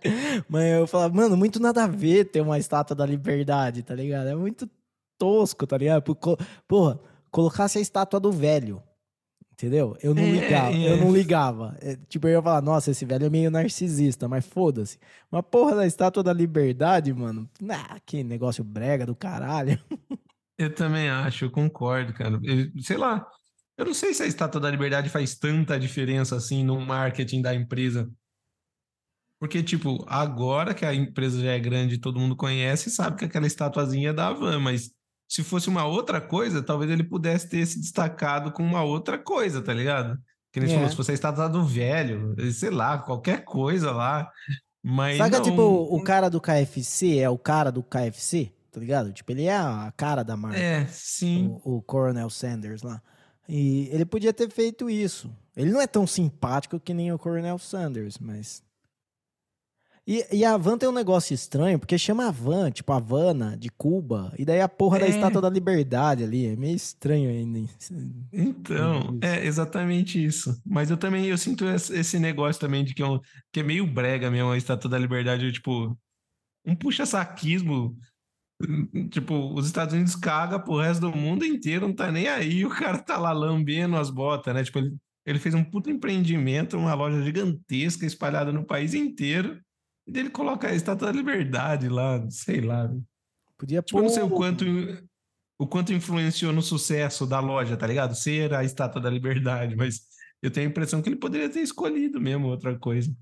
Mas 0.48 0.64
eu 0.72 0.86
falava, 0.86 1.14
mano, 1.14 1.36
muito 1.36 1.60
nada 1.60 1.84
a 1.84 1.86
ver 1.86 2.24
ter 2.24 2.40
uma 2.40 2.58
estátua 2.58 2.96
da 2.96 3.04
liberdade, 3.04 3.82
tá 3.82 3.94
ligado? 3.94 4.28
É 4.28 4.34
muito 4.34 4.68
tosco, 5.18 5.66
tá 5.66 5.76
ligado? 5.76 6.16
Porra, 6.66 6.98
colocasse 7.30 7.78
a 7.78 7.82
estátua 7.82 8.18
do 8.18 8.32
velho. 8.32 8.82
Entendeu? 9.58 9.96
Eu 10.00 10.14
não 10.14 10.22
é, 10.22 10.30
ligava, 10.30 10.70
é, 10.72 10.84
é. 10.84 10.92
eu 10.92 10.96
não 10.98 11.12
ligava. 11.12 11.76
É, 11.80 11.96
tipo, 12.08 12.28
eu 12.28 12.34
ia 12.34 12.42
falar, 12.42 12.62
nossa, 12.62 12.92
esse 12.92 13.04
velho 13.04 13.26
é 13.26 13.30
meio 13.30 13.50
narcisista, 13.50 14.28
mas 14.28 14.46
foda-se. 14.46 15.00
Uma 15.32 15.42
porra 15.42 15.74
da 15.74 15.86
estátua 15.86 16.22
da 16.22 16.32
liberdade, 16.32 17.12
mano. 17.12 17.50
Ah, 17.68 17.98
que 18.06 18.22
negócio 18.22 18.62
brega 18.62 19.04
do 19.04 19.16
caralho. 19.16 19.76
Eu 20.56 20.74
também 20.74 21.08
acho, 21.08 21.44
eu 21.44 21.52
concordo, 21.52 22.12
cara. 22.12 22.36
Eu, 22.42 22.82
sei 22.82 22.96
lá, 22.96 23.24
eu 23.76 23.84
não 23.84 23.94
sei 23.94 24.12
se 24.12 24.24
a 24.24 24.26
Estátua 24.26 24.60
da 24.60 24.68
Liberdade 24.68 25.08
faz 25.08 25.36
tanta 25.36 25.78
diferença 25.78 26.34
assim 26.34 26.64
no 26.64 26.80
marketing 26.80 27.40
da 27.40 27.54
empresa. 27.54 28.10
Porque, 29.38 29.62
tipo, 29.62 30.04
agora 30.08 30.74
que 30.74 30.84
a 30.84 30.92
empresa 30.92 31.40
já 31.40 31.52
é 31.52 31.60
grande 31.60 31.94
e 31.94 32.00
todo 32.00 32.18
mundo 32.18 32.34
conhece, 32.34 32.90
sabe 32.90 33.18
que 33.18 33.24
aquela 33.24 33.46
estatuazinha 33.46 34.10
é 34.10 34.12
da 34.12 34.32
Van, 34.32 34.58
mas 34.58 34.92
se 35.28 35.44
fosse 35.44 35.68
uma 35.68 35.84
outra 35.84 36.20
coisa, 36.20 36.62
talvez 36.62 36.90
ele 36.90 37.04
pudesse 37.04 37.48
ter 37.48 37.66
se 37.66 37.78
destacado 37.78 38.50
com 38.50 38.62
uma 38.62 38.82
outra 38.82 39.18
coisa, 39.18 39.60
tá 39.60 39.74
ligado? 39.74 40.18
Que 40.52 40.60
nem 40.60 40.70
é. 40.70 40.74
falou, 40.74 40.88
se 40.88 40.96
fosse 40.96 41.10
a 41.10 41.14
estátua 41.14 41.48
do 41.48 41.62
velho, 41.64 42.34
sei 42.52 42.70
lá, 42.70 42.98
qualquer 42.98 43.44
coisa 43.44 43.92
lá. 43.92 44.30
Mas 44.82 45.18
Sabe 45.18 45.36
não... 45.36 45.42
tipo, 45.42 45.62
o 45.62 46.02
cara 46.02 46.28
do 46.30 46.40
KFC 46.40 47.18
é 47.18 47.28
o 47.28 47.38
cara 47.38 47.70
do 47.70 47.82
KFC? 47.82 48.52
tá 48.78 48.80
ligado? 48.80 49.12
Tipo, 49.12 49.32
ele 49.32 49.44
é 49.44 49.56
a 49.56 49.92
cara 49.96 50.22
da 50.22 50.36
marca. 50.36 50.58
É, 50.58 50.86
sim. 50.86 51.58
O, 51.64 51.76
o 51.76 51.82
Coronel 51.82 52.30
Sanders 52.30 52.82
lá. 52.82 53.02
E 53.48 53.88
ele 53.90 54.04
podia 54.04 54.32
ter 54.32 54.50
feito 54.50 54.88
isso. 54.88 55.30
Ele 55.56 55.70
não 55.70 55.80
é 55.80 55.86
tão 55.86 56.06
simpático 56.06 56.78
que 56.78 56.94
nem 56.94 57.12
o 57.12 57.18
Coronel 57.18 57.58
Sanders, 57.58 58.18
mas. 58.18 58.62
E, 60.08 60.24
e 60.32 60.42
a 60.42 60.56
Van 60.56 60.78
tem 60.78 60.88
um 60.88 60.92
negócio 60.92 61.34
estranho, 61.34 61.78
porque 61.78 61.98
chama 61.98 62.32
Van, 62.32 62.70
tipo 62.70 62.90
Havana, 62.94 63.58
de 63.58 63.68
Cuba, 63.68 64.32
e 64.38 64.44
daí 64.44 64.58
a 64.58 64.68
porra 64.68 64.96
é. 64.96 65.00
da 65.00 65.08
Estátua 65.08 65.42
da 65.42 65.50
Liberdade 65.50 66.24
ali. 66.24 66.46
É 66.46 66.56
meio 66.56 66.74
estranho 66.74 67.28
ainda. 67.28 67.70
Então, 68.32 69.18
é 69.20 69.44
exatamente 69.44 70.24
isso. 70.24 70.58
Mas 70.64 70.90
eu 70.90 70.96
também 70.96 71.26
eu 71.26 71.36
sinto 71.36 71.66
esse 71.66 72.18
negócio 72.18 72.58
também 72.58 72.82
de 72.84 72.94
que 72.94 73.02
é, 73.02 73.06
um, 73.06 73.20
que 73.52 73.60
é 73.60 73.62
meio 73.62 73.86
brega 73.86 74.30
mesmo 74.30 74.50
a 74.50 74.56
Estátua 74.56 74.88
da 74.88 74.98
Liberdade, 74.98 75.52
tipo, 75.52 75.94
um 76.64 76.74
puxa-saquismo 76.74 77.94
Tipo, 79.10 79.54
os 79.54 79.66
Estados 79.66 79.94
Unidos 79.94 80.16
caga 80.16 80.58
pro 80.58 80.80
resto 80.80 81.02
do 81.02 81.16
mundo 81.16 81.44
inteiro, 81.44 81.86
não 81.86 81.94
tá 81.94 82.10
nem 82.10 82.26
aí, 82.26 82.64
o 82.66 82.70
cara 82.70 82.98
tá 82.98 83.16
lá 83.16 83.30
lambendo 83.30 83.96
as 83.96 84.10
botas, 84.10 84.52
né? 84.52 84.64
Tipo, 84.64 84.80
ele, 84.80 84.96
ele 85.24 85.38
fez 85.38 85.54
um 85.54 85.62
puto 85.62 85.88
empreendimento, 85.88 86.76
uma 86.76 86.92
loja 86.94 87.22
gigantesca 87.22 88.04
espalhada 88.04 88.52
no 88.52 88.64
país 88.66 88.94
inteiro, 88.94 89.60
e 90.08 90.18
ele 90.18 90.30
coloca 90.30 90.68
a 90.68 90.74
Estátua 90.74 91.12
da 91.12 91.16
Liberdade 91.16 91.88
lá, 91.88 92.24
sei 92.30 92.60
lá. 92.60 92.90
Podia 93.58 93.82
tipo, 93.82 94.00
não 94.00 94.08
sei 94.08 94.22
o 94.22 94.30
quanto, 94.30 94.64
o 95.58 95.66
quanto 95.66 95.92
influenciou 95.92 96.52
no 96.52 96.62
sucesso 96.62 97.26
da 97.26 97.40
loja, 97.40 97.76
tá 97.76 97.86
ligado? 97.86 98.14
Ser 98.14 98.54
a 98.54 98.64
Estátua 98.64 99.02
da 99.02 99.10
Liberdade, 99.10 99.76
mas 99.76 100.00
eu 100.40 100.50
tenho 100.50 100.68
a 100.68 100.70
impressão 100.70 101.02
que 101.02 101.08
ele 101.08 101.16
poderia 101.16 101.48
ter 101.48 101.60
escolhido 101.60 102.20
mesmo 102.20 102.48
outra 102.48 102.78
coisa. 102.78 103.14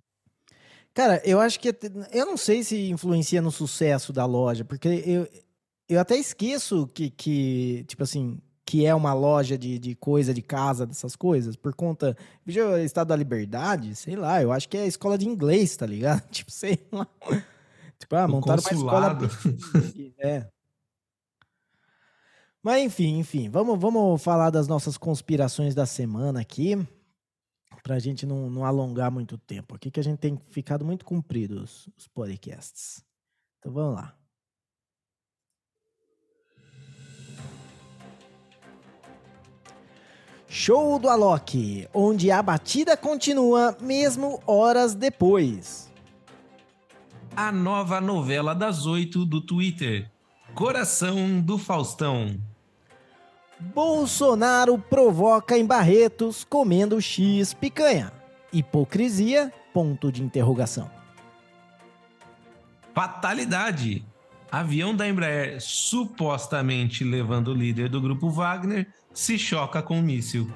Cara, 0.94 1.20
eu 1.24 1.40
acho 1.40 1.58
que. 1.58 1.74
Eu 2.12 2.24
não 2.24 2.36
sei 2.36 2.62
se 2.62 2.88
influencia 2.88 3.42
no 3.42 3.50
sucesso 3.50 4.12
da 4.12 4.24
loja, 4.24 4.64
porque 4.64 4.88
eu, 5.04 5.28
eu 5.88 6.00
até 6.00 6.16
esqueço 6.16 6.86
que, 6.88 7.10
que, 7.10 7.84
tipo 7.88 8.02
assim, 8.02 8.40
que 8.66 8.84
é 8.84 8.92
uma 8.92 9.14
loja 9.14 9.56
de, 9.56 9.78
de 9.78 9.94
coisa 9.94 10.34
de 10.34 10.42
casa, 10.42 10.84
dessas 10.84 11.14
coisas, 11.14 11.54
por 11.54 11.72
conta. 11.72 12.16
Veja, 12.44 12.82
Estado 12.82 13.08
da 13.08 13.16
Liberdade, 13.16 13.94
sei 13.94 14.16
lá, 14.16 14.42
eu 14.42 14.52
acho 14.52 14.68
que 14.68 14.76
é 14.76 14.86
escola 14.86 15.16
de 15.16 15.28
inglês, 15.28 15.76
tá 15.76 15.86
ligado? 15.86 16.20
Tipo, 16.30 16.50
sei 16.50 16.84
lá. 16.90 17.06
Tipo, 17.96 18.16
ah, 18.16 18.26
montaram 18.26 18.60
uma 18.60 18.72
escola. 18.72 19.18
é. 20.18 20.48
Mas 22.60 22.82
enfim, 22.82 23.18
enfim, 23.18 23.48
vamos, 23.48 23.78
vamos 23.78 24.20
falar 24.20 24.50
das 24.50 24.66
nossas 24.66 24.98
conspirações 24.98 25.72
da 25.72 25.86
semana 25.86 26.40
aqui 26.40 26.76
para 27.84 27.94
a 27.94 28.00
gente 28.00 28.26
não, 28.26 28.50
não, 28.50 28.64
alongar 28.64 29.12
muito 29.12 29.38
tempo 29.38 29.76
aqui, 29.76 29.92
que 29.92 30.00
a 30.00 30.02
gente 30.02 30.18
tem 30.18 30.36
ficado 30.50 30.84
muito 30.84 31.04
comprido 31.04 31.62
os, 31.62 31.88
os 31.96 32.08
podcasts. 32.08 33.04
Então 33.60 33.72
vamos 33.72 33.94
lá. 33.94 34.12
Show 40.48 40.98
do 40.98 41.08
Alok, 41.08 41.88
onde 41.92 42.30
a 42.30 42.40
batida 42.40 42.96
continua 42.96 43.76
mesmo 43.80 44.40
horas 44.46 44.94
depois. 44.94 45.92
A 47.34 47.50
nova 47.50 48.00
novela 48.00 48.54
das 48.54 48.86
oito 48.86 49.26
do 49.26 49.40
Twitter, 49.40 50.08
Coração 50.54 51.40
do 51.40 51.58
Faustão. 51.58 52.40
Bolsonaro 53.58 54.78
provoca 54.78 55.58
em 55.58 55.66
Barretos 55.66 56.44
comendo 56.44 57.00
X 57.00 57.52
picanha. 57.52 58.12
Hipocrisia? 58.52 59.52
Ponto 59.74 60.12
de 60.12 60.22
interrogação. 60.22 60.90
Fatalidade. 62.94 64.04
Avião 64.50 64.94
da 64.94 65.08
Embraer, 65.08 65.60
supostamente 65.60 67.02
levando 67.02 67.48
o 67.48 67.54
líder 67.54 67.88
do 67.88 68.00
grupo 68.00 68.30
Wagner, 68.30 68.88
se 69.18 69.38
choca 69.38 69.82
com 69.82 69.98
um 69.98 70.02
míssil. 70.02 70.46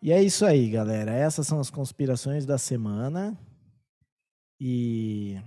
E 0.00 0.10
é 0.10 0.22
isso 0.22 0.46
aí, 0.46 0.70
galera. 0.70 1.12
Essas 1.12 1.46
são 1.46 1.60
as 1.60 1.70
conspirações 1.70 2.46
da 2.46 2.56
semana. 2.56 3.38
E 4.58 5.38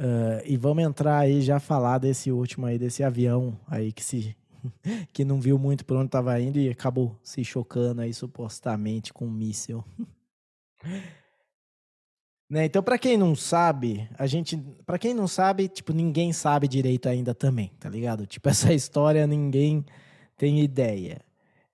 Uh, 0.00 0.38
e 0.46 0.56
vamos 0.56 0.84
entrar 0.84 1.18
aí 1.18 1.42
já 1.42 1.58
falar 1.58 1.98
desse 1.98 2.30
último 2.30 2.66
aí, 2.66 2.78
desse 2.78 3.02
avião 3.02 3.58
aí 3.66 3.90
que 3.90 4.04
se 4.04 4.36
que 5.12 5.24
não 5.24 5.40
viu 5.40 5.58
muito 5.58 5.84
por 5.84 5.96
onde 5.96 6.06
estava 6.06 6.40
indo 6.40 6.56
e 6.56 6.70
acabou 6.70 7.18
se 7.20 7.44
chocando 7.44 8.00
aí 8.00 8.14
supostamente 8.14 9.12
com 9.12 9.26
um 9.26 9.30
míssil. 9.30 9.84
né? 12.48 12.64
Então, 12.64 12.82
para 12.82 12.98
quem 12.98 13.16
não 13.16 13.34
sabe, 13.34 14.08
a 14.18 14.26
gente, 14.26 14.56
para 14.86 14.98
quem 14.98 15.14
não 15.14 15.28
sabe, 15.28 15.68
tipo, 15.68 15.92
ninguém 15.92 16.32
sabe 16.32 16.68
direito 16.68 17.08
ainda 17.08 17.34
também, 17.34 17.72
tá 17.78 17.88
ligado? 17.88 18.26
Tipo, 18.26 18.48
essa 18.50 18.72
história 18.72 19.26
ninguém 19.26 19.84
tem 20.36 20.60
ideia. 20.60 21.20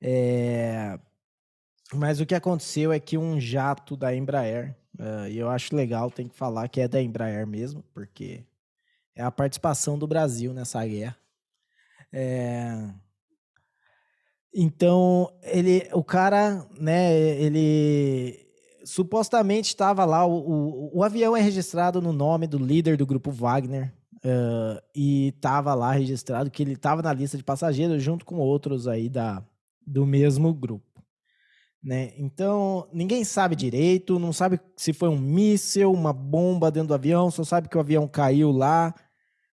É... 0.01 0.99
Mas 1.93 2.21
o 2.21 2.27
que 2.27 2.35
aconteceu 2.35 2.93
é 2.93 2.99
que 2.99 3.17
um 3.17 3.39
jato 3.41 3.97
da 3.97 4.15
Embraer 4.15 4.75
Uh, 4.99 5.27
e 5.29 5.39
eu 5.39 5.51
acho 5.51 5.75
legal, 5.75 6.11
tem 6.11 6.29
que 6.29 6.37
falar 6.37 6.69
que 6.69 6.81
é 6.81 6.87
da 6.87 7.03
Embraer 7.03 7.47
mesmo, 7.47 7.83
porque 7.93 8.45
é 9.15 9.23
a 9.23 9.31
participação 9.31 9.99
do 9.99 10.07
Brasil 10.07 10.53
nessa 10.53 10.85
guerra. 10.87 11.17
É... 12.13 12.91
Então, 14.55 15.37
ele, 15.43 15.89
o 15.93 16.05
cara, 16.05 16.65
né, 16.79 17.13
ele 17.13 18.44
supostamente 18.85 19.69
estava 19.69 20.05
lá, 20.05 20.25
o, 20.27 20.33
o, 20.33 20.99
o, 20.99 21.03
avião 21.03 21.37
é 21.37 21.41
registrado 21.41 22.01
no 22.01 22.13
nome 22.13 22.47
do 22.47 22.59
líder 22.59 22.97
do 22.97 23.07
grupo 23.07 23.31
Wagner, 23.31 23.93
uh, 24.17 24.81
e 24.95 25.29
estava 25.29 25.75
lá 25.75 25.93
registrado 25.93 26.51
que 26.51 26.63
ele 26.63 26.73
estava 26.73 27.03
na 27.03 27.13
lista 27.13 27.37
de 27.37 27.45
passageiros 27.45 28.03
junto 28.03 28.25
com 28.25 28.37
outros 28.37 28.87
aí 28.87 29.09
da, 29.09 29.43
do 29.87 30.07
mesmo 30.07 30.53
grupo. 30.53 30.95
Né? 31.83 32.13
Então, 32.17 32.89
ninguém 32.93 33.25
sabe 33.25 33.55
direito, 33.55 34.19
não 34.19 34.33
sabe 34.33 34.59
se 34.75 34.95
foi 34.95 35.09
um 35.11 35.19
míssil, 35.19 35.93
uma 35.93 36.15
bomba 36.15 36.71
dentro 36.71 36.89
do 36.89 36.95
avião, 36.95 37.31
só 37.31 37.45
sabe 37.45 37.69
que 37.69 37.77
o 37.77 37.81
avião 37.81 38.09
caiu 38.09 38.51
lá. 38.51 38.95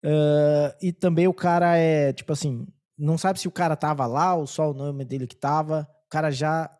Uh, 0.05 0.71
e 0.81 0.93
também 0.93 1.27
o 1.27 1.35
cara 1.35 1.77
é, 1.77 2.13
tipo 2.13 2.33
assim, 2.33 2.67
não 2.99 3.17
sabe 3.17 3.41
se 3.41 3.49
o 3.49 3.51
cara 3.51 3.75
tava 3.75 4.07
lá 4.07 4.35
ou 4.35 4.47
só 4.47 4.71
o 4.71 4.75
nome 4.75 5.05
dele 5.05 5.27
que 5.27 5.37
tava. 5.37 5.89
O 6.07 6.11
cara 6.11 6.31
já 6.31 6.71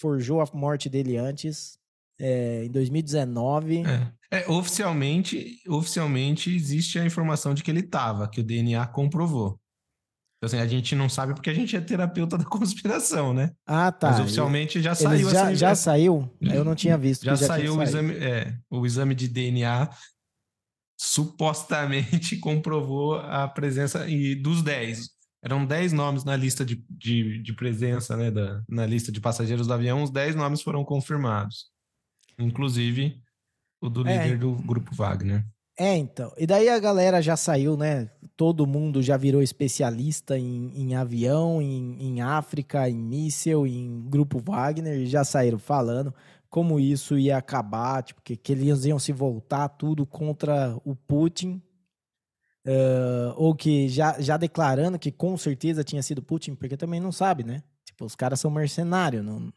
forjou 0.00 0.40
a 0.40 0.46
morte 0.54 0.88
dele 0.88 1.16
antes, 1.16 1.78
é, 2.18 2.64
em 2.64 2.70
2019. 2.70 3.82
É. 4.30 4.38
é. 4.38 4.48
oficialmente, 4.48 5.60
oficialmente 5.68 6.54
existe 6.54 6.98
a 6.98 7.04
informação 7.04 7.54
de 7.54 7.62
que 7.62 7.70
ele 7.70 7.82
tava, 7.82 8.28
que 8.28 8.40
o 8.40 8.44
DNA 8.44 8.86
comprovou. 8.88 9.58
Então, 10.42 10.48
assim, 10.48 10.58
a 10.58 10.66
gente 10.66 10.96
não 10.96 11.08
sabe 11.08 11.34
porque 11.34 11.50
a 11.50 11.54
gente 11.54 11.76
é 11.76 11.80
terapeuta 11.80 12.36
da 12.36 12.44
conspiração, 12.46 13.32
né? 13.32 13.52
Ah, 13.64 13.92
tá. 13.92 14.10
Mas 14.10 14.20
oficialmente 14.20 14.82
já 14.82 14.92
saiu. 14.92 15.30
Já, 15.30 15.46
assim, 15.46 15.54
já 15.54 15.74
saiu? 15.74 16.28
Eu 16.40 16.64
não 16.64 16.74
tinha 16.74 16.98
visto. 16.98 17.24
Já, 17.24 17.36
já 17.36 17.46
saiu 17.46 17.76
o 17.76 17.82
exame, 17.82 18.14
é, 18.14 18.58
o 18.68 18.84
exame 18.84 19.14
de 19.14 19.28
DNA 19.28 19.88
supostamente 21.00 22.36
comprovou 22.42 23.14
a 23.14 23.46
presença 23.46 24.08
e 24.08 24.34
dos 24.34 24.62
10. 24.62 25.10
Eram 25.44 25.64
10 25.66 25.92
nomes 25.92 26.24
na 26.24 26.36
lista 26.36 26.64
de, 26.64 26.84
de, 26.88 27.42
de 27.42 27.52
presença, 27.52 28.16
né? 28.16 28.30
Da, 28.30 28.62
na 28.68 28.86
lista 28.86 29.10
de 29.10 29.20
passageiros 29.20 29.66
do 29.66 29.72
avião, 29.72 30.02
os 30.02 30.10
10 30.10 30.36
nomes 30.36 30.62
foram 30.62 30.84
confirmados. 30.84 31.71
Inclusive 32.42 33.20
o 33.80 33.88
do 33.88 34.06
é. 34.06 34.24
líder 34.24 34.38
do 34.38 34.52
grupo 34.52 34.94
Wagner. 34.94 35.44
É, 35.78 35.96
então. 35.96 36.32
E 36.36 36.46
daí 36.46 36.68
a 36.68 36.78
galera 36.78 37.22
já 37.22 37.36
saiu, 37.36 37.76
né? 37.76 38.10
Todo 38.36 38.66
mundo 38.66 39.02
já 39.02 39.16
virou 39.16 39.42
especialista 39.42 40.38
em, 40.38 40.70
em 40.74 40.94
avião, 40.94 41.60
em, 41.62 41.96
em 42.00 42.20
África, 42.20 42.88
em 42.88 42.96
míssel, 42.96 43.66
em 43.66 44.02
grupo 44.08 44.38
Wagner, 44.38 44.98
e 45.00 45.06
já 45.06 45.24
saíram 45.24 45.58
falando 45.58 46.14
como 46.48 46.78
isso 46.78 47.18
ia 47.18 47.38
acabar, 47.38 48.02
tipo, 48.02 48.20
que, 48.22 48.36
que 48.36 48.52
eles 48.52 48.84
iam 48.84 48.98
se 48.98 49.10
voltar 49.10 49.68
tudo 49.70 50.04
contra 50.04 50.78
o 50.84 50.94
Putin, 50.94 51.62
Uh, 52.64 53.34
ou 53.34 53.56
que 53.56 53.88
já, 53.88 54.20
já 54.20 54.36
declarando 54.36 54.96
que 54.96 55.10
com 55.10 55.36
certeza 55.36 55.82
tinha 55.82 56.00
sido 56.00 56.22
Putin, 56.22 56.54
porque 56.54 56.76
também 56.76 57.00
não 57.00 57.10
sabe, 57.10 57.42
né? 57.42 57.60
Tipo, 57.84 58.04
os 58.04 58.14
caras 58.14 58.38
são 58.38 58.50
mercenários. 58.50 59.24
Não... 59.24 59.52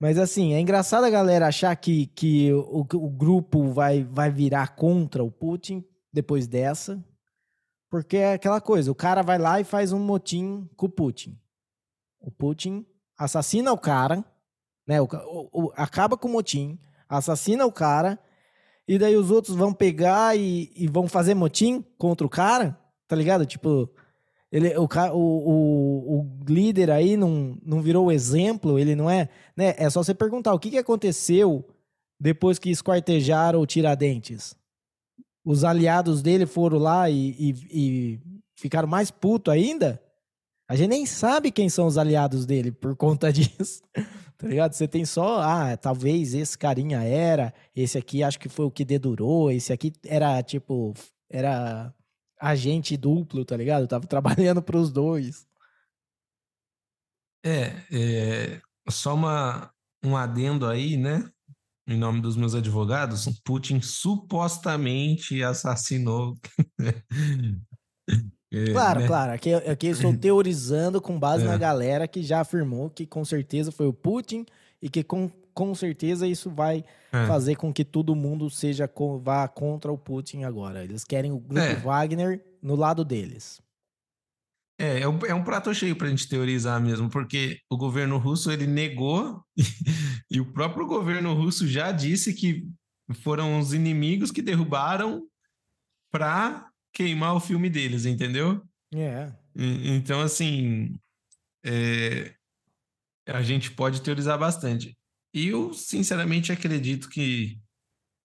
Mas 0.00 0.16
assim, 0.18 0.54
é 0.54 0.60
engraçado 0.60 1.04
a 1.04 1.10
galera 1.10 1.46
achar 1.46 1.76
que, 1.76 2.06
que 2.06 2.50
o, 2.54 2.80
o 2.80 3.10
grupo 3.10 3.68
vai, 3.68 4.02
vai 4.02 4.30
virar 4.30 4.74
contra 4.74 5.22
o 5.22 5.30
Putin 5.30 5.84
depois 6.10 6.46
dessa. 6.46 7.04
Porque 7.90 8.16
é 8.16 8.32
aquela 8.32 8.62
coisa, 8.62 8.90
o 8.90 8.94
cara 8.94 9.20
vai 9.20 9.36
lá 9.36 9.60
e 9.60 9.64
faz 9.64 9.92
um 9.92 9.98
motim 9.98 10.66
com 10.74 10.86
o 10.86 10.90
Putin. 10.90 11.38
O 12.18 12.30
Putin 12.30 12.86
assassina 13.18 13.72
o 13.72 13.78
cara, 13.78 14.24
né? 14.86 15.02
O, 15.02 15.08
o, 15.52 15.72
acaba 15.74 16.16
com 16.16 16.28
o 16.28 16.32
motim, 16.32 16.78
assassina 17.06 17.66
o 17.66 17.72
cara 17.72 18.18
e 18.88 18.98
daí 18.98 19.16
os 19.16 19.30
outros 19.30 19.54
vão 19.54 19.72
pegar 19.74 20.34
e, 20.36 20.72
e 20.74 20.86
vão 20.88 21.08
fazer 21.08 21.34
motim 21.34 21.84
contra 21.98 22.26
o 22.26 22.30
cara, 22.30 22.78
tá 23.06 23.14
ligado? 23.14 23.44
Tipo, 23.44 23.90
ele, 24.52 24.76
o, 24.76 24.88
o, 25.12 26.20
o, 26.20 26.44
líder 26.48 26.90
aí 26.90 27.16
não, 27.16 27.56
não 27.64 27.80
virou 27.80 28.10
exemplo, 28.10 28.78
ele 28.78 28.96
não 28.96 29.08
é. 29.08 29.28
Né? 29.56 29.74
É 29.78 29.88
só 29.88 30.02
você 30.02 30.12
perguntar 30.12 30.52
o 30.52 30.58
que, 30.58 30.70
que 30.70 30.78
aconteceu 30.78 31.64
depois 32.18 32.58
que 32.58 32.70
esquartejaram 32.70 33.60
o 33.60 33.66
Tiradentes. 33.66 34.56
Os 35.44 35.62
aliados 35.62 36.20
dele 36.20 36.46
foram 36.46 36.78
lá 36.78 37.08
e, 37.08 37.30
e, 37.38 37.54
e 37.70 38.20
ficaram 38.56 38.88
mais 38.88 39.10
puto 39.10 39.50
ainda? 39.50 40.02
A 40.68 40.74
gente 40.74 40.90
nem 40.90 41.06
sabe 41.06 41.50
quem 41.50 41.68
são 41.68 41.86
os 41.86 41.96
aliados 41.96 42.44
dele 42.44 42.72
por 42.72 42.96
conta 42.96 43.30
disso. 43.32 43.82
Tá 44.36 44.48
ligado? 44.48 44.72
Você 44.72 44.88
tem 44.88 45.04
só, 45.04 45.40
ah, 45.40 45.76
talvez 45.76 46.34
esse 46.34 46.58
carinha 46.58 47.02
era, 47.02 47.54
esse 47.74 47.96
aqui 47.98 48.22
acho 48.22 48.38
que 48.38 48.48
foi 48.48 48.64
o 48.64 48.70
que 48.70 48.84
dedurou, 48.84 49.50
esse 49.50 49.72
aqui 49.72 49.92
era 50.06 50.42
tipo, 50.42 50.94
era 51.28 51.94
agente 52.40 52.96
duplo, 52.96 53.44
tá 53.44 53.56
ligado? 53.56 53.86
tava 53.86 54.06
trabalhando 54.08 54.62
para 54.62 54.76
os 54.76 54.90
dois. 54.90 55.46
É, 57.44 57.82
é, 57.90 58.60
só 58.88 59.14
uma, 59.14 59.72
um 60.04 60.16
adendo 60.16 60.66
aí, 60.66 60.96
né? 60.96 61.30
Em 61.86 61.98
nome 61.98 62.20
dos 62.20 62.36
meus 62.36 62.54
advogados, 62.54 63.26
Putin 63.44 63.80
supostamente 63.80 65.42
assassinou 65.42 66.38
É, 68.52 68.72
claro, 68.72 69.00
né? 69.00 69.06
claro. 69.06 69.32
Aqui, 69.32 69.54
aqui 69.54 69.86
eu 69.86 69.92
estou 69.92 70.16
teorizando 70.16 71.00
com 71.00 71.18
base 71.18 71.44
é. 71.44 71.46
na 71.46 71.56
galera 71.56 72.08
que 72.08 72.22
já 72.22 72.40
afirmou 72.40 72.90
que 72.90 73.06
com 73.06 73.24
certeza 73.24 73.70
foi 73.70 73.86
o 73.86 73.92
Putin 73.92 74.44
e 74.82 74.88
que 74.88 75.04
com, 75.04 75.30
com 75.60 75.74
certeza 75.74 76.26
isso 76.26 76.50
vai 76.50 76.82
é. 77.12 77.26
fazer 77.26 77.54
com 77.54 77.70
que 77.70 77.84
todo 77.84 78.16
mundo 78.16 78.48
seja 78.48 78.90
vá 79.22 79.46
contra 79.46 79.92
o 79.92 79.98
Putin 79.98 80.44
agora. 80.44 80.82
Eles 80.82 81.04
querem 81.04 81.32
o 81.32 81.38
grupo 81.38 81.60
é. 81.60 81.74
Wagner 81.76 82.42
no 82.62 82.74
lado 82.74 83.04
deles. 83.04 83.60
É, 84.80 85.00
é 85.00 85.08
um, 85.08 85.18
é 85.26 85.34
um 85.34 85.44
prato 85.44 85.74
cheio 85.74 85.94
para 85.94 86.06
a 86.06 86.10
gente 86.10 86.26
teorizar 86.26 86.80
mesmo, 86.80 87.10
porque 87.10 87.60
o 87.70 87.76
governo 87.76 88.16
russo 88.16 88.50
ele 88.50 88.66
negou 88.66 89.44
e 90.32 90.40
o 90.40 90.50
próprio 90.50 90.86
governo 90.86 91.34
russo 91.34 91.68
já 91.68 91.92
disse 91.92 92.32
que 92.32 92.66
foram 93.16 93.58
os 93.58 93.74
inimigos 93.74 94.30
que 94.30 94.40
derrubaram 94.40 95.26
para 96.10 96.70
queimar 96.90 97.34
o 97.34 97.40
filme 97.40 97.68
deles, 97.68 98.06
entendeu? 98.06 98.62
É. 98.94 99.30
Então, 99.54 100.22
assim, 100.22 100.98
é, 101.62 102.34
a 103.28 103.42
gente 103.42 103.70
pode 103.72 104.00
teorizar 104.00 104.38
bastante. 104.38 104.96
Eu, 105.32 105.72
sinceramente, 105.72 106.52
acredito 106.52 107.08
que 107.08 107.60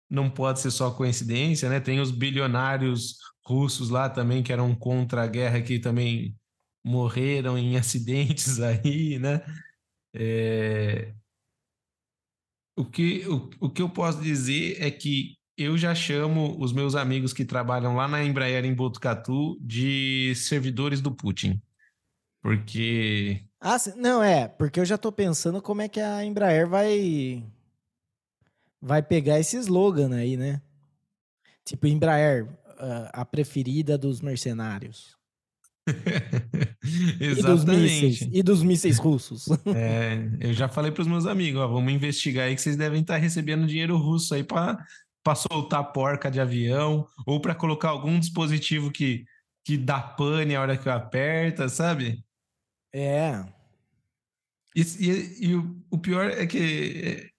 não 0.10 0.30
pode 0.30 0.60
ser 0.62 0.72
só 0.72 0.92
coincidência, 0.92 1.70
né? 1.70 1.80
Tem 1.80 2.00
os 2.00 2.12
bilionários 2.12 3.18
russos 3.46 3.90
lá 3.90 4.10
também 4.10 4.44
que 4.44 4.52
eram 4.54 4.76
contra 4.76 5.24
a 5.24 5.28
guerra 5.28 5.62
que 5.62 5.80
também 5.80 6.36
morreram 6.84 7.58
em 7.58 7.78
acidentes 7.78 8.60
aí, 8.60 9.20
né? 9.20 9.42
É... 10.14 11.14
O, 12.78 12.86
que, 12.86 13.26
o, 13.28 13.50
o 13.62 13.70
que 13.70 13.82
eu 13.82 13.90
posso 13.90 14.22
dizer 14.22 14.82
é 14.82 14.92
que 14.92 15.38
eu 15.58 15.78
já 15.78 15.96
chamo 15.96 16.58
os 16.62 16.74
meus 16.74 16.96
amigos 16.96 17.32
que 17.32 17.46
trabalham 17.46 17.96
lá 17.96 18.08
na 18.08 18.24
Embraer 18.24 18.66
em 18.66 18.74
Botucatu 18.74 19.58
de 19.62 20.34
servidores 20.36 21.00
do 21.00 21.16
Putin. 21.16 21.62
Porque. 22.46 23.42
Ah, 23.60 23.78
não, 23.96 24.22
é, 24.22 24.48
porque 24.48 24.80
eu 24.80 24.86
já 24.86 25.00
tô 25.00 25.12
pensando 25.12 25.60
como 25.64 25.82
é 25.82 25.90
que 25.90 26.00
a 26.00 26.24
Embraer 26.24 26.70
vai. 26.70 27.44
Vai 28.80 29.02
pegar 29.02 29.40
esse 29.40 29.58
slogan 29.58 30.16
aí, 30.16 30.38
né? 30.38 30.62
Tipo, 31.64 31.88
Embraer, 31.88 32.48
a 33.12 33.26
preferida 33.26 33.98
dos 33.98 34.22
mercenários. 34.22 35.18
Exatamente. 37.20 37.26
E 37.26 37.42
dos 37.42 37.66
mísseis, 37.66 38.22
e 38.32 38.44
dos 38.44 38.64
mísseis 38.64 38.98
russos. 39.00 39.48
é, 39.76 40.30
eu 40.40 40.54
já 40.54 40.68
falei 40.68 40.92
para 40.92 41.02
os 41.02 41.08
meus 41.08 41.26
amigos, 41.26 41.60
ó, 41.60 41.68
vamos 41.68 41.92
investigar 41.92 42.46
aí 42.46 42.56
que 42.56 42.62
vocês 42.62 42.78
devem 42.78 43.02
estar 43.02 43.18
recebendo 43.18 43.66
dinheiro 43.66 43.98
russo 43.98 44.36
aí 44.36 44.44
para 44.44 44.78
para 45.24 45.34
soltar 45.34 45.92
porca 45.92 46.30
de 46.30 46.40
avião 46.40 47.08
ou 47.26 47.42
para 47.42 47.56
colocar 47.56 47.90
algum 47.90 48.20
dispositivo 48.20 48.92
que, 48.92 49.26
que 49.64 49.76
dá 49.76 50.00
pane 50.00 50.56
a 50.56 50.62
hora 50.62 50.78
que 50.78 50.88
aperta, 50.88 51.68
sabe? 51.68 52.24
É. 52.96 53.44
E, 54.74 54.82
e, 54.82 55.48
e 55.48 55.56
o, 55.56 55.76
o, 55.92 55.98
pior 55.98 56.30
é 56.30 56.48
que 56.48 57.30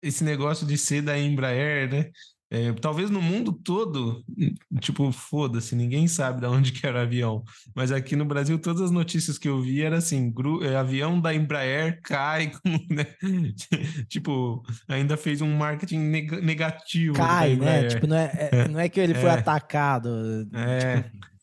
esse 0.00 0.22
negócio 0.22 0.64
de 0.64 0.78
ser 0.78 1.02
da 1.02 1.18
Embraer, 1.18 1.90
né? 1.90 2.10
É, 2.48 2.72
talvez 2.74 3.10
no 3.10 3.20
mundo 3.20 3.52
todo, 3.52 4.24
tipo, 4.78 5.10
foda-se, 5.10 5.74
ninguém 5.74 6.06
sabe 6.06 6.40
de 6.40 6.46
onde 6.46 6.70
que 6.70 6.86
era 6.86 7.00
o 7.00 7.02
avião. 7.02 7.42
Mas 7.74 7.90
aqui 7.90 8.14
no 8.14 8.24
Brasil, 8.24 8.56
todas 8.56 8.82
as 8.82 8.92
notícias 8.92 9.36
que 9.36 9.48
eu 9.48 9.60
vi 9.60 9.82
era 9.82 9.96
assim: 9.96 10.32
é, 10.62 10.76
avião 10.76 11.20
da 11.20 11.34
Embraer 11.34 12.00
cai, 12.00 12.52
né? 12.88 13.06
tipo, 14.08 14.62
ainda 14.86 15.16
fez 15.16 15.40
um 15.40 15.56
marketing 15.56 15.98
neg 15.98 16.30
negativo. 16.40 17.16
Cai, 17.16 17.56
né? 17.56 17.88
Tipo, 17.88 18.06
não 18.06 18.16
é, 18.16 18.48
é, 18.52 18.68
não 18.68 18.78
é 18.78 18.88
que 18.88 19.00
ele 19.00 19.14
foi 19.14 19.30
é. 19.30 19.32
atacado. 19.32 20.48
É. 20.52 21.02
Tipo... 21.02 21.33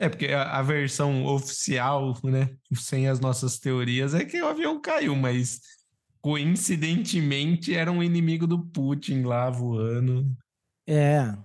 É, 0.00 0.08
porque 0.08 0.28
a, 0.28 0.58
a 0.58 0.62
versão 0.62 1.26
oficial, 1.26 2.16
né, 2.24 2.48
sem 2.74 3.06
as 3.06 3.20
nossas 3.20 3.58
teorias, 3.58 4.14
é 4.14 4.24
que 4.24 4.40
o 4.40 4.46
avião 4.46 4.80
caiu, 4.80 5.14
mas 5.14 5.60
coincidentemente 6.22 7.74
era 7.74 7.92
um 7.92 8.02
inimigo 8.02 8.46
do 8.46 8.58
Putin 8.58 9.24
lá 9.24 9.50
voando. 9.50 10.26
É. 10.86 11.36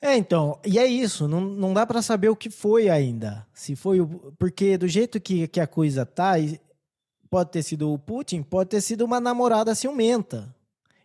É, 0.00 0.16
então, 0.16 0.60
e 0.64 0.78
é 0.78 0.86
isso, 0.86 1.26
não, 1.26 1.40
não 1.40 1.74
dá 1.74 1.84
para 1.84 2.00
saber 2.00 2.28
o 2.28 2.36
que 2.36 2.48
foi 2.48 2.88
ainda. 2.88 3.44
Se 3.52 3.74
foi 3.74 4.00
o. 4.00 4.32
Porque 4.38 4.78
do 4.78 4.86
jeito 4.86 5.20
que, 5.20 5.48
que 5.48 5.60
a 5.60 5.66
coisa 5.66 6.06
tá, 6.06 6.34
pode 7.28 7.50
ter 7.50 7.64
sido 7.64 7.92
o 7.92 7.98
Putin, 7.98 8.40
pode 8.40 8.70
ter 8.70 8.80
sido 8.80 9.04
uma 9.04 9.18
namorada 9.18 9.74
ciumenta. 9.74 10.54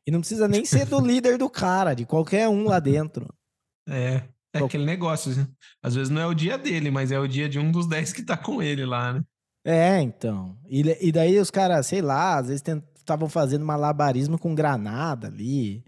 E 0.06 0.12
não 0.12 0.20
precisa 0.20 0.48
nem 0.48 0.64
ser 0.64 0.86
do 0.86 1.00
líder 1.06 1.40
do 1.40 1.50
cara, 1.50 1.96
de 1.96 2.06
qualquer 2.06 2.48
um 2.48 2.66
lá 2.66 2.80
dentro. 2.80 3.28
É, 3.90 4.24
é 4.60 4.64
aquele 4.64 4.86
negócio. 4.86 5.36
Né? 5.36 5.48
Às 5.82 5.96
vezes 5.96 6.10
não 6.10 6.22
é 6.22 6.28
o 6.28 6.34
dia 6.34 6.58
dele, 6.58 6.92
mas 6.92 7.12
é 7.12 7.20
o 7.20 7.28
dia 7.28 7.48
de 7.48 7.60
um 7.60 7.72
dos 7.72 7.88
dez 7.90 8.14
que 8.14 8.24
tá 8.24 8.38
com 8.38 8.62
ele 8.62 8.86
lá, 8.86 9.14
né? 9.14 9.24
É, 9.64 10.00
então. 10.00 10.58
E, 10.68 10.82
e 11.08 11.12
daí 11.12 11.40
os 11.40 11.50
caras, 11.50 11.88
sei 11.88 12.02
lá, 12.02 12.38
às 12.38 12.48
vezes 12.48 12.64
estavam 12.96 13.28
fazendo 13.28 13.66
malabarismo 13.66 14.38
com 14.38 14.54
granada 14.54 15.28
ali. 15.28 15.84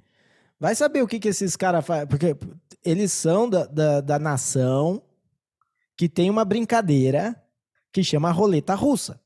Vai 0.59 0.73
saber 0.73 1.03
o 1.03 1.07
que, 1.07 1.19
que 1.19 1.27
esses 1.27 1.55
caras 1.55 1.85
fazem. 1.85 2.07
Porque 2.07 2.35
eles 2.83 3.11
são 3.11 3.47
da, 3.47 3.65
da, 3.65 4.01
da 4.01 4.19
nação 4.19 5.03
que 5.95 6.09
tem 6.09 6.29
uma 6.29 6.43
brincadeira 6.43 7.35
que 7.91 8.03
chama 8.03 8.31
roleta 8.31 8.73
russa. 8.73 9.19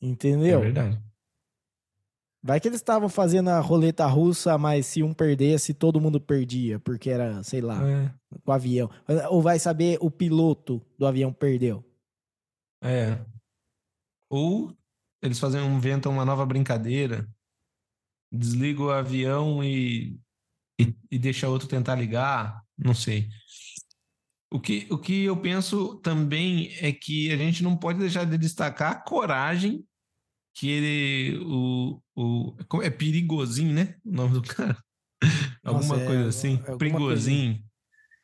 Entendeu? 0.00 0.60
É 0.60 0.62
verdade. 0.62 1.07
Vai 2.48 2.58
que 2.58 2.66
eles 2.66 2.80
estavam 2.80 3.10
fazendo 3.10 3.50
a 3.50 3.60
roleta 3.60 4.06
russa, 4.06 4.56
mas 4.56 4.86
se 4.86 5.02
um 5.02 5.12
perdesse, 5.12 5.74
todo 5.74 6.00
mundo 6.00 6.18
perdia, 6.18 6.80
porque 6.80 7.10
era, 7.10 7.42
sei 7.42 7.60
lá, 7.60 7.86
é. 7.86 8.10
o 8.42 8.50
avião. 8.50 8.88
Ou 9.28 9.42
vai 9.42 9.58
saber 9.58 9.98
o 10.00 10.10
piloto 10.10 10.80
do 10.98 11.06
avião 11.06 11.30
perdeu. 11.30 11.84
É. 12.82 13.22
Ou 14.30 14.74
eles 15.22 15.38
fazem, 15.38 15.62
inventam 15.66 16.10
uma 16.10 16.24
nova 16.24 16.46
brincadeira, 16.46 17.28
desliga 18.32 18.82
o 18.82 18.90
avião 18.90 19.62
e, 19.62 20.18
e, 20.80 20.96
e 21.10 21.18
deixa 21.18 21.50
outro 21.50 21.68
tentar 21.68 21.96
ligar, 21.96 22.64
não 22.78 22.94
sei. 22.94 23.28
O 24.50 24.58
que, 24.58 24.86
o 24.90 24.96
que 24.96 25.24
eu 25.24 25.38
penso 25.38 25.96
também 25.96 26.72
é 26.78 26.92
que 26.92 27.30
a 27.30 27.36
gente 27.36 27.62
não 27.62 27.76
pode 27.76 27.98
deixar 27.98 28.24
de 28.24 28.38
destacar 28.38 28.92
a 28.92 29.02
coragem 29.02 29.86
que 30.58 30.68
ele. 30.68 31.38
O, 31.44 32.02
o, 32.16 32.82
é 32.82 32.90
perigosinho, 32.90 33.72
né? 33.72 33.94
O 34.04 34.10
nome 34.10 34.34
do 34.34 34.42
cara. 34.42 34.76
alguma 35.64 35.96
Nossa, 35.96 36.06
coisa 36.06 36.24
é, 36.24 36.28
assim. 36.28 36.60
É 36.66 36.76
perigosinho. 36.76 37.62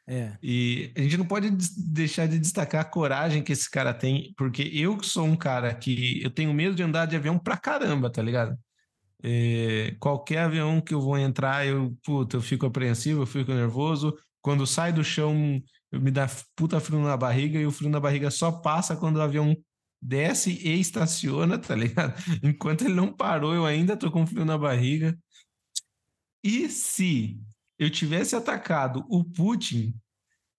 É. 0.06 0.36
E 0.42 0.92
a 0.96 1.00
gente 1.00 1.16
não 1.16 1.24
pode 1.24 1.50
deixar 1.50 2.26
de 2.26 2.38
destacar 2.38 2.80
a 2.82 2.84
coragem 2.84 3.42
que 3.42 3.52
esse 3.52 3.70
cara 3.70 3.94
tem, 3.94 4.34
porque 4.36 4.62
eu 4.74 4.98
que 4.98 5.06
sou 5.06 5.24
um 5.24 5.36
cara 5.36 5.72
que 5.72 6.22
eu 6.22 6.30
tenho 6.30 6.52
medo 6.52 6.74
de 6.74 6.82
andar 6.82 7.06
de 7.06 7.16
avião 7.16 7.38
pra 7.38 7.56
caramba, 7.56 8.10
tá 8.10 8.20
ligado? 8.20 8.58
É, 9.22 9.96
qualquer 9.98 10.40
avião 10.40 10.80
que 10.80 10.92
eu 10.92 11.00
vou 11.00 11.16
entrar, 11.16 11.66
eu, 11.66 11.96
puta, 12.04 12.36
eu 12.36 12.42
fico 12.42 12.66
apreensivo, 12.66 13.22
eu 13.22 13.26
fico 13.26 13.54
nervoso. 13.54 14.14
Quando 14.42 14.66
sai 14.66 14.92
do 14.92 15.02
chão, 15.02 15.62
me 15.90 16.10
dá 16.10 16.28
puta 16.54 16.80
frio 16.80 17.00
na 17.00 17.16
barriga 17.16 17.58
e 17.58 17.64
o 17.64 17.70
frio 17.70 17.88
na 17.88 18.00
barriga 18.00 18.30
só 18.30 18.52
passa 18.52 18.96
quando 18.96 19.16
o 19.16 19.22
avião 19.22 19.56
desce 20.04 20.50
e 20.50 20.78
estaciona, 20.78 21.58
tá 21.58 21.74
ligado? 21.74 22.14
Enquanto 22.44 22.84
ele 22.84 22.94
não 22.94 23.10
parou, 23.10 23.54
eu 23.54 23.64
ainda 23.64 23.96
tô 23.96 24.10
com 24.10 24.26
frio 24.26 24.44
na 24.44 24.58
barriga. 24.58 25.18
E 26.42 26.68
se 26.68 27.40
eu 27.78 27.88
tivesse 27.88 28.36
atacado 28.36 29.04
o 29.08 29.24
Putin, 29.24 29.94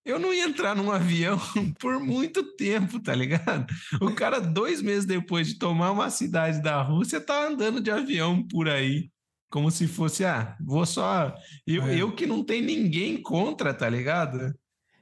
eu 0.03 0.17
não 0.17 0.33
ia 0.33 0.45
entrar 0.45 0.75
num 0.75 0.89
avião 0.91 1.39
por 1.79 1.99
muito 1.99 2.55
tempo, 2.55 2.99
tá 2.99 3.13
ligado? 3.13 3.71
O 4.01 4.13
cara, 4.15 4.39
dois 4.39 4.81
meses 4.81 5.05
depois 5.05 5.47
de 5.47 5.59
tomar 5.59 5.91
uma 5.91 6.09
cidade 6.09 6.61
da 6.61 6.81
Rússia, 6.81 7.21
tá 7.21 7.47
andando 7.47 7.79
de 7.79 7.91
avião 7.91 8.45
por 8.47 8.67
aí. 8.67 9.11
Como 9.51 9.69
se 9.69 9.87
fosse, 9.87 10.25
ah, 10.25 10.57
vou 10.59 10.85
só. 10.87 11.33
Eu, 11.67 11.83
é. 11.83 12.01
eu 12.01 12.13
que 12.15 12.25
não 12.25 12.43
tem 12.43 12.61
ninguém 12.61 13.21
contra, 13.21 13.73
tá 13.73 13.87
ligado? 13.87 14.53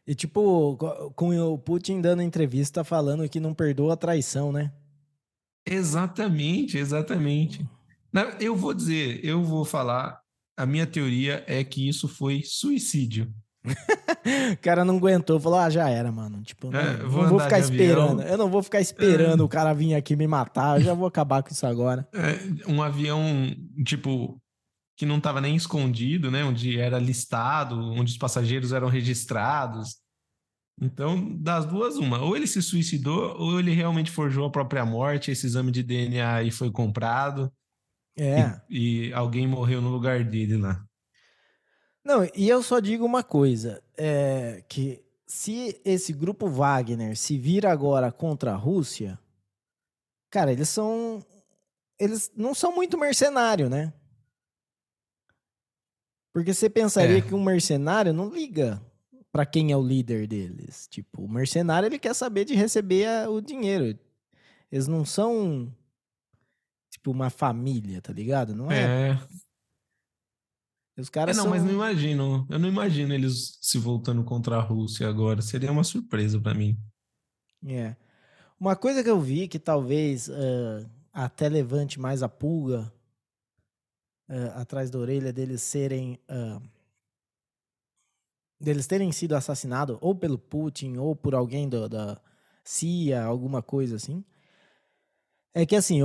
E 0.05 0.13
tipo, 0.13 0.77
com 1.15 1.37
o 1.39 1.57
Putin 1.57 2.01
dando 2.01 2.21
entrevista 2.21 2.83
falando 2.83 3.27
que 3.29 3.39
não 3.39 3.53
perdoa 3.53 3.93
a 3.93 3.97
traição, 3.97 4.51
né? 4.51 4.71
Exatamente, 5.65 6.77
exatamente. 6.77 7.65
Eu 8.39 8.55
vou 8.55 8.73
dizer, 8.73 9.23
eu 9.23 9.43
vou 9.43 9.63
falar, 9.63 10.19
a 10.57 10.65
minha 10.65 10.85
teoria 10.85 11.43
é 11.47 11.63
que 11.63 11.87
isso 11.87 12.07
foi 12.07 12.41
suicídio. 12.43 13.33
o 14.51 14.57
cara 14.61 14.83
não 14.83 14.97
aguentou, 14.97 15.39
falou: 15.39 15.57
ah, 15.57 15.69
já 15.69 15.89
era, 15.89 16.11
mano. 16.11 16.41
Tipo, 16.43 16.69
não, 16.69 16.79
é, 16.79 16.97
vou, 16.97 17.23
não 17.23 17.29
vou 17.29 17.39
ficar 17.39 17.59
esperando. 17.59 18.19
Avião. 18.19 18.27
Eu 18.27 18.37
não 18.37 18.49
vou 18.49 18.61
ficar 18.61 18.81
esperando 18.81 19.41
é. 19.41 19.45
o 19.45 19.47
cara 19.47 19.73
vir 19.73 19.95
aqui 19.95 20.17
me 20.17 20.27
matar, 20.27 20.79
eu 20.79 20.83
já 20.83 20.93
vou 20.93 21.07
acabar 21.07 21.41
com 21.41 21.49
isso 21.49 21.65
agora. 21.65 22.07
É, 22.13 22.69
um 22.69 22.83
avião, 22.83 23.23
tipo, 23.85 24.37
que 24.95 25.05
não 25.05 25.17
estava 25.17 25.41
nem 25.41 25.55
escondido, 25.55 26.29
né? 26.29 26.43
Onde 26.43 26.79
era 26.79 26.99
listado, 26.99 27.79
onde 27.79 28.11
os 28.11 28.17
passageiros 28.17 28.71
eram 28.71 28.87
registrados. 28.87 29.97
Então, 30.81 31.35
das 31.37 31.65
duas, 31.65 31.97
uma. 31.97 32.21
Ou 32.21 32.35
ele 32.35 32.47
se 32.47 32.61
suicidou, 32.61 33.35
ou 33.37 33.59
ele 33.59 33.71
realmente 33.71 34.11
forjou 34.11 34.45
a 34.45 34.51
própria 34.51 34.85
morte, 34.85 35.31
esse 35.31 35.45
exame 35.45 35.71
de 35.71 35.83
DNA 35.83 36.35
aí 36.35 36.51
foi 36.51 36.71
comprado. 36.71 37.51
É. 38.17 38.61
E, 38.69 39.07
e 39.07 39.13
alguém 39.13 39.47
morreu 39.47 39.81
no 39.81 39.89
lugar 39.89 40.23
dele 40.23 40.57
lá. 40.57 40.83
Não, 42.05 42.27
e 42.35 42.49
eu 42.49 42.61
só 42.61 42.79
digo 42.79 43.05
uma 43.05 43.23
coisa: 43.23 43.81
é 43.97 44.63
que 44.67 45.03
se 45.25 45.79
esse 45.83 46.13
grupo 46.13 46.47
Wagner 46.47 47.17
se 47.17 47.37
vira 47.37 47.71
agora 47.71 48.11
contra 48.11 48.51
a 48.51 48.57
Rússia, 48.57 49.17
cara, 50.29 50.51
eles 50.51 50.69
são. 50.69 51.25
Eles 51.99 52.31
não 52.35 52.53
são 52.53 52.73
muito 52.73 52.97
mercenário, 52.97 53.69
né? 53.69 53.93
Porque 56.33 56.53
você 56.53 56.69
pensaria 56.69 57.19
é. 57.19 57.21
que 57.21 57.35
um 57.35 57.43
mercenário 57.43 58.11
não 58.11 58.33
liga 58.33 58.81
para 59.31 59.45
quem 59.45 59.71
é 59.71 59.77
o 59.77 59.85
líder 59.85 60.27
deles. 60.27 60.87
Tipo, 60.89 61.23
o 61.23 61.29
mercenário 61.29 61.87
ele 61.87 61.99
quer 61.99 62.15
saber 62.15 62.43
de 62.43 62.55
receber 62.55 63.07
a, 63.07 63.29
o 63.29 63.39
dinheiro. 63.39 63.97
Eles 64.71 64.87
não 64.87 65.05
são 65.05 65.71
tipo 66.89 67.11
uma 67.11 67.29
família, 67.29 68.01
tá 68.01 68.11
ligado? 68.11 68.55
Não 68.55 68.71
é. 68.71 69.11
é. 69.11 69.19
Os 70.97 71.09
caras 71.09 71.35
é, 71.35 71.37
não, 71.37 71.45
são... 71.45 71.51
mas 71.51 71.63
não 71.63 71.71
imagino. 71.71 72.47
Eu 72.49 72.57
não 72.57 72.67
imagino 72.67 73.13
eles 73.13 73.59
se 73.61 73.77
voltando 73.77 74.23
contra 74.23 74.57
a 74.57 74.61
Rússia 74.61 75.07
agora. 75.07 75.41
Seria 75.41 75.71
uma 75.71 75.83
surpresa 75.83 76.39
para 76.39 76.55
mim. 76.55 76.77
É. 77.65 77.95
Uma 78.59 78.75
coisa 78.75 79.03
que 79.03 79.09
eu 79.09 79.19
vi 79.19 79.47
que 79.47 79.59
talvez 79.59 80.27
uh, 80.27 80.89
até 81.11 81.49
levante 81.49 81.99
mais 81.99 82.23
a 82.23 82.29
pulga 82.29 82.91
uh, 84.33 84.59
atrás 84.59 84.89
da 84.89 84.97
orelha 84.97 85.31
deles 85.31 85.61
serem. 85.61 86.19
Uh, 86.29 86.61
deles 88.59 88.87
terem 88.87 89.11
sido 89.11 89.35
assassinados 89.35 89.97
ou 90.01 90.15
pelo 90.15 90.37
Putin 90.37 90.97
ou 90.97 91.15
por 91.15 91.35
alguém 91.35 91.67
do, 91.67 91.87
da 91.87 92.19
CIA, 92.63 93.23
alguma 93.23 93.61
coisa 93.61 93.97
assim. 93.97 94.23
É 95.53 95.65
que 95.65 95.75
assim, 95.75 95.99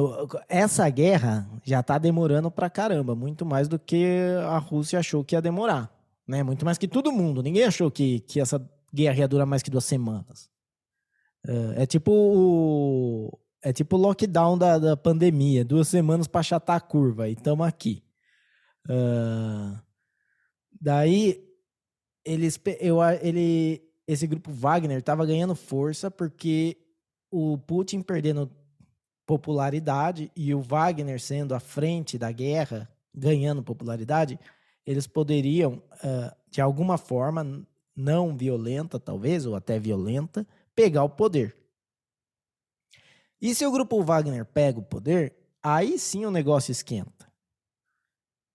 essa 0.48 0.88
guerra 0.90 1.48
já 1.64 1.82
tá 1.82 1.96
demorando 1.96 2.50
pra 2.50 2.68
caramba, 2.68 3.14
muito 3.14 3.46
mais 3.46 3.66
do 3.66 3.78
que 3.78 4.04
a 4.46 4.58
Rússia 4.58 4.98
achou 4.98 5.24
que 5.24 5.34
ia 5.34 5.40
demorar, 5.40 5.90
né? 6.26 6.42
Muito 6.42 6.66
mais 6.66 6.76
que 6.76 6.86
todo 6.86 7.12
mundo. 7.12 7.42
Ninguém 7.42 7.64
achou 7.64 7.90
que, 7.90 8.20
que 8.20 8.40
essa 8.40 8.60
guerra 8.92 9.20
ia 9.20 9.28
durar 9.28 9.46
mais 9.46 9.62
que 9.62 9.70
duas 9.70 9.84
semanas. 9.84 10.50
É, 11.46 11.84
é 11.84 11.86
tipo 11.86 12.10
o, 12.12 13.38
é 13.62 13.72
tipo 13.72 13.96
o 13.96 14.00
lockdown 14.00 14.58
da, 14.58 14.78
da 14.78 14.96
pandemia, 14.96 15.64
duas 15.64 15.88
semanas 15.88 16.26
para 16.26 16.40
achatar 16.40 16.76
a 16.76 16.80
curva 16.80 17.28
e 17.28 17.32
estamos 17.32 17.66
aqui. 17.66 18.02
Uh, 18.86 19.78
daí, 20.80 21.44
eles, 22.24 22.60
eu, 22.80 22.98
ele, 23.22 23.82
esse 24.06 24.26
grupo 24.26 24.50
Wagner 24.50 24.98
estava 24.98 25.26
ganhando 25.26 25.54
força 25.54 26.10
porque 26.10 26.76
o 27.30 27.58
Putin 27.58 28.02
perdendo 28.02 28.50
popularidade 29.26 30.32
e 30.34 30.54
o 30.54 30.60
Wagner 30.60 31.20
sendo 31.20 31.54
à 31.54 31.60
frente 31.60 32.16
da 32.16 32.32
guerra, 32.32 32.88
ganhando 33.14 33.62
popularidade, 33.62 34.38
eles 34.86 35.06
poderiam, 35.06 35.82
uh, 36.02 36.34
de 36.50 36.62
alguma 36.62 36.96
forma, 36.96 37.66
não 37.94 38.34
violenta, 38.34 38.98
talvez, 38.98 39.44
ou 39.44 39.54
até 39.54 39.78
violenta, 39.78 40.46
pegar 40.74 41.04
o 41.04 41.10
poder. 41.10 41.54
E 43.40 43.54
se 43.54 43.66
o 43.66 43.70
grupo 43.70 44.02
Wagner 44.02 44.46
pega 44.46 44.78
o 44.78 44.82
poder, 44.82 45.36
aí 45.62 45.98
sim 45.98 46.24
o 46.24 46.30
negócio 46.30 46.72
esquenta. 46.72 47.27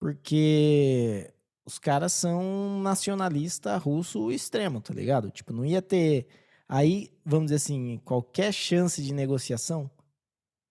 Porque 0.03 1.33
os 1.65 1.79
caras 1.79 2.11
são 2.11 2.81
nacionalista 2.81 3.77
russo 3.77 4.33
extremo, 4.33 4.81
tá 4.81 4.93
ligado? 4.93 5.31
Tipo, 5.31 5.53
não 5.53 5.63
ia 5.63 5.81
ter. 5.81 6.27
Aí, 6.67 7.09
vamos 7.23 7.45
dizer 7.45 7.55
assim, 7.55 8.01
qualquer 8.03 8.51
chance 8.51 9.01
de 9.01 9.13
negociação 9.13 9.89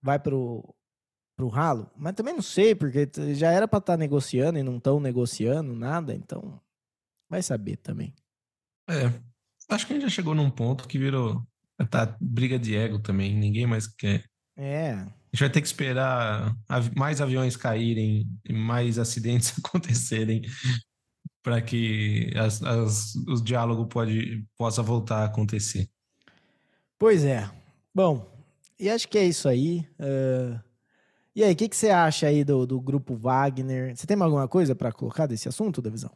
vai 0.03 0.19
pro, 0.19 0.63
pro 1.35 1.49
ralo. 1.49 1.91
Mas 1.97 2.13
também 2.13 2.35
não 2.35 2.43
sei, 2.43 2.75
porque 2.75 3.09
já 3.33 3.51
era 3.51 3.67
para 3.67 3.79
estar 3.79 3.95
tá 3.95 3.97
negociando 3.97 4.59
e 4.59 4.63
não 4.63 4.77
estão 4.77 5.01
negociando 5.01 5.75
nada, 5.75 6.15
então 6.15 6.61
vai 7.27 7.43
saber 7.43 7.79
também. 7.79 8.15
É. 8.87 9.19
Acho 9.71 9.87
que 9.87 9.95
a 9.95 9.97
gente 9.97 10.03
já 10.03 10.11
chegou 10.11 10.35
num 10.35 10.51
ponto 10.51 10.87
que 10.87 10.99
virou. 10.99 11.43
Tá 11.89 12.19
briga 12.21 12.59
de 12.59 12.77
ego 12.77 12.99
também, 12.99 13.35
ninguém 13.35 13.67
mais 13.67 13.87
quer. 13.87 14.27
É 14.59 15.07
gente 15.35 15.41
vai 15.41 15.51
ter 15.51 15.61
que 15.61 15.67
esperar 15.67 16.55
mais 16.95 17.21
aviões 17.21 17.57
caírem 17.57 18.29
e 18.45 18.53
mais 18.53 18.99
acidentes 18.99 19.55
acontecerem 19.59 20.43
para 21.43 21.61
que 21.61 22.33
as, 22.37 22.63
as, 22.63 23.15
o 23.27 23.43
diálogo 23.43 23.87
pode, 23.87 24.45
possa 24.57 24.83
voltar 24.83 25.23
a 25.23 25.25
acontecer. 25.25 25.89
Pois 26.99 27.25
é. 27.25 27.51
Bom, 27.95 28.31
e 28.79 28.89
acho 28.89 29.09
que 29.09 29.19
é 29.19 29.25
isso 29.25 29.49
aí. 29.49 29.87
Uh, 29.99 30.61
e 31.35 31.43
aí, 31.43 31.53
o 31.53 31.57
que, 31.57 31.69
que 31.69 31.77
você 31.77 31.89
acha 31.89 32.27
aí 32.27 32.45
do, 32.45 32.67
do 32.67 32.81
grupo 32.81 33.17
Wagner? 33.17 33.97
Você 33.97 34.07
tem 34.07 34.21
alguma 34.21 34.47
coisa 34.47 34.75
para 34.75 34.93
colocar 34.93 35.27
desse 35.27 35.49
assunto, 35.49 35.81
Davizão? 35.81 36.13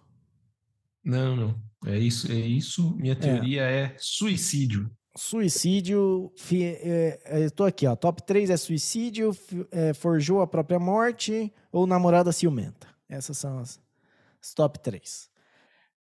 Não, 1.03 1.35
não. 1.35 1.63
É 1.87 1.99
isso, 1.99 2.31
é 2.31 2.35
isso. 2.35 2.95
Minha 2.97 3.13
é. 3.13 3.17
teoria 3.17 3.63
é, 3.63 3.81
é 3.83 3.97
suicídio. 3.99 4.91
Suicídio, 5.17 6.33
é, 6.53 7.21
é, 7.25 7.51
tô 7.51 7.65
aqui, 7.65 7.87
ó. 7.87 7.97
Top 7.97 8.23
3 8.23 8.51
é 8.51 8.57
suicídio, 8.57 9.37
é, 9.71 9.95
forjou 9.95 10.41
a 10.41 10.47
própria 10.47 10.79
morte 10.79 11.53
ou 11.73 11.87
namorada 11.87 12.33
ciumenta. 12.33 12.87
Essas 13.09 13.39
são 13.39 13.59
as, 13.59 13.81
as 14.43 14.53
top 14.55 14.79
3. 14.81 15.31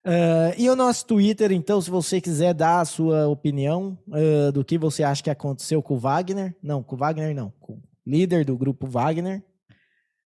Uh, 0.05 0.53
e 0.55 0.69
o 0.69 0.75
nosso 0.75 1.03
Twitter, 1.07 1.51
então, 1.51 1.81
se 1.81 1.89
você 1.89 2.21
quiser 2.21 2.53
dar 2.53 2.79
a 2.79 2.85
sua 2.85 3.27
opinião 3.27 3.97
uh, 4.07 4.51
do 4.51 4.63
que 4.63 4.77
você 4.77 5.01
acha 5.01 5.23
que 5.23 5.31
aconteceu 5.31 5.81
com 5.81 5.95
o 5.95 5.99
Wagner. 5.99 6.55
Não, 6.61 6.83
com 6.83 6.95
o 6.95 6.97
Wagner 6.97 7.33
não. 7.33 7.49
Com 7.59 7.73
o 7.73 7.81
líder 8.05 8.45
do 8.45 8.55
grupo 8.55 8.85
Wagner, 8.85 9.43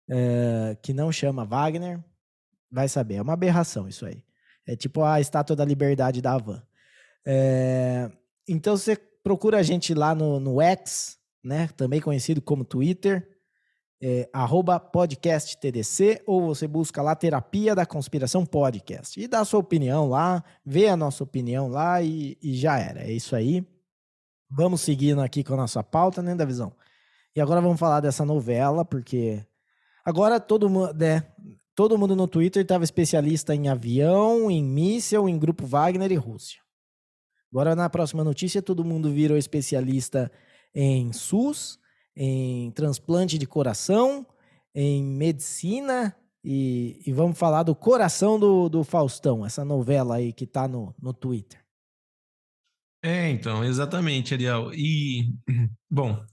uh, 0.09 0.75
que 0.81 0.93
não 0.93 1.13
chama 1.13 1.45
Wagner. 1.45 2.03
Vai 2.69 2.89
saber, 2.89 3.15
é 3.15 3.21
uma 3.21 3.33
aberração 3.33 3.87
isso 3.87 4.05
aí. 4.05 4.21
É 4.67 4.75
tipo 4.75 5.01
a 5.01 5.21
estátua 5.21 5.55
da 5.55 5.63
liberdade 5.63 6.21
da 6.21 6.33
Havan. 6.33 6.61
É, 7.25 8.11
então 8.51 8.75
você 8.75 8.95
procura 9.23 9.59
a 9.59 9.63
gente 9.63 9.93
lá 9.93 10.13
no, 10.15 10.39
no 10.39 10.61
X, 10.61 11.17
né? 11.43 11.69
Também 11.75 12.01
conhecido 12.01 12.41
como 12.41 12.65
Twitter, 12.65 13.27
é, 14.01 14.29
podcasttdc, 14.91 16.21
ou 16.25 16.47
você 16.47 16.67
busca 16.67 17.01
lá 17.01 17.15
Terapia 17.15 17.75
da 17.75 17.85
Conspiração 17.85 18.45
Podcast. 18.45 19.19
E 19.19 19.27
dá 19.27 19.41
a 19.41 19.45
sua 19.45 19.59
opinião 19.59 20.07
lá, 20.07 20.43
vê 20.65 20.87
a 20.87 20.97
nossa 20.97 21.23
opinião 21.23 21.67
lá 21.67 22.01
e, 22.01 22.37
e 22.41 22.55
já 22.55 22.79
era. 22.79 23.03
É 23.03 23.11
isso 23.11 23.35
aí. 23.35 23.65
Vamos 24.49 24.81
seguindo 24.81 25.21
aqui 25.21 25.43
com 25.43 25.53
a 25.53 25.57
nossa 25.57 25.83
pauta, 25.83 26.21
né, 26.21 26.33
Davizão? 26.33 26.73
E 27.35 27.41
agora 27.41 27.61
vamos 27.61 27.79
falar 27.79 27.99
dessa 27.99 28.25
novela, 28.25 28.83
porque 28.83 29.45
agora 30.03 30.39
todo 30.39 30.67
mundo, 30.67 30.93
né, 30.93 31.23
Todo 31.79 31.97
mundo 31.97 32.13
no 32.13 32.27
Twitter 32.27 32.61
estava 32.61 32.83
especialista 32.83 33.55
em 33.55 33.69
avião, 33.69 34.51
em 34.51 34.61
míssil, 34.61 35.29
em 35.29 35.39
grupo 35.39 35.65
Wagner 35.65 36.11
e 36.11 36.15
Rússia. 36.15 36.59
Agora, 37.51 37.75
na 37.75 37.89
próxima 37.89 38.23
notícia, 38.23 38.61
todo 38.61 38.85
mundo 38.85 39.11
virou 39.11 39.37
especialista 39.37 40.31
em 40.73 41.11
SUS, 41.11 41.79
em 42.15 42.71
transplante 42.71 43.37
de 43.37 43.47
coração, 43.47 44.25
em 44.73 45.03
medicina 45.03 46.15
e, 46.43 47.01
e 47.05 47.11
vamos 47.11 47.37
falar 47.37 47.63
do 47.63 47.75
Coração 47.75 48.39
do, 48.39 48.69
do 48.69 48.83
Faustão, 48.83 49.45
essa 49.45 49.65
novela 49.65 50.15
aí 50.15 50.31
que 50.31 50.45
está 50.45 50.67
no, 50.67 50.95
no 51.01 51.13
Twitter. 51.13 51.59
É, 53.03 53.29
então, 53.29 53.63
exatamente, 53.63 54.33
Ariel. 54.33 54.73
E, 54.73 55.33
bom, 55.89 56.23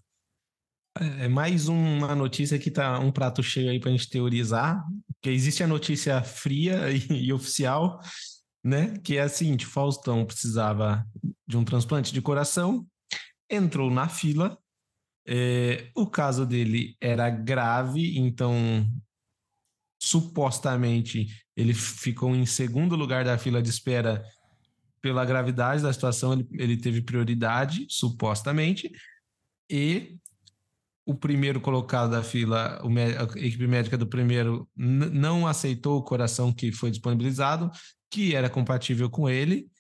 é, 0.99 1.25
é 1.25 1.29
mais 1.29 1.69
uma 1.69 2.15
notícia 2.15 2.59
que 2.59 2.71
tá 2.71 2.99
um 2.99 3.13
prato 3.13 3.43
cheio 3.43 3.71
aí 3.71 3.81
para 3.81 3.91
a 3.91 3.93
gente 3.93 4.09
teorizar. 4.09 4.85
Porque 5.15 5.31
existe 5.31 5.63
a 5.63 5.69
notícia 5.69 6.23
fria 6.23 6.91
e, 6.91 7.27
e 7.27 7.33
oficial, 7.33 8.01
né? 8.67 8.99
Que 8.99 9.17
é 9.17 9.23
a 9.23 9.29
seguinte: 9.29 9.65
Faustão 9.65 10.27
precisava 10.27 11.07
de 11.47 11.57
um 11.57 11.65
transplante 11.65 12.13
de 12.13 12.21
coração, 12.21 12.85
entrou 13.49 13.91
na 13.91 14.09
fila. 14.09 14.59
É, 15.29 15.91
o 15.95 16.07
caso 16.07 16.45
dele 16.45 16.97
era 17.01 17.29
grave, 17.31 18.17
então 18.19 18.55
supostamente 20.01 21.27
ele 21.57 21.75
ficou 21.75 22.35
em 22.35 22.47
segundo 22.47 22.95
lugar 22.95 23.25
da 23.25 23.37
fila 23.37 23.61
de 23.61 23.71
espera 23.71 24.25
pela 25.01 25.25
gravidade 25.25 25.83
da 25.83 25.93
situação, 25.93 26.33
ele, 26.33 26.49
ele 26.53 26.77
teve 26.77 27.01
prioridade, 27.03 27.87
supostamente, 27.89 28.91
e 29.71 30.17
o 31.07 31.15
primeiro 31.15 31.61
colocado 31.61 32.11
da 32.11 32.23
fila, 32.23 32.83
a 32.83 33.39
equipe 33.39 33.67
médica 33.69 33.97
do 33.97 34.09
primeiro, 34.09 34.69
não 34.75 35.47
aceitou 35.47 35.99
o 35.99 36.03
coração 36.03 36.53
que 36.53 36.73
foi 36.73 36.91
disponibilizado, 36.91 37.71
que 38.11 38.35
era 38.35 38.51
compatível 38.51 39.09
com 39.09 39.29
ele, 39.29 39.71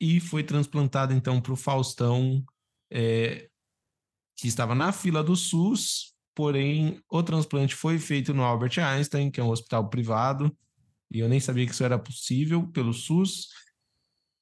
e 0.00 0.20
foi 0.20 0.44
transplantado 0.44 1.12
então 1.12 1.40
para 1.40 1.52
o 1.52 1.56
Faustão, 1.56 2.44
é, 2.88 3.48
que 4.36 4.46
estava 4.46 4.76
na 4.76 4.92
fila 4.92 5.24
do 5.24 5.34
SUS, 5.34 6.14
porém 6.36 7.00
o 7.10 7.22
transplante 7.22 7.74
foi 7.74 7.98
feito 7.98 8.32
no 8.32 8.44
Albert 8.44 8.78
Einstein, 8.78 9.32
que 9.32 9.40
é 9.40 9.44
um 9.44 9.50
hospital 9.50 9.90
privado, 9.90 10.56
e 11.10 11.18
eu 11.18 11.28
nem 11.28 11.40
sabia 11.40 11.66
que 11.66 11.72
isso 11.72 11.84
era 11.84 11.98
possível 11.98 12.64
pelo 12.68 12.92
SUS, 12.92 13.48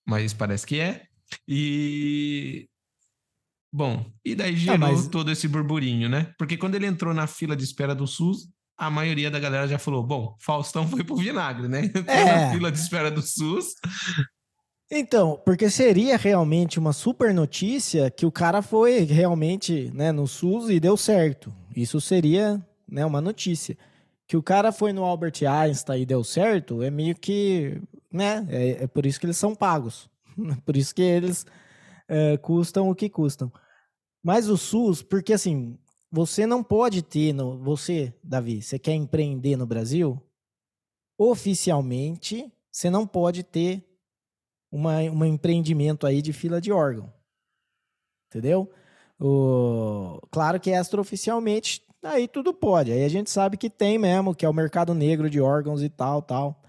mas 0.06 0.34
parece 0.34 0.66
que 0.66 0.78
é. 0.78 1.06
E 1.48 2.68
Bom, 3.72 4.04
e 4.22 4.34
daí 4.34 4.54
gerou 4.54 4.78
mas... 4.78 5.08
todo 5.08 5.30
esse 5.30 5.48
burburinho, 5.48 6.08
né? 6.08 6.32
Porque 6.38 6.58
quando 6.58 6.74
ele 6.74 6.86
entrou 6.86 7.14
na 7.14 7.26
fila 7.26 7.56
de 7.56 7.64
espera 7.64 7.94
do 7.94 8.06
SUS, 8.06 8.48
a 8.76 8.90
maioria 8.90 9.30
da 9.30 9.38
galera 9.38 9.66
já 9.66 9.78
falou: 9.78 10.02
bom, 10.02 10.36
Faustão 10.38 10.86
foi 10.86 11.02
pro 11.02 11.16
vinagre, 11.16 11.68
né? 11.68 11.86
Entrou 11.94 12.04
é. 12.06 12.46
na 12.46 12.52
fila 12.52 12.70
de 12.70 12.78
espera 12.78 13.10
do 13.10 13.22
SUS. 13.22 13.74
Então, 14.90 15.40
porque 15.46 15.70
seria 15.70 16.18
realmente 16.18 16.78
uma 16.78 16.92
super 16.92 17.32
notícia 17.32 18.10
que 18.10 18.26
o 18.26 18.30
cara 18.30 18.60
foi 18.60 19.04
realmente 19.04 19.90
né, 19.94 20.12
no 20.12 20.26
SUS 20.26 20.68
e 20.68 20.78
deu 20.78 20.98
certo. 20.98 21.50
Isso 21.74 21.98
seria 21.98 22.60
né, 22.86 23.06
uma 23.06 23.22
notícia. 23.22 23.78
Que 24.28 24.36
o 24.36 24.42
cara 24.42 24.70
foi 24.70 24.92
no 24.92 25.02
Albert 25.02 25.42
Einstein 25.48 26.02
e 26.02 26.06
deu 26.06 26.22
certo, 26.22 26.82
é 26.82 26.90
meio 26.90 27.14
que. 27.14 27.80
né? 28.12 28.46
É, 28.50 28.84
é 28.84 28.86
por 28.86 29.06
isso 29.06 29.18
que 29.18 29.24
eles 29.24 29.38
são 29.38 29.54
pagos. 29.54 30.10
por 30.64 30.76
isso 30.76 30.94
que 30.94 31.02
eles 31.02 31.46
é, 32.06 32.36
custam 32.36 32.90
o 32.90 32.94
que 32.94 33.08
custam. 33.08 33.50
Mas 34.22 34.48
o 34.48 34.56
SUS, 34.56 35.02
porque 35.02 35.32
assim, 35.32 35.78
você 36.10 36.46
não 36.46 36.62
pode 36.62 37.02
ter, 37.02 37.32
no, 37.32 37.58
você, 37.58 38.14
Davi, 38.22 38.62
você 38.62 38.78
quer 38.78 38.94
empreender 38.94 39.56
no 39.56 39.66
Brasil, 39.66 40.20
oficialmente, 41.18 42.52
você 42.70 42.90
não 42.90 43.06
pode 43.06 43.42
ter 43.42 43.84
uma, 44.70 44.98
um 44.98 45.24
empreendimento 45.24 46.06
aí 46.06 46.22
de 46.22 46.32
fila 46.32 46.60
de 46.60 46.70
órgão. 46.70 47.12
Entendeu? 48.28 48.70
O, 49.18 50.20
claro 50.30 50.60
que 50.60 50.70
extraoficialmente, 50.70 51.82
aí 52.02 52.28
tudo 52.28 52.52
pode. 52.52 52.92
Aí 52.92 53.04
a 53.04 53.08
gente 53.08 53.30
sabe 53.30 53.56
que 53.56 53.70
tem 53.70 53.98
mesmo, 53.98 54.34
que 54.34 54.44
é 54.44 54.48
o 54.48 54.54
mercado 54.54 54.94
negro 54.94 55.30
de 55.30 55.40
órgãos 55.40 55.82
e 55.82 55.88
tal, 55.88 56.20
tal. 56.22 56.62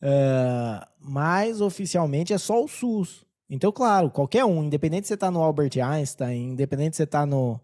Uh, 0.00 0.86
mas 1.00 1.60
oficialmente 1.60 2.32
é 2.32 2.38
só 2.38 2.62
o 2.62 2.68
SUS. 2.68 3.25
Então, 3.48 3.70
claro, 3.70 4.10
qualquer 4.10 4.44
um, 4.44 4.64
independente 4.64 5.06
se 5.06 5.08
você 5.08 5.14
está 5.14 5.30
no 5.30 5.42
Albert 5.42 5.78
Einstein, 5.80 6.50
independente 6.50 6.96
se 6.96 6.98
você 6.98 7.04
está 7.04 7.24
no, 7.24 7.60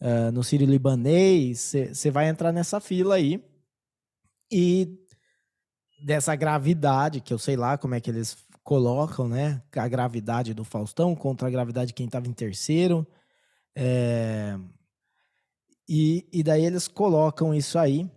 uh, 0.00 0.30
no 0.32 0.44
Sírio 0.44 0.66
Libanês, 0.66 1.74
você 1.92 2.10
vai 2.10 2.28
entrar 2.28 2.52
nessa 2.52 2.80
fila 2.80 3.16
aí. 3.16 3.44
E 4.50 4.96
dessa 6.04 6.36
gravidade, 6.36 7.20
que 7.20 7.34
eu 7.34 7.38
sei 7.38 7.56
lá 7.56 7.76
como 7.76 7.94
é 7.94 8.00
que 8.00 8.10
eles 8.10 8.36
colocam, 8.62 9.28
né? 9.28 9.62
A 9.76 9.88
gravidade 9.88 10.54
do 10.54 10.64
Faustão 10.64 11.14
contra 11.14 11.48
a 11.48 11.50
gravidade 11.50 11.88
de 11.88 11.94
quem 11.94 12.06
estava 12.06 12.28
em 12.28 12.32
terceiro. 12.32 13.06
É... 13.76 14.56
E, 15.88 16.26
e 16.32 16.42
daí 16.42 16.64
eles 16.64 16.88
colocam 16.88 17.54
isso 17.54 17.78
aí. 17.78 18.10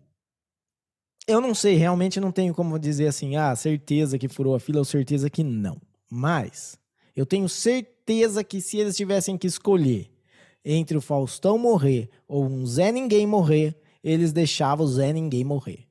Eu 1.27 1.41
não 1.41 1.53
sei, 1.53 1.75
realmente 1.75 2.19
não 2.21 2.31
tenho 2.31 2.53
como 2.53 2.79
dizer 2.79 3.07
assim, 3.07 3.35
ah, 3.35 3.53
certeza 3.55 4.17
que 4.17 4.29
furou 4.29 4.55
a 4.55 4.59
fila 4.59 4.79
ou 4.79 4.85
certeza 4.85 5.29
que 5.29 5.43
não. 5.43 5.81
Mas 6.09 6.79
eu 7.17 7.25
tenho 7.25 7.49
certeza 7.49 8.43
que 8.43 8.61
se 8.61 8.77
eles 8.77 8.95
tivessem 8.95 9.35
que 9.35 9.47
escolher 9.47 10.07
entre 10.63 10.95
o 10.95 11.01
Faustão 11.01 11.57
morrer 11.57 12.09
ou 12.27 12.45
um 12.45 12.63
Zé 12.63 12.91
Ninguém 12.91 13.25
morrer, 13.25 13.75
eles 14.03 14.31
deixavam 14.31 14.85
o 14.85 14.87
Zé 14.87 15.11
Ninguém 15.11 15.43
morrer. 15.43 15.87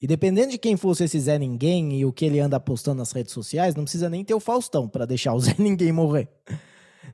E 0.00 0.06
dependendo 0.06 0.52
de 0.52 0.58
quem 0.58 0.76
fosse 0.76 1.02
esse 1.02 1.18
Zé 1.18 1.36
Ninguém 1.36 1.98
e 1.98 2.04
o 2.04 2.12
que 2.12 2.24
ele 2.24 2.38
anda 2.38 2.60
postando 2.60 2.98
nas 2.98 3.10
redes 3.10 3.32
sociais, 3.32 3.74
não 3.74 3.82
precisa 3.82 4.08
nem 4.08 4.24
ter 4.24 4.32
o 4.32 4.38
Faustão 4.38 4.88
para 4.88 5.04
deixar 5.04 5.34
o 5.34 5.40
Zé 5.40 5.52
Ninguém 5.58 5.90
morrer. 5.90 6.28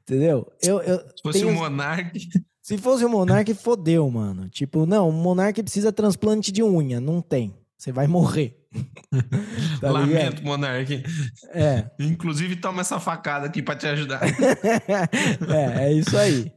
Entendeu? 0.03 0.47
Eu, 0.63 0.83
eu 0.83 0.99
se 0.99 1.23
fosse 1.23 1.41
tenho... 1.41 1.53
o 1.53 1.55
Monark. 1.55 2.21
Se 2.61 2.77
fosse 2.77 3.03
o 3.03 3.09
Monark, 3.09 3.55
fodeu, 3.55 4.11
mano. 4.11 4.47
Tipo, 4.51 4.85
não, 4.85 5.09
o 5.09 5.13
Monark 5.13 5.63
precisa 5.63 5.91
transplante 5.91 6.53
de 6.53 6.63
unha. 6.63 7.01
Não 7.01 7.23
tem. 7.23 7.55
Você 7.77 7.93
vai 7.93 8.07
morrer. 8.07 8.59
tá 9.81 9.91
Lamento, 9.91 10.43
Monark. 10.43 11.03
É. 11.51 11.91
Inclusive, 11.99 12.57
toma 12.57 12.81
essa 12.81 12.99
facada 12.99 13.47
aqui 13.47 13.63
para 13.63 13.77
te 13.77 13.87
ajudar. 13.87 14.23
é, 14.27 15.85
é 15.85 15.93
isso 15.93 16.17
aí. 16.17 16.53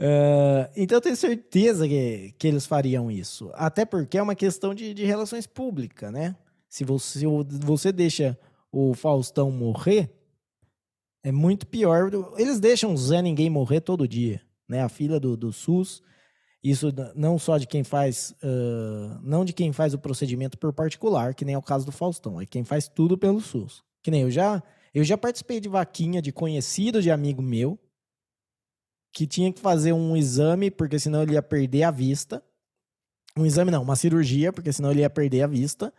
Uh, 0.00 0.68
então 0.76 0.98
eu 0.98 1.00
tenho 1.00 1.16
certeza 1.16 1.88
que, 1.88 2.34
que 2.38 2.46
eles 2.46 2.66
fariam 2.66 3.10
isso. 3.10 3.50
Até 3.54 3.84
porque 3.84 4.18
é 4.18 4.22
uma 4.22 4.34
questão 4.34 4.74
de, 4.74 4.92
de 4.92 5.04
relações 5.04 5.46
públicas, 5.46 6.12
né? 6.12 6.36
Se 6.68 6.84
você, 6.84 7.20
se 7.20 7.26
você 7.60 7.92
deixa 7.92 8.38
o 8.70 8.92
Faustão 8.92 9.50
morrer, 9.50 10.12
é 11.22 11.32
muito 11.32 11.66
pior. 11.66 12.10
Eles 12.36 12.60
deixam 12.60 12.92
o 12.92 12.98
Zé 12.98 13.22
Ninguém 13.22 13.48
morrer 13.48 13.80
todo 13.80 14.08
dia, 14.08 14.42
né? 14.68 14.82
A 14.82 14.88
fila 14.88 15.18
do, 15.18 15.36
do 15.36 15.52
SUS. 15.52 16.02
Isso 16.64 16.88
não 17.14 17.38
só 17.38 17.58
de 17.58 17.66
quem 17.66 17.84
faz, 17.84 18.34
uh, 18.42 19.20
não 19.22 19.44
de 19.44 19.52
quem 19.52 19.70
faz 19.70 19.92
o 19.92 19.98
procedimento 19.98 20.56
por 20.56 20.72
particular, 20.72 21.34
que 21.34 21.44
nem 21.44 21.54
é 21.54 21.58
o 21.58 21.62
caso 21.62 21.84
do 21.84 21.92
Faustão, 21.92 22.40
é 22.40 22.46
quem 22.46 22.64
faz 22.64 22.88
tudo 22.88 23.18
pelo 23.18 23.38
SUS. 23.38 23.84
Que 24.02 24.10
nem 24.10 24.22
eu 24.22 24.30
já, 24.30 24.62
eu 24.94 25.04
já 25.04 25.18
participei 25.18 25.60
de 25.60 25.68
vaquinha 25.68 26.22
de 26.22 26.32
conhecido 26.32 27.02
de 27.02 27.10
amigo 27.10 27.42
meu 27.42 27.78
que 29.12 29.26
tinha 29.26 29.52
que 29.52 29.60
fazer 29.60 29.92
um 29.92 30.16
exame 30.16 30.70
porque 30.70 30.98
senão 30.98 31.22
ele 31.22 31.34
ia 31.34 31.42
perder 31.42 31.82
a 31.82 31.90
vista. 31.90 32.42
Um 33.36 33.44
exame 33.44 33.70
não, 33.70 33.82
uma 33.82 33.94
cirurgia 33.94 34.50
porque 34.50 34.72
senão 34.72 34.90
ele 34.90 35.00
ia 35.00 35.10
perder 35.10 35.42
a 35.42 35.46
vista. 35.46 35.92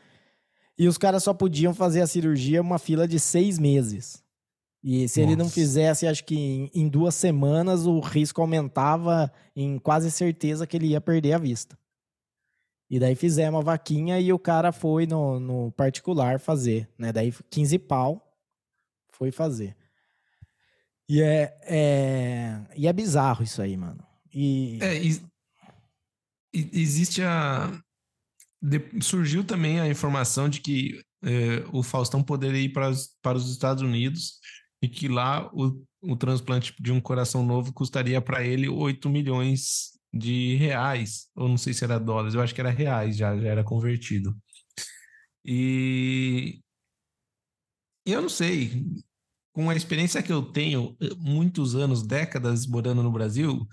E 0.76 0.88
os 0.88 0.97
caras 0.97 1.24
só 1.24 1.34
podiam 1.34 1.76
fazer 1.76 2.01
a 2.01 2.07
cirurgia 2.07 2.59
uma 2.59 2.80
fila 2.80 3.07
de 3.07 3.20
seis 3.20 3.59
meses. 3.59 4.25
E 4.88 5.10
se 5.10 5.20
Nossa. 5.20 5.32
ele 5.32 5.36
não 5.36 5.50
fizesse, 5.50 6.06
acho 6.06 6.24
que 6.24 6.36
em, 6.36 6.72
em, 6.72 6.88
duas 6.88 7.16
semanas, 7.16 7.88
o 7.88 8.00
risco 8.00 8.40
aumentava 8.40 9.34
em 9.56 9.80
quase 9.80 10.12
certeza 10.12 10.68
que 10.68 10.78
ele 10.78 10.90
ia 10.90 11.02
perder 11.02 11.34
a 11.34 11.40
vista. 11.40 11.76
E 12.88 13.00
daí 13.00 13.16
fizemos 13.16 13.62
a 13.62 13.64
vaquinha 13.64 14.20
e 14.20 14.32
o 14.32 14.38
cara 14.38 14.72
foi 14.72 15.08
no, 15.08 15.40
no 15.40 15.72
particular 15.72 16.40
fazer, 16.40 16.88
né? 17.00 17.12
Daí 17.12 17.34
15 17.50 17.80
pau 17.80 18.32
foi 19.10 19.32
fazer. 19.32 19.76
E 21.10 21.20
é, 21.20 21.58
é, 21.64 22.62
e 22.76 22.88
é 22.88 22.94
bizarro 22.94 23.44
isso 23.44 23.64
aí, 23.64 23.76
mano. 23.76 24.06
E... 24.32 24.78
É, 24.84 25.04
e, 25.04 25.20
existe 26.54 27.24
a... 27.24 27.76
De, 28.62 29.02
surgiu 29.02 29.44
também 29.44 29.80
a 29.80 29.90
informação 29.90 30.48
de 30.48 30.62
que 30.62 31.02
é, 31.24 31.66
o 31.74 31.82
Faustão 31.82 32.22
poderia 32.22 32.62
ir 32.62 32.70
para 32.70 32.92
para 33.20 33.38
os 33.38 33.50
Estados 33.50 33.82
Unidos 33.82 34.40
e 34.86 34.90
que 34.90 35.08
lá 35.08 35.50
o, 35.52 35.84
o 36.02 36.16
transplante 36.16 36.76
de 36.80 36.92
um 36.92 37.02
coração 37.02 37.44
novo 37.44 37.74
custaria 37.74 38.22
para 38.22 38.44
ele 38.46 38.70
8 38.70 39.10
milhões 39.10 39.94
de 40.14 40.56
reais, 40.58 41.28
ou 41.36 41.50
não 41.50 41.58
sei 41.58 41.74
se 41.74 41.84
era 41.84 42.00
dólares, 42.00 42.36
eu 42.36 42.42
acho 42.42 42.54
que 42.54 42.62
era 42.62 42.70
reais 42.70 43.18
já, 43.18 43.36
já 43.36 43.50
era 43.50 43.64
convertido. 43.64 44.38
E 45.44 46.62
eu 48.06 48.22
não 48.22 48.30
sei, 48.30 48.86
com 49.52 49.72
a 49.72 49.76
experiência 49.76 50.22
que 50.22 50.32
eu 50.32 50.44
tenho, 50.44 50.96
muitos 51.18 51.76
anos, 51.76 52.06
décadas 52.06 52.68
morando 52.68 53.02
no 53.02 53.12
Brasil, 53.12 53.68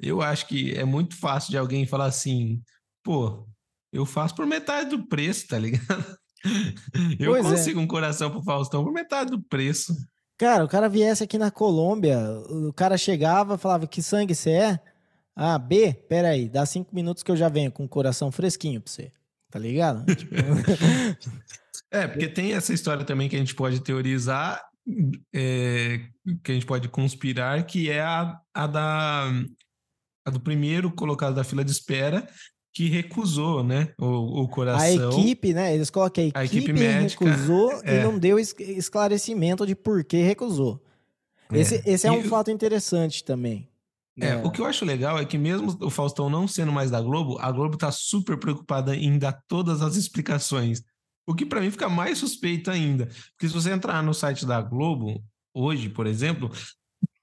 eu 0.00 0.22
acho 0.22 0.46
que 0.46 0.72
é 0.72 0.84
muito 0.84 1.16
fácil 1.16 1.50
de 1.50 1.58
alguém 1.58 1.86
falar 1.86 2.06
assim, 2.06 2.62
pô, 3.02 3.48
eu 3.92 4.06
faço 4.06 4.36
por 4.36 4.46
metade 4.46 4.90
do 4.90 5.06
preço, 5.08 5.48
tá 5.48 5.58
ligado? 5.58 6.16
Eu 7.18 7.32
pois 7.32 7.46
é. 7.46 7.50
consigo 7.50 7.80
é. 7.80 7.82
um 7.82 7.86
coração 7.86 8.30
pro 8.30 8.42
Faustão 8.42 8.82
por 8.82 8.92
metade 8.92 9.30
do 9.30 9.40
preço. 9.40 9.94
Cara, 10.42 10.64
o 10.64 10.68
cara 10.68 10.88
viesse 10.88 11.22
aqui 11.22 11.38
na 11.38 11.52
Colômbia, 11.52 12.18
o 12.50 12.72
cara 12.72 12.98
chegava, 12.98 13.56
falava 13.56 13.86
que 13.86 14.02
sangue 14.02 14.34
você 14.34 14.50
é? 14.50 14.80
Ah, 15.36 15.56
B? 15.56 15.94
Pera 16.08 16.30
aí, 16.30 16.48
dá 16.48 16.66
cinco 16.66 16.92
minutos 16.92 17.22
que 17.22 17.30
eu 17.30 17.36
já 17.36 17.48
venho 17.48 17.70
com 17.70 17.84
o 17.84 17.88
coração 17.88 18.32
fresquinho 18.32 18.80
pra 18.80 18.90
você. 18.90 19.12
Tá 19.48 19.60
ligado? 19.60 20.04
tipo... 20.12 20.34
é, 21.92 22.08
porque 22.08 22.26
tem 22.26 22.54
essa 22.54 22.74
história 22.74 23.04
também 23.04 23.28
que 23.28 23.36
a 23.36 23.38
gente 23.38 23.54
pode 23.54 23.78
teorizar, 23.82 24.60
é, 25.32 26.00
que 26.42 26.50
a 26.50 26.54
gente 26.54 26.66
pode 26.66 26.88
conspirar, 26.88 27.64
que 27.64 27.88
é 27.88 28.00
a, 28.00 28.36
a 28.52 28.66
da 28.66 29.30
a 30.24 30.30
do 30.30 30.40
primeiro 30.40 30.90
colocado 30.90 31.36
da 31.36 31.44
fila 31.44 31.64
de 31.64 31.70
espera, 31.70 32.28
que 32.74 32.88
recusou, 32.88 33.62
né, 33.62 33.88
o, 33.98 34.42
o 34.42 34.48
coração. 34.48 35.10
A 35.10 35.12
equipe, 35.12 35.52
né, 35.52 35.74
eles 35.74 35.90
colocam 35.90 36.24
a 36.24 36.26
equipe, 36.26 36.38
a 36.38 36.44
equipe 36.44 36.72
médica, 36.72 37.24
recusou 37.24 37.72
é. 37.84 38.00
e 38.00 38.02
não 38.02 38.18
deu 38.18 38.38
esclarecimento 38.38 39.66
de 39.66 39.74
por 39.74 40.02
que 40.02 40.22
recusou. 40.22 40.82
É. 41.52 41.58
Esse, 41.58 41.82
esse 41.84 42.06
é 42.06 42.12
um 42.12 42.24
fato 42.24 42.50
interessante 42.50 43.22
também. 43.22 43.68
É, 44.20 44.28
é, 44.28 44.36
o 44.36 44.50
que 44.50 44.60
eu 44.60 44.66
acho 44.66 44.84
legal 44.84 45.18
é 45.18 45.24
que 45.24 45.38
mesmo 45.38 45.76
o 45.80 45.90
Faustão 45.90 46.28
não 46.28 46.46
sendo 46.46 46.72
mais 46.72 46.90
da 46.90 47.00
Globo, 47.00 47.38
a 47.38 47.50
Globo 47.50 47.76
tá 47.76 47.90
super 47.90 48.38
preocupada 48.38 48.94
em 48.96 49.18
dar 49.18 49.32
todas 49.48 49.82
as 49.82 49.96
explicações. 49.96 50.82
O 51.26 51.34
que 51.34 51.46
para 51.46 51.60
mim 51.60 51.70
fica 51.70 51.88
mais 51.88 52.18
suspeito 52.18 52.70
ainda. 52.70 53.06
Porque 53.06 53.48
se 53.48 53.54
você 53.54 53.70
entrar 53.70 54.02
no 54.02 54.12
site 54.12 54.44
da 54.44 54.60
Globo, 54.60 55.22
hoje, 55.54 55.88
por 55.88 56.06
exemplo, 56.06 56.50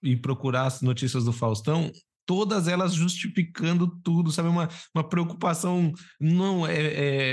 e 0.02 0.16
procurar 0.16 0.66
as 0.66 0.82
notícias 0.82 1.26
do 1.26 1.34
Faustão, 1.34 1.91
todas 2.30 2.68
elas 2.68 2.94
justificando 2.94 3.88
tudo, 4.04 4.32
sabe? 4.32 4.50
Uma, 4.50 4.70
uma 4.94 5.04
preocupação, 5.04 5.92
não, 6.22 6.68
é, 6.68 6.76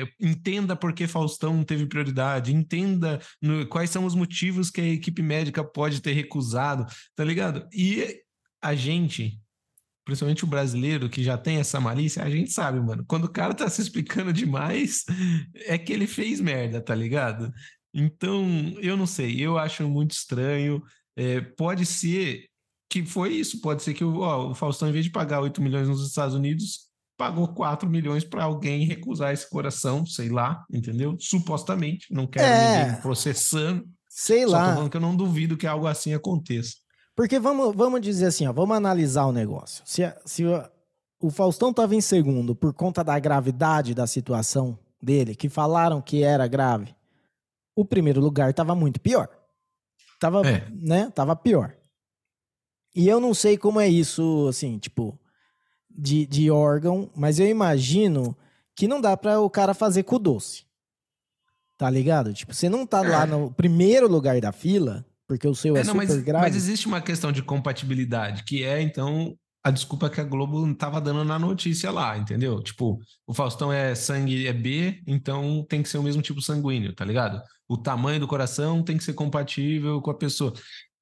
é 0.01 0.09
entenda 0.19 0.75
por 0.75 0.95
que 0.95 1.07
Faustão 1.07 1.63
teve 1.63 1.85
prioridade, 1.85 2.55
entenda 2.55 3.21
no, 3.43 3.67
quais 3.67 3.91
são 3.91 4.07
os 4.07 4.15
motivos 4.15 4.71
que 4.71 4.81
a 4.81 4.89
equipe 4.89 5.21
médica 5.21 5.63
pode 5.63 6.01
ter 6.01 6.15
recusado, 6.15 6.87
tá 7.15 7.23
ligado? 7.23 7.69
E 7.75 8.23
a 8.63 8.75
gente, 8.75 9.39
principalmente 10.03 10.45
o 10.45 10.49
brasileiro 10.49 11.11
que 11.11 11.23
já 11.23 11.37
tem 11.37 11.59
essa 11.59 11.79
malícia, 11.79 12.23
a 12.25 12.31
gente 12.31 12.51
sabe, 12.51 12.81
mano, 12.81 13.05
quando 13.07 13.25
o 13.25 13.31
cara 13.31 13.53
tá 13.53 13.69
se 13.69 13.83
explicando 13.83 14.33
demais, 14.33 15.05
é 15.67 15.77
que 15.77 15.93
ele 15.93 16.07
fez 16.07 16.41
merda, 16.41 16.81
tá 16.81 16.95
ligado? 16.95 17.53
Então, 17.93 18.47
eu 18.81 18.97
não 18.97 19.07
sei, 19.07 19.39
eu 19.43 19.59
acho 19.59 19.87
muito 19.87 20.13
estranho. 20.13 20.83
É, 21.15 21.43
pode 21.43 21.85
ser 21.85 22.47
que 22.89 23.05
foi 23.05 23.35
isso. 23.35 23.61
Pode 23.61 23.83
ser 23.83 23.95
que 23.95 24.05
o, 24.05 24.21
ó, 24.21 24.51
o 24.51 24.55
Faustão, 24.55 24.89
em 24.89 24.93
vez 24.93 25.05
de 25.05 25.11
pagar 25.11 25.41
8 25.41 25.61
milhões 25.61 25.89
nos 25.89 26.07
Estados 26.07 26.35
Unidos, 26.35 26.87
pagou 27.17 27.49
4 27.49 27.89
milhões 27.89 28.25
para 28.25 28.45
alguém 28.45 28.85
recusar 28.85 29.33
esse 29.33 29.49
coração, 29.49 30.05
sei 30.07 30.29
lá, 30.29 30.65
entendeu? 30.71 31.17
Supostamente. 31.19 32.13
Não 32.13 32.27
quero 32.27 32.47
é, 32.47 32.85
ninguém 32.85 33.01
processando. 33.01 33.85
Sei 34.09 34.45
Só 34.45 34.53
lá. 34.53 34.69
Tô 34.69 34.75
falando 34.75 34.91
que 34.91 34.97
eu 34.97 35.01
não 35.01 35.17
duvido 35.17 35.57
que 35.57 35.67
algo 35.67 35.87
assim 35.87 36.15
aconteça. 36.15 36.75
Porque 37.15 37.39
vamos, 37.39 37.75
vamos 37.75 38.01
dizer 38.01 38.27
assim, 38.27 38.47
ó, 38.47 38.53
vamos 38.53 38.77
analisar 38.77 39.25
o 39.27 39.33
negócio. 39.33 39.83
Se, 39.87 40.03
se 40.25 40.45
o, 40.45 40.63
o 41.21 41.31
Faustão 41.31 41.71
estava 41.71 41.95
em 41.95 42.01
segundo 42.01 42.55
por 42.55 42.75
conta 42.75 43.03
da 43.03 43.19
gravidade 43.19 43.95
da 43.95 44.07
situação 44.07 44.79
dele, 45.03 45.35
que 45.35 45.49
falaram 45.49 46.03
que 46.03 46.23
era 46.23 46.47
grave, 46.47 46.95
o 47.75 47.85
primeiro 47.85 48.21
lugar 48.21 48.51
estava 48.51 48.75
muito 48.75 49.01
pior. 49.01 49.29
Tava, 50.19 50.47
é. 50.47 50.67
né? 50.71 51.11
Tava 51.11 51.37
pior. 51.37 51.76
E 52.97 53.07
eu 53.09 53.21
não 53.21 53.35
sei 53.35 53.59
como 53.59 53.79
é 53.79 53.87
isso, 53.87 54.47
assim, 54.49 54.79
tipo, 54.79 55.19
de, 55.91 56.27
de 56.27 56.51
órgão, 56.51 57.11
mas 57.15 57.39
eu 57.39 57.47
imagino 57.47 58.35
que 58.75 58.89
não 58.89 59.03
dá 59.03 59.15
para 59.15 59.39
o 59.39 59.51
cara 59.51 59.75
fazer 59.75 60.03
com 60.05 60.19
doce. 60.19 60.65
Tá 61.77 61.91
ligado? 61.91 62.33
Tipo, 62.33 62.55
você 62.55 62.71
não 62.71 62.87
tá 62.87 63.03
lá 63.03 63.27
no 63.27 63.53
primeiro 63.53 64.09
lugar 64.09 64.41
da 64.41 64.51
fila, 64.51 65.05
porque 65.29 65.47
o 65.47 65.55
seu 65.55 65.77
é, 65.77 65.81
é 65.81 65.85
não, 65.85 65.93
super 65.93 66.09
mas, 66.09 66.23
grave. 66.23 66.47
Mas 66.47 66.57
existe 66.57 66.87
uma 66.87 67.03
questão 67.03 67.31
de 67.31 67.43
compatibilidade, 67.43 68.45
que 68.45 68.65
é, 68.65 68.81
então, 68.81 69.37
a 69.63 69.71
desculpa 69.71 70.09
que 70.09 70.19
a 70.21 70.25
Globo 70.25 70.75
tava 70.75 70.99
dando 70.99 71.23
na 71.23 71.39
notícia 71.39 71.91
lá, 71.91 72.17
entendeu? 72.17 72.63
Tipo, 72.63 72.99
o 73.27 73.35
Faustão 73.35 73.71
é 73.71 73.95
sangue 73.95 74.47
é 74.47 74.55
B, 74.55 75.03
então 75.07 75.67
tem 75.69 75.83
que 75.83 75.89
ser 75.91 75.99
o 75.99 76.03
mesmo 76.03 76.23
tipo 76.23 76.41
sanguíneo, 76.41 76.95
tá 76.95 77.05
ligado? 77.05 77.43
O 77.69 77.77
tamanho 77.77 78.21
do 78.21 78.29
coração 78.29 78.83
tem 78.83 78.97
que 78.97 79.05
ser 79.05 79.13
compatível 79.13 80.01
com 80.01 80.11
a 80.11 80.15
pessoa 80.15 80.55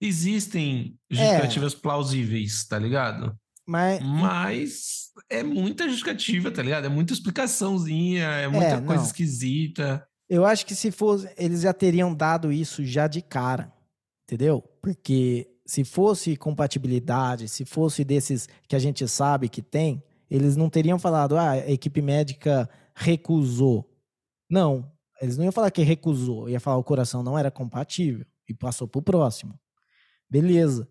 existem 0.07 0.99
justificativas 1.11 1.75
é. 1.75 1.77
plausíveis, 1.77 2.65
tá 2.65 2.79
ligado? 2.79 3.37
Mas... 3.67 4.01
Mas 4.03 5.05
é 5.31 5.43
muita 5.43 5.89
justificativa, 5.89 6.51
tá 6.51 6.63
ligado? 6.63 6.87
É 6.87 6.89
muita 6.89 7.13
explicaçãozinha, 7.13 8.25
é 8.25 8.49
muita 8.49 8.77
é, 8.77 8.81
coisa 8.81 9.05
esquisita. 9.05 10.07
Eu 10.29 10.45
acho 10.45 10.67
que 10.67 10.75
se 10.75 10.91
fosse, 10.91 11.29
eles 11.37 11.63
já 11.63 11.73
teriam 11.73 12.15
dado 12.15 12.53
isso 12.53 12.85
já 12.85 13.07
de 13.07 13.23
cara, 13.23 13.73
entendeu? 14.25 14.63
Porque 14.83 15.49
se 15.67 15.85
fosse 15.85 16.37
compatibilidade, 16.37 17.49
se 17.49 17.65
fosse 17.65 18.05
desses 18.05 18.49
que 18.69 18.77
a 18.77 18.79
gente 18.79 19.07
sabe 19.09 19.49
que 19.49 19.63
tem, 19.63 20.03
eles 20.31 20.57
não 20.57 20.69
teriam 20.69 20.99
falado, 20.99 21.37
ah, 21.37 21.51
a 21.51 21.71
equipe 21.71 22.03
médica 22.03 22.69
recusou. 22.95 23.91
Não, 24.51 24.91
eles 25.21 25.37
não 25.37 25.45
iam 25.45 25.53
falar 25.53 25.71
que 25.71 25.83
recusou, 25.83 26.49
ia 26.49 26.61
falar 26.61 26.79
o 26.79 26.85
coração 26.85 27.23
não 27.23 27.39
era 27.39 27.51
compatível 27.51 28.27
e 28.49 28.55
passou 28.55 28.87
pro 28.87 29.03
próximo. 29.03 29.59
Beleza. 30.35 30.89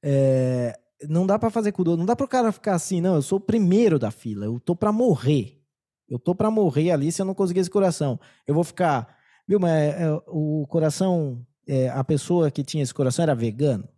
É, 0.00 0.78
não 1.08 1.26
dá 1.26 1.36
para 1.36 1.50
fazer 1.50 1.72
dor, 1.72 1.96
não 1.96 2.06
dá 2.06 2.14
para 2.14 2.24
o 2.24 2.28
cara 2.28 2.52
ficar 2.52 2.76
assim, 2.76 3.00
não, 3.00 3.16
eu 3.16 3.22
sou 3.22 3.38
o 3.38 3.40
primeiro 3.40 3.98
da 3.98 4.12
fila, 4.12 4.46
eu 4.46 4.60
tô 4.60 4.76
para 4.76 4.92
morrer. 4.92 5.60
Eu 6.08 6.20
tô 6.20 6.36
para 6.36 6.52
morrer 6.52 6.92
ali 6.92 7.10
se 7.10 7.20
eu 7.20 7.26
não 7.26 7.34
conseguir 7.34 7.58
esse 7.58 7.70
coração. 7.70 8.20
Eu 8.46 8.54
vou 8.54 8.62
ficar, 8.62 9.16
viu, 9.48 9.58
mas 9.58 9.72
é, 9.72 10.08
o 10.28 10.64
coração, 10.68 11.44
é, 11.66 11.88
a 11.88 12.04
pessoa 12.04 12.48
que 12.48 12.62
tinha 12.62 12.80
esse 12.80 12.94
coração 12.94 13.24
era 13.24 13.34
vegano. 13.34 13.88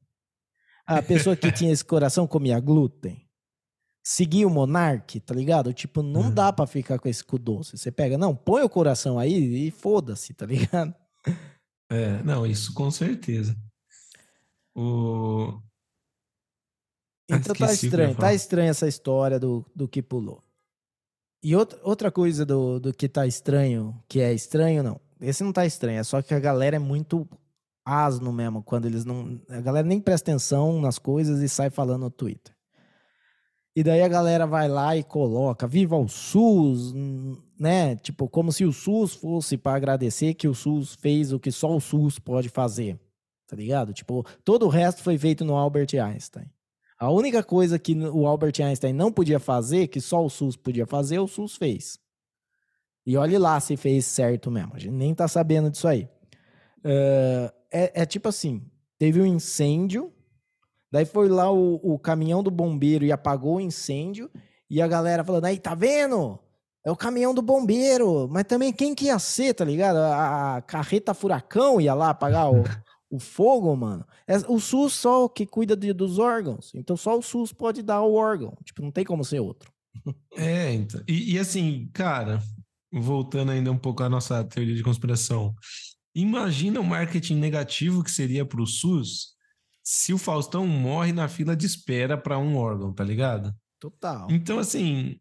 A 0.86 1.02
pessoa 1.02 1.36
que 1.36 1.52
tinha 1.52 1.70
esse 1.70 1.84
coração 1.84 2.26
comia 2.26 2.58
glúten. 2.58 3.28
Seguia 4.02 4.48
o 4.48 4.50
monarque, 4.50 5.20
tá 5.20 5.34
ligado? 5.34 5.70
Tipo, 5.74 6.02
não 6.02 6.22
uhum. 6.22 6.34
dá 6.34 6.50
para 6.50 6.66
ficar 6.66 6.98
com 6.98 7.10
esse 7.10 7.22
cu 7.22 7.38
doce. 7.38 7.76
Você 7.76 7.92
pega, 7.92 8.16
não, 8.16 8.34
põe 8.34 8.62
o 8.62 8.70
coração 8.70 9.18
aí 9.18 9.66
e 9.66 9.70
foda-se, 9.70 10.32
tá 10.32 10.46
ligado? 10.46 10.94
É, 11.90 12.22
não, 12.22 12.46
isso 12.46 12.72
com 12.72 12.90
certeza. 12.90 13.54
O... 14.78 15.60
Então 17.28 17.52
tá 17.52 17.72
estranho, 17.72 18.14
tá 18.14 18.32
estranha 18.32 18.70
essa 18.70 18.86
história 18.86 19.38
do, 19.40 19.66
do 19.74 19.88
que 19.88 20.00
pulou. 20.00 20.40
E 21.42 21.56
outra, 21.56 21.80
outra 21.82 22.12
coisa 22.12 22.46
do, 22.46 22.78
do 22.78 22.94
que 22.94 23.08
tá 23.08 23.26
estranho, 23.26 24.00
que 24.08 24.20
é 24.20 24.32
estranho, 24.32 24.84
não. 24.84 25.00
Esse 25.20 25.42
não 25.42 25.52
tá 25.52 25.66
estranho, 25.66 25.98
é 25.98 26.04
só 26.04 26.22
que 26.22 26.32
a 26.32 26.38
galera 26.38 26.76
é 26.76 26.78
muito 26.78 27.28
asno 27.84 28.32
mesmo, 28.32 28.62
quando 28.62 28.86
eles 28.86 29.04
não. 29.04 29.40
A 29.48 29.60
galera 29.60 29.86
nem 29.86 30.00
presta 30.00 30.30
atenção 30.30 30.80
nas 30.80 30.96
coisas 30.96 31.40
e 31.40 31.48
sai 31.48 31.70
falando 31.70 32.02
no 32.02 32.10
Twitter. 32.10 32.54
E 33.74 33.82
daí 33.82 34.02
a 34.02 34.08
galera 34.08 34.46
vai 34.46 34.68
lá 34.68 34.96
e 34.96 35.02
coloca 35.02 35.66
Viva 35.66 35.96
o 35.96 36.08
SUS, 36.08 36.94
né? 37.58 37.96
Tipo, 37.96 38.28
como 38.28 38.52
se 38.52 38.64
o 38.64 38.72
SUS 38.72 39.14
fosse 39.14 39.56
para 39.56 39.76
agradecer 39.76 40.34
que 40.34 40.46
o 40.46 40.54
SUS 40.54 40.94
fez 40.94 41.32
o 41.32 41.40
que 41.40 41.50
só 41.50 41.74
o 41.74 41.80
SUS 41.80 42.18
pode 42.20 42.48
fazer. 42.48 42.98
Tá 43.48 43.56
ligado? 43.56 43.94
Tipo, 43.94 44.24
todo 44.44 44.66
o 44.66 44.68
resto 44.68 45.02
foi 45.02 45.16
feito 45.16 45.42
no 45.42 45.56
Albert 45.56 45.88
Einstein. 45.94 46.46
A 47.00 47.10
única 47.10 47.42
coisa 47.42 47.78
que 47.78 47.94
o 47.94 48.26
Albert 48.26 48.54
Einstein 48.60 48.92
não 48.92 49.10
podia 49.10 49.38
fazer, 49.38 49.86
que 49.86 50.00
só 50.00 50.22
o 50.22 50.28
SUS 50.28 50.56
podia 50.56 50.86
fazer, 50.86 51.18
o 51.18 51.26
SUS 51.26 51.56
fez. 51.56 51.98
E 53.06 53.16
olhe 53.16 53.38
lá 53.38 53.58
se 53.58 53.76
fez 53.76 54.04
certo 54.04 54.50
mesmo. 54.50 54.74
A 54.74 54.78
gente 54.78 54.92
nem 54.92 55.14
tá 55.14 55.26
sabendo 55.26 55.70
disso 55.70 55.88
aí. 55.88 56.08
Uh, 56.80 57.50
é, 57.72 58.02
é, 58.02 58.06
tipo 58.06 58.28
assim: 58.28 58.62
teve 58.98 59.20
um 59.20 59.26
incêndio, 59.26 60.12
daí 60.92 61.06
foi 61.06 61.28
lá 61.28 61.50
o, 61.50 61.76
o, 61.76 61.98
caminhão 61.98 62.42
do 62.42 62.50
bombeiro 62.50 63.04
e 63.04 63.12
apagou 63.12 63.56
o 63.56 63.60
incêndio, 63.60 64.30
e 64.68 64.82
a 64.82 64.86
galera 64.86 65.24
falando: 65.24 65.46
aí, 65.46 65.58
tá 65.58 65.74
vendo? 65.74 66.38
É 66.84 66.90
o 66.90 66.96
caminhão 66.96 67.32
do 67.32 67.42
bombeiro, 67.42 68.28
mas 68.28 68.44
também 68.44 68.72
quem 68.72 68.94
que 68.94 69.06
ia 69.06 69.18
ser, 69.18 69.54
tá 69.54 69.64
ligado? 69.64 69.96
A, 69.96 70.56
a 70.56 70.62
carreta 70.62 71.14
furacão 71.14 71.80
ia 71.80 71.94
lá 71.94 72.10
apagar 72.10 72.50
o, 72.52 72.62
o 73.10 73.18
fogo, 73.18 73.74
mano. 73.74 74.06
É, 74.26 74.36
o 74.48 74.60
SUS 74.60 74.92
só 74.92 75.28
que 75.28 75.46
cuida 75.46 75.76
de, 75.76 75.92
dos 75.92 76.18
órgãos. 76.18 76.72
Então 76.74 76.96
só 76.96 77.18
o 77.18 77.22
SUS 77.22 77.52
pode 77.52 77.82
dar 77.82 78.02
o 78.02 78.14
órgão. 78.14 78.56
Tipo, 78.64 78.82
não 78.82 78.90
tem 78.90 79.04
como 79.04 79.24
ser 79.24 79.40
outro. 79.40 79.72
É, 80.36 80.72
então. 80.72 81.02
E, 81.08 81.34
e 81.34 81.38
assim, 81.38 81.90
cara, 81.92 82.40
voltando 82.92 83.50
ainda 83.50 83.72
um 83.72 83.78
pouco 83.78 84.02
à 84.02 84.08
nossa 84.08 84.44
teoria 84.44 84.74
de 84.74 84.82
conspiração. 84.82 85.54
Imagina 86.14 86.80
o 86.80 86.84
marketing 86.84 87.36
negativo 87.36 88.04
que 88.04 88.10
seria 88.10 88.44
para 88.44 88.62
o 88.62 88.66
SUS 88.66 89.34
se 89.82 90.12
o 90.12 90.18
Faustão 90.18 90.66
morre 90.66 91.12
na 91.12 91.28
fila 91.28 91.56
de 91.56 91.66
espera 91.66 92.16
para 92.16 92.38
um 92.38 92.56
órgão, 92.56 92.92
tá 92.92 93.02
ligado? 93.02 93.54
Total. 93.80 94.28
Então, 94.30 94.58
assim, 94.58 95.18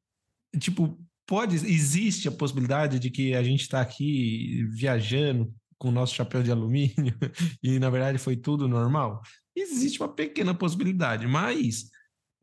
tipo, 0.60 1.00
pode, 1.26 1.56
existe 1.56 2.28
a 2.28 2.32
possibilidade 2.32 3.00
de 3.00 3.10
que 3.10 3.34
a 3.34 3.42
gente 3.42 3.62
está 3.62 3.80
aqui 3.80 4.66
viajando 4.72 5.54
com 5.78 5.90
o 5.90 5.92
nosso 5.92 6.16
chapéu 6.16 6.42
de 6.42 6.52
alumínio 6.52 7.16
e 7.62 7.80
na 7.80 7.90
verdade 7.90 8.18
foi 8.18 8.36
tudo 8.36 8.68
normal? 8.68 9.22
Existe 9.56 10.00
uma 10.00 10.10
pequena 10.10 10.54
possibilidade, 10.54 11.28
mas. 11.28 11.86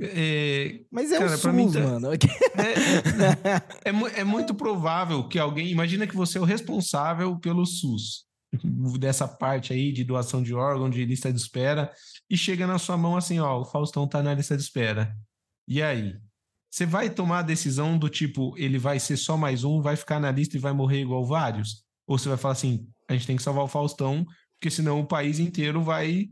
É, 0.01 0.81
mas 0.91 1.13
é 1.13 1.19
cara, 1.19 1.35
o 1.35 1.39
SUS, 1.39 1.55
mim, 1.55 1.71
tá 1.71 1.81
mano. 1.81 2.09
É, 2.57 3.91
é, 3.91 3.93
é, 3.93 4.21
é, 4.21 4.25
muito 4.25 4.55
provável 4.55 5.29
que 5.29 5.39
alguém. 5.39 5.71
Imagina 5.71 6.07
que 6.07 6.17
você 6.17 6.39
é 6.39 6.41
o 6.41 6.45
responsável 6.45 7.39
pelo 7.39 7.65
SUS, 7.65 8.25
dessa 8.99 9.29
parte 9.29 9.73
aí 9.73 9.93
de 9.93 10.03
doação 10.03 10.43
de 10.43 10.53
órgão, 10.53 10.91
de 10.91 11.05
lista 11.05 11.33
de 11.33 11.39
espera, 11.39 11.93
e 12.29 12.37
chega 12.37 12.67
na 12.67 12.79
sua 12.79 12.97
mão 12.97 13.17
assim: 13.17 13.39
ó, 13.39 13.61
o 13.61 13.65
Faustão 13.65 14.09
tá 14.09 14.23
na 14.23 14.35
lista 14.35 14.57
de 14.57 14.63
espera. 14.63 15.15
E 15.69 15.81
aí? 15.83 16.17
Você 16.69 16.85
vai 16.85 17.09
tomar 17.09 17.39
a 17.39 17.43
decisão 17.43 17.97
do 17.97 18.09
tipo, 18.09 18.53
ele 18.59 18.79
vai 18.79 18.99
ser 18.99 19.17
só 19.17 19.37
mais 19.37 19.63
um, 19.63 19.81
vai 19.81 19.95
ficar 19.95 20.19
na 20.19 20.33
lista 20.33 20.57
e 20.57 20.61
vai 20.61 20.73
morrer 20.73 21.03
igual 21.03 21.25
vários? 21.25 21.84
Ou 22.07 22.19
você 22.19 22.29
vai 22.29 22.39
falar 22.39 22.53
assim, 22.53 22.87
a 23.09 23.13
gente 23.15 23.27
tem 23.27 23.37
que 23.37 23.43
salvar 23.43 23.65
o 23.65 23.69
Faustão, 23.69 24.27
porque 24.55 24.71
senão 24.71 25.01
o 25.01 25.07
país 25.07 25.39
inteiro 25.39 25.83
vai 25.83 26.29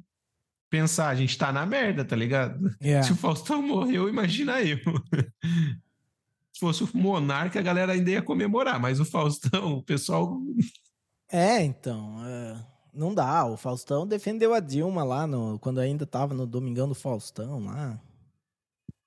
pensar, 0.70 1.08
a 1.08 1.14
gente 1.14 1.36
tá 1.36 1.52
na 1.52 1.66
merda, 1.66 2.04
tá 2.04 2.16
ligado? 2.16 2.74
Yeah. 2.82 3.06
Se 3.06 3.12
o 3.12 3.16
Faustão 3.16 3.60
morreu, 3.62 4.08
imagina 4.08 4.62
eu. 4.62 4.78
Se 6.52 6.60
fosse 6.60 6.84
o 6.84 6.90
Monarca, 6.94 7.58
a 7.58 7.62
galera 7.62 7.92
ainda 7.92 8.10
ia 8.10 8.22
comemorar, 8.22 8.78
mas 8.78 9.00
o 9.00 9.04
Faustão, 9.04 9.78
o 9.78 9.82
pessoal. 9.82 10.38
É, 11.30 11.62
então. 11.62 12.22
É, 12.26 12.66
não 12.92 13.14
dá. 13.14 13.46
O 13.46 13.56
Faustão 13.56 14.06
defendeu 14.06 14.52
a 14.52 14.60
Dilma 14.60 15.02
lá 15.02 15.26
no, 15.26 15.58
quando 15.58 15.80
ainda 15.80 16.06
tava 16.06 16.34
no 16.34 16.46
Domingão 16.46 16.86
do 16.86 16.94
Faustão 16.94 17.64
lá. 17.64 17.98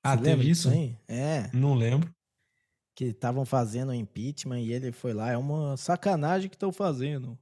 Ah, 0.04 0.18
Você 0.18 0.24
teve 0.24 0.50
isso? 0.50 0.70
Aí? 0.70 0.98
É. 1.08 1.50
Não 1.54 1.76
lembro 1.76 2.15
que 2.96 3.06
estavam 3.06 3.46
fazendo 3.46 3.90
o 3.90 3.94
impeachment 3.94 4.62
e 4.62 4.72
ele 4.72 4.92
foi 4.92 5.14
lá. 5.14 5.30
É 5.30 5.38
uma 5.38 5.76
sacanagem 5.76 6.50
que 6.50 6.56
estão 6.56 6.72
fazendo. 6.72 7.38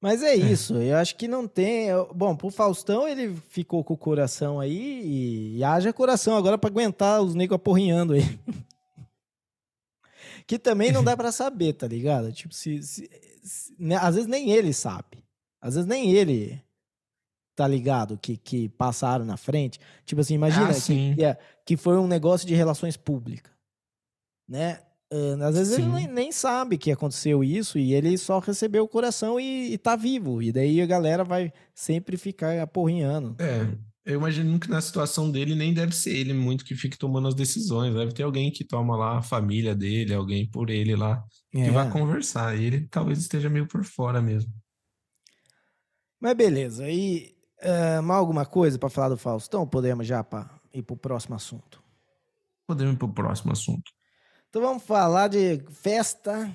Mas 0.00 0.22
é, 0.22 0.32
é 0.32 0.34
isso, 0.34 0.74
eu 0.74 0.96
acho 0.96 1.14
que 1.14 1.28
não 1.28 1.46
tem. 1.46 1.90
Bom, 2.12 2.34
pro 2.34 2.50
Faustão 2.50 3.06
ele 3.06 3.36
ficou 3.50 3.84
com 3.84 3.94
o 3.94 3.98
coração 3.98 4.58
aí 4.58 5.00
e, 5.04 5.58
e 5.58 5.64
haja 5.64 5.92
coração 5.92 6.36
agora 6.36 6.58
para 6.58 6.70
aguentar 6.70 7.22
os 7.22 7.36
negros 7.36 7.56
aporrinhando 7.56 8.14
aí. 8.14 8.22
que 10.44 10.58
também 10.58 10.90
não 10.90 11.04
dá 11.04 11.16
para 11.16 11.30
saber, 11.30 11.74
tá 11.74 11.86
ligado? 11.86 12.32
Tipo, 12.32 12.52
se, 12.52 12.82
se, 12.82 13.08
se, 13.44 13.74
né, 13.78 13.96
às 13.96 14.16
vezes 14.16 14.28
nem 14.28 14.50
ele 14.50 14.72
sabe. 14.72 15.22
Às 15.60 15.74
vezes 15.74 15.88
nem 15.88 16.12
ele 16.12 16.60
tá 17.54 17.66
ligado? 17.66 18.18
Que, 18.18 18.36
que 18.36 18.68
passaram 18.70 19.24
na 19.24 19.36
frente. 19.36 19.78
Tipo 20.04 20.20
assim, 20.20 20.34
imagina 20.34 20.70
ah, 20.70 20.74
que, 20.74 21.14
que, 21.14 21.24
é, 21.24 21.38
que, 21.66 21.76
foi 21.76 21.96
um 21.98 22.06
negócio 22.06 22.46
de 22.46 22.54
relações 22.54 22.96
públicas, 22.96 23.52
né? 24.48 24.80
Às 25.46 25.54
vezes 25.56 25.76
sim. 25.76 25.82
ele 25.82 25.92
nem, 25.92 26.06
nem, 26.06 26.32
sabe 26.32 26.78
que 26.78 26.90
aconteceu 26.90 27.44
isso 27.44 27.78
e 27.78 27.92
ele 27.92 28.16
só 28.16 28.38
recebeu 28.38 28.84
o 28.84 28.88
coração 28.88 29.38
e, 29.38 29.74
e 29.74 29.78
tá 29.78 29.94
vivo. 29.94 30.42
E 30.42 30.50
daí 30.50 30.80
a 30.80 30.86
galera 30.86 31.22
vai 31.22 31.52
sempre 31.74 32.16
ficar 32.16 32.58
aporrinhando. 32.58 33.36
É, 33.38 33.76
eu 34.06 34.18
imagino 34.18 34.58
que 34.58 34.70
na 34.70 34.80
situação 34.80 35.30
dele 35.30 35.54
nem 35.54 35.74
deve 35.74 35.94
ser 35.94 36.16
ele 36.16 36.32
muito 36.32 36.64
que 36.64 36.74
fique 36.74 36.96
tomando 36.96 37.28
as 37.28 37.34
decisões. 37.34 37.94
Deve 37.94 38.12
ter 38.12 38.22
alguém 38.22 38.50
que 38.50 38.64
toma 38.64 38.96
lá 38.96 39.18
a 39.18 39.22
família 39.22 39.74
dele, 39.74 40.14
alguém 40.14 40.48
por 40.50 40.70
ele 40.70 40.96
lá, 40.96 41.22
que 41.50 41.58
é. 41.60 41.70
vai 41.70 41.90
conversar. 41.90 42.58
E 42.58 42.64
ele 42.64 42.88
talvez 42.88 43.18
esteja 43.18 43.50
meio 43.50 43.68
por 43.68 43.84
fora 43.84 44.22
mesmo. 44.22 44.50
Mas 46.18 46.34
beleza, 46.34 46.88
e 46.88 47.34
Uh, 47.62 48.02
mais 48.02 48.18
alguma 48.18 48.44
coisa 48.44 48.76
para 48.76 48.90
falar 48.90 49.10
do 49.10 49.16
Faustão? 49.16 49.66
Podemos 49.66 50.04
já 50.04 50.24
pra 50.24 50.50
ir 50.74 50.82
para 50.82 50.94
o 50.94 50.96
próximo 50.96 51.36
assunto? 51.36 51.80
Podemos 52.66 52.94
ir 52.94 52.96
para 52.96 53.06
o 53.06 53.12
próximo 53.12 53.52
assunto. 53.52 53.92
Então 54.48 54.60
vamos 54.60 54.82
falar 54.82 55.28
de 55.28 55.62
festa 55.70 56.54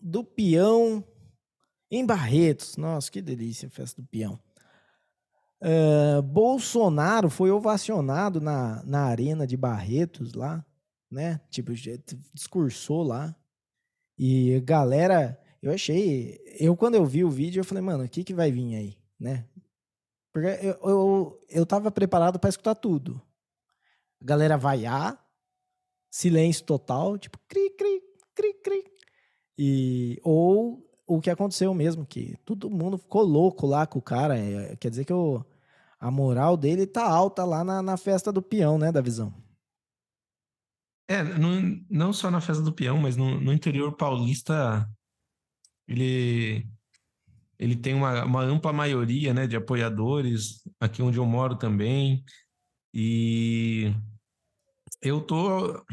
do 0.00 0.24
peão 0.24 1.04
em 1.90 2.06
Barretos. 2.06 2.76
Nossa, 2.76 3.10
que 3.10 3.20
delícia, 3.20 3.68
festa 3.68 4.00
do 4.00 4.08
peão. 4.08 4.40
Uh, 5.60 6.22
Bolsonaro 6.22 7.28
foi 7.28 7.50
ovacionado 7.50 8.40
na, 8.40 8.82
na 8.84 9.04
arena 9.04 9.46
de 9.46 9.56
Barretos 9.56 10.32
lá, 10.32 10.64
né? 11.10 11.40
Tipo, 11.50 11.72
discursou 12.32 13.02
lá. 13.02 13.36
E 14.18 14.58
galera, 14.60 15.38
eu 15.62 15.72
achei. 15.72 16.38
Eu, 16.58 16.76
quando 16.76 16.94
eu 16.94 17.04
vi 17.04 17.24
o 17.24 17.30
vídeo, 17.30 17.60
eu 17.60 17.64
falei, 17.64 17.82
mano, 17.82 18.04
o 18.04 18.08
que, 18.08 18.24
que 18.24 18.34
vai 18.34 18.50
vir 18.50 18.74
aí, 18.74 18.98
né? 19.20 19.44
Porque 20.36 20.66
eu, 20.66 20.78
eu, 20.82 21.46
eu 21.48 21.64
tava 21.64 21.90
preparado 21.90 22.38
para 22.38 22.50
escutar 22.50 22.74
tudo. 22.74 23.22
A 24.20 24.24
galera 24.26 24.58
vaiar, 24.58 25.18
silêncio 26.10 26.62
total, 26.62 27.16
tipo, 27.16 27.38
cri, 27.48 27.70
cri, 27.70 28.02
cri, 28.34 28.52
cri. 28.62 28.84
E, 29.56 30.20
ou 30.22 30.86
o 31.06 31.22
que 31.22 31.30
aconteceu 31.30 31.72
mesmo, 31.72 32.04
que 32.04 32.36
todo 32.44 32.68
mundo 32.68 32.98
ficou 32.98 33.22
louco 33.22 33.66
lá 33.66 33.86
com 33.86 33.98
o 33.98 34.02
cara. 34.02 34.36
É, 34.36 34.76
quer 34.76 34.90
dizer 34.90 35.06
que 35.06 35.12
o, 35.14 35.42
a 35.98 36.10
moral 36.10 36.54
dele 36.54 36.86
tá 36.86 37.08
alta 37.08 37.42
lá 37.42 37.64
na, 37.64 37.80
na 37.80 37.96
festa 37.96 38.30
do 38.30 38.42
peão, 38.42 38.76
né, 38.76 38.92
da 38.92 39.00
visão. 39.00 39.32
É, 41.08 41.22
no, 41.22 41.82
não 41.88 42.12
só 42.12 42.30
na 42.30 42.42
festa 42.42 42.62
do 42.62 42.74
peão, 42.74 42.98
mas 42.98 43.16
no, 43.16 43.40
no 43.40 43.54
interior 43.54 43.96
paulista, 43.96 44.86
ele 45.88 46.68
ele 47.58 47.76
tem 47.76 47.94
uma, 47.94 48.24
uma 48.24 48.42
ampla 48.42 48.72
maioria 48.72 49.32
né, 49.34 49.46
de 49.46 49.56
apoiadores, 49.56 50.62
aqui 50.80 51.02
onde 51.02 51.18
eu 51.18 51.26
moro 51.26 51.56
também, 51.56 52.24
e 52.94 53.92
eu 55.02 55.20
tô, 55.20 55.84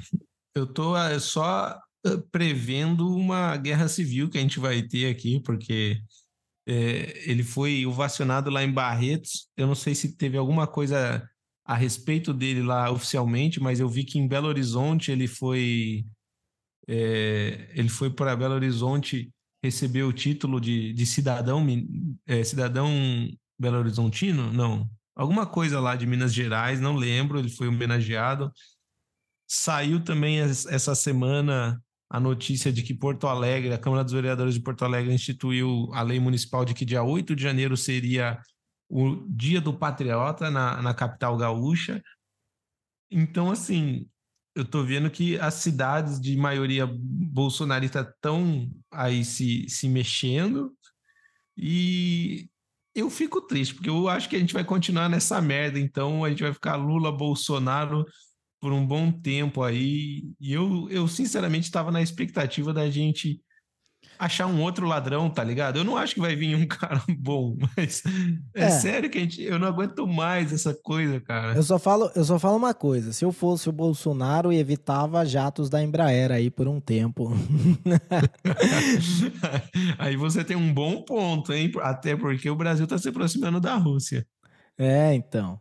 eu 0.56 0.66
tô 0.66 0.98
eh, 0.98 1.20
só 1.20 1.80
eh, 2.06 2.18
prevendo 2.32 3.16
uma 3.16 3.58
guerra 3.58 3.88
civil 3.88 4.30
que 4.30 4.38
a 4.38 4.42
gente 4.42 4.60
vai 4.60 4.82
ter 4.84 5.10
aqui, 5.10 5.40
porque 5.42 6.02
é, 6.68 7.30
ele 7.30 7.44
foi 7.44 7.86
ovacionado 7.86 8.50
lá 8.50 8.64
em 8.64 8.72
Barretos. 8.72 9.50
Eu 9.58 9.68
não 9.68 9.76
sei 9.76 9.96
se 9.96 10.16
teve 10.16 10.38
alguma 10.38 10.68
coisa 10.68 11.28
a 11.66 11.76
respeito 11.76 12.34
dele 12.34 12.62
lá 12.62 12.92
oficialmente, 12.92 13.60
mas 13.60 13.80
eu 13.80 13.90
vi 13.90 14.04
que 14.04 14.20
em 14.20 14.28
Belo 14.28 14.48
Horizonte 14.48 15.12
ele 15.12 15.28
foi 15.28 16.06
é, 16.88 17.72
ele 17.76 17.90
foi 17.90 18.10
para 18.10 18.36
Belo 18.36 18.56
Horizonte 18.56 19.33
recebeu 19.64 20.10
o 20.10 20.14
título 20.14 20.60
de, 20.60 20.92
de 20.94 21.06
cidadão, 21.06 21.66
é, 22.28 22.44
cidadão 22.44 22.90
Belo 23.58 23.78
Horizontino? 23.78 24.52
Não. 24.52 24.90
Alguma 25.16 25.46
coisa 25.46 25.80
lá 25.80 25.96
de 25.96 26.06
Minas 26.06 26.34
Gerais, 26.34 26.82
não 26.82 26.96
lembro, 26.96 27.40
ele 27.40 27.50
foi 27.50 27.68
homenageado. 27.68 28.52
Saiu 29.48 30.04
também 30.04 30.40
essa 30.40 30.94
semana 30.96 31.82
a 32.10 32.20
notícia 32.20 32.72
de 32.74 32.84
que 32.84 32.94
Porto 32.94 33.28
Alegre, 33.28 33.74
a 33.74 33.78
Câmara 33.78 34.04
dos 34.04 34.14
Vereadores 34.14 34.54
de 34.54 34.60
Porto 34.60 34.84
Alegre 34.84 35.14
instituiu 35.14 35.90
a 35.94 36.02
lei 36.02 36.20
municipal 36.20 36.66
de 36.66 36.74
que 36.74 36.86
dia 36.86 37.04
8 37.04 37.36
de 37.36 37.42
janeiro 37.42 37.78
seria 37.78 38.40
o 38.90 39.26
Dia 39.30 39.62
do 39.62 39.74
Patriota 39.74 40.52
na, 40.52 40.82
na 40.82 40.94
capital 40.94 41.38
gaúcha. 41.38 42.04
Então, 43.10 43.50
assim, 43.50 44.08
eu 44.56 44.64
tô 44.64 44.84
vendo 44.84 45.10
que 45.10 45.40
as 45.40 45.56
cidades 45.56 46.20
de 46.20 46.36
maioria 46.38 46.88
bolsonarista 46.88 48.02
estão 48.02 48.70
aí 48.92 49.26
se, 49.26 49.68
se 49.68 49.90
mexendo 49.90 50.72
e 51.58 52.48
eu 52.96 53.10
fico 53.10 53.42
triste, 53.42 53.74
porque 53.74 53.90
eu 53.90 54.08
acho 54.08 54.30
que 54.30 54.36
a 54.36 54.40
gente 54.40 54.54
vai 54.54 54.64
continuar 54.64 55.10
nessa 55.10 55.42
merda, 55.42 55.80
então 55.80 56.24
a 56.24 56.30
gente 56.30 56.44
vai 56.44 56.54
ficar 56.54 56.76
Lula, 56.76 57.12
Bolsonaro 57.12 58.06
por 58.60 58.72
um 58.72 58.86
bom 58.86 59.12
tempo 59.12 59.64
aí. 59.64 60.24
E 60.40 60.54
eu, 60.54 60.88
eu 60.90 61.08
sinceramente 61.08 61.66
estava 61.66 61.92
na 61.92 62.02
expectativa 62.02 62.72
da 62.72 62.90
gente 62.90 63.42
achar 64.18 64.48
um 64.48 64.62
outro 64.62 64.88
ladrão, 64.88 65.30
tá 65.30 65.44
ligado? 65.44 65.78
Eu 65.78 65.84
não 65.84 65.98
acho 65.98 66.16
que 66.16 66.22
vai 66.22 66.36
vir 66.36 66.56
um 66.56 66.66
cara 66.68 67.02
bom, 67.18 67.56
mas 67.76 68.04
é, 68.56 68.66
é, 68.66 68.70
sério 68.70 69.10
que 69.10 69.18
a 69.18 69.22
gente, 69.22 69.42
eu 69.42 69.60
não 69.60 69.68
aguento 69.68 70.08
mais 70.08 70.52
essa 70.52 70.74
coisa, 70.74 71.20
cara. 71.20 71.56
Eu 71.56 71.64
só 71.64 71.78
falo, 71.80 72.12
eu 72.16 72.24
só 72.24 72.40
falo 72.40 72.58
uma 72.58 72.74
coisa, 72.74 73.14
se 73.14 73.24
eu 73.26 73.32
fosse 73.32 73.70
o 73.70 73.72
Bolsonaro, 73.74 74.52
evitava 74.52 75.26
jatos 75.26 75.70
da 75.70 75.84
Embraer 75.84 76.32
aí 76.32 76.50
por 76.50 76.68
um 76.68 76.80
tempo. 76.80 77.32
aí 79.98 80.16
você 80.16 80.44
tem 80.44 80.56
um 80.56 80.74
bom 80.74 81.02
ponto, 81.02 81.54
hein? 81.54 81.72
Até 81.82 82.16
porque 82.16 82.50
o 82.50 82.56
Brasil 82.56 82.88
tá 82.88 82.98
se 82.98 83.10
aproximando 83.10 83.60
da 83.60 83.76
Rússia. 83.76 84.26
É, 84.78 85.14
então. 85.14 85.60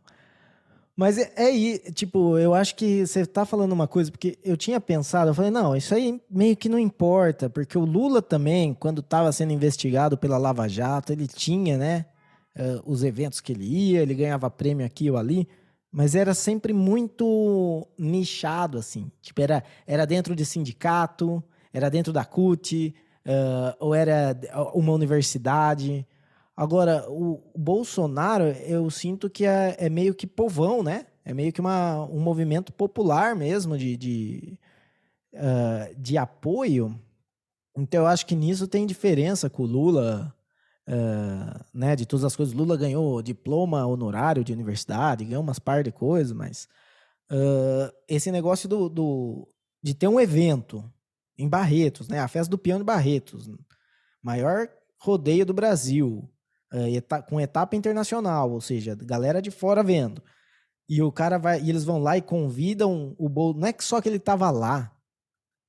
Mas 1.02 1.18
é, 1.18 1.32
é, 1.36 1.78
tipo, 1.90 2.38
eu 2.38 2.54
acho 2.54 2.76
que 2.76 3.04
você 3.04 3.26
tá 3.26 3.44
falando 3.44 3.72
uma 3.72 3.88
coisa, 3.88 4.08
porque 4.08 4.38
eu 4.44 4.56
tinha 4.56 4.80
pensado, 4.80 5.30
eu 5.30 5.34
falei, 5.34 5.50
não, 5.50 5.74
isso 5.74 5.92
aí 5.92 6.22
meio 6.30 6.56
que 6.56 6.68
não 6.68 6.78
importa, 6.78 7.50
porque 7.50 7.76
o 7.76 7.84
Lula 7.84 8.22
também, 8.22 8.72
quando 8.72 9.00
estava 9.00 9.32
sendo 9.32 9.52
investigado 9.52 10.16
pela 10.16 10.38
Lava 10.38 10.68
Jato, 10.68 11.12
ele 11.12 11.26
tinha, 11.26 11.76
né, 11.76 12.06
uh, 12.56 12.80
os 12.86 13.02
eventos 13.02 13.40
que 13.40 13.50
ele 13.50 13.64
ia, 13.64 14.00
ele 14.00 14.14
ganhava 14.14 14.48
prêmio 14.48 14.86
aqui 14.86 15.10
ou 15.10 15.16
ali, 15.16 15.48
mas 15.90 16.14
era 16.14 16.34
sempre 16.34 16.72
muito 16.72 17.84
nichado, 17.98 18.78
assim. 18.78 19.10
Tipo, 19.20 19.42
era, 19.42 19.64
era 19.84 20.06
dentro 20.06 20.36
de 20.36 20.46
sindicato, 20.46 21.42
era 21.72 21.88
dentro 21.88 22.12
da 22.12 22.24
CUT, 22.24 22.94
uh, 23.26 23.76
ou 23.80 23.92
era 23.92 24.38
uma 24.72 24.92
universidade. 24.92 26.06
Agora, 26.56 27.06
o, 27.10 27.42
Bolsonaro, 27.56 28.44
eu 28.44 28.90
sinto 28.90 29.30
que 29.30 29.44
é, 29.46 29.74
é, 29.78 29.88
meio 29.88 30.14
que 30.14 30.26
povão, 30.26 30.82
né? 30.82 31.06
É 31.24 31.32
meio 31.32 31.52
que 31.52 31.60
uma, 31.60 32.04
um 32.06 32.20
movimento 32.20 32.72
popular 32.72 33.34
mesmo 33.34 33.78
de, 33.78 33.96
de, 33.96 34.58
uh, 35.32 35.94
de 35.96 36.18
apoio. 36.18 36.98
Então, 37.76 38.02
eu 38.02 38.06
acho 38.06 38.26
que 38.26 38.36
nisso 38.36 38.68
tem 38.68 38.86
diferença 38.86 39.48
com 39.48 39.62
o 39.62 39.66
Lula, 39.66 40.34
uh, 40.86 41.64
né? 41.72 41.96
De 41.96 42.04
todas 42.04 42.24
as 42.24 42.36
coisas. 42.36 42.54
Lula 42.54 42.76
ganhou 42.76 43.22
diploma 43.22 43.86
honorário 43.86 44.44
de 44.44 44.52
universidade, 44.52 45.24
ganhou 45.24 45.42
umas 45.42 45.58
par 45.58 45.82
de 45.82 45.90
coisas, 45.90 46.32
mas 46.32 46.68
uh, 47.30 47.90
esse 48.06 48.30
negócio 48.30 48.68
do, 48.68 48.90
do, 48.90 49.48
de 49.82 49.94
ter 49.94 50.08
um 50.08 50.20
evento 50.20 50.84
em 51.38 51.48
Barretos, 51.48 52.08
né? 52.08 52.18
A 52.18 52.28
festa 52.28 52.50
do 52.50 52.58
peão 52.58 52.78
de 52.78 52.84
Barretos, 52.84 53.50
maior 54.22 54.68
rodeio 54.98 55.46
do 55.46 55.54
Brasil, 55.54 56.28
uh, 56.72 57.24
com 57.28 57.40
etapa 57.40 57.76
internacional, 57.76 58.50
ou 58.50 58.60
seja, 58.60 58.94
galera 58.94 59.40
de 59.40 59.50
fora 59.50 59.82
vendo. 59.82 60.22
E 60.88 61.00
o 61.02 61.12
cara 61.12 61.38
vai, 61.38 61.60
e 61.60 61.70
eles 61.70 61.84
vão 61.84 61.98
lá 61.98 62.16
e 62.16 62.22
convidam 62.22 63.14
o 63.18 63.28
Bolsonaro. 63.28 63.60
Não 63.60 63.68
é 63.68 63.72
que 63.72 63.84
só 63.84 64.00
que 64.00 64.08
ele 64.08 64.18
tava 64.18 64.50
lá, 64.50 64.92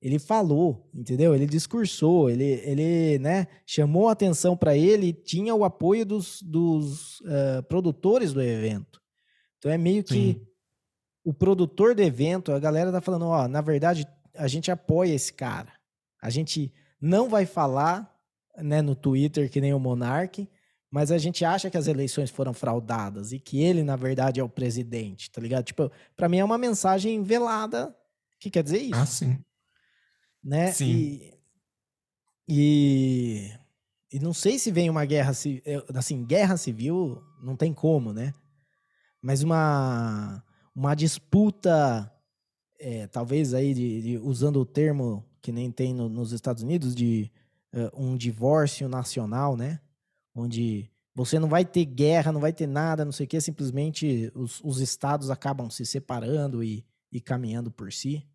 ele 0.02 0.20
falou, 0.20 0.90
entendeu? 0.94 1.34
Ele 1.34 1.46
discursou, 1.46 2.30
ele, 2.30 2.44
ele 2.44 3.20
né, 3.20 3.48
chamou 3.66 4.10
atenção 4.10 4.58
para 4.58 4.76
ele 4.76 5.08
e 5.08 5.14
tinha 5.14 5.56
o 5.56 5.64
apoio 5.64 6.06
dos, 6.06 6.42
dos 6.42 7.22
uh, 7.22 7.64
produtores 7.70 8.34
do 8.34 8.42
evento. 8.42 9.02
Então 9.58 9.72
é 9.72 9.78
meio 9.78 10.04
que 10.04 10.34
Sim. 10.34 10.48
o 11.24 11.34
produtor 11.34 11.96
do 11.96 12.02
evento, 12.02 12.52
a 12.52 12.60
galera 12.60 12.92
tá 12.92 13.00
falando, 13.00 13.28
ó, 13.28 13.48
na 13.48 13.62
verdade, 13.62 14.06
a 14.36 14.46
gente 14.46 14.70
apoia 14.70 15.14
esse 15.14 15.32
cara. 15.32 15.72
A 16.22 16.30
gente 16.30 16.74
não 17.00 17.30
vai 17.30 17.46
falar 17.46 18.14
né, 18.58 18.82
no 18.82 18.96
Twitter 18.96 19.50
que 19.50 19.62
nem 19.62 19.74
o 19.74 19.80
Monark, 19.80 20.50
mas 20.94 21.12
a 21.12 21.18
gente 21.18 21.44
acha 21.44 21.72
que 21.72 21.78
as 21.78 21.88
eleições 21.88 22.30
foram 22.30 22.54
fraudadas 22.54 23.32
e 23.32 23.40
que 23.40 23.60
ele, 23.60 23.82
na 23.82 23.96
verdade, 23.96 24.40
é 24.40 24.44
o 24.44 24.48
presidente, 24.48 25.32
tá 25.32 25.42
ligado? 25.42 25.66
Tipo, 25.66 25.92
pra 26.16 26.30
mim 26.30 26.38
é 26.38 26.46
uma 26.46 26.56
mensagem 26.56 27.24
velada 27.24 27.98
que 28.40 28.52
quer 28.52 28.62
dizer 28.62 28.78
isso. 28.78 28.94
Ah, 28.94 29.06
sim. 29.08 29.44
Né? 30.44 30.72
Sim. 30.72 30.86
E, 30.92 31.34
e, 32.48 33.52
e 34.12 34.20
não 34.20 34.36
sei 34.36 34.60
se 34.60 34.70
vem 34.70 34.88
uma 34.88 35.04
guerra 35.04 35.34
civil, 35.34 35.64
assim, 35.96 36.24
guerra 36.24 36.58
civil 36.58 37.24
não 37.42 37.56
tem 37.56 37.74
como, 37.74 38.14
né? 38.14 38.32
Mas 39.20 39.42
uma, 39.42 40.44
uma 40.76 40.94
disputa, 40.94 42.08
é, 42.80 43.08
talvez 43.08 43.56
aí, 43.56 43.74
de, 43.74 44.00
de, 44.00 44.18
usando 44.20 44.58
o 44.58 44.66
termo 44.66 45.26
que 45.42 45.52
nem 45.52 45.72
tem 45.72 45.92
no, 45.92 46.08
nos 46.08 46.32
Estados 46.32 46.62
Unidos, 46.62 46.94
de 46.94 47.32
uh, 47.74 48.00
um 48.00 48.16
divórcio 48.16 48.88
nacional, 48.88 49.58
né? 49.58 49.80
Onde 50.36 50.90
você 51.16 51.38
não 51.40 51.48
vai 51.48 51.64
ter 51.64 51.86
guerra, 51.86 52.32
não 52.32 52.42
vai 52.42 52.52
ter 52.52 52.68
nada, 52.68 53.06
não 53.06 53.12
sei 53.12 53.26
o 53.26 53.30
que, 53.30 53.40
simplesmente 53.40 54.32
os, 54.34 54.62
os 54.64 54.80
estados 54.80 55.30
acabam 55.30 55.70
se 55.70 55.86
separando 55.86 56.64
e, 56.64 56.86
e 57.12 57.22
caminhando 57.22 57.72
por 57.72 57.92
si. 57.92 58.28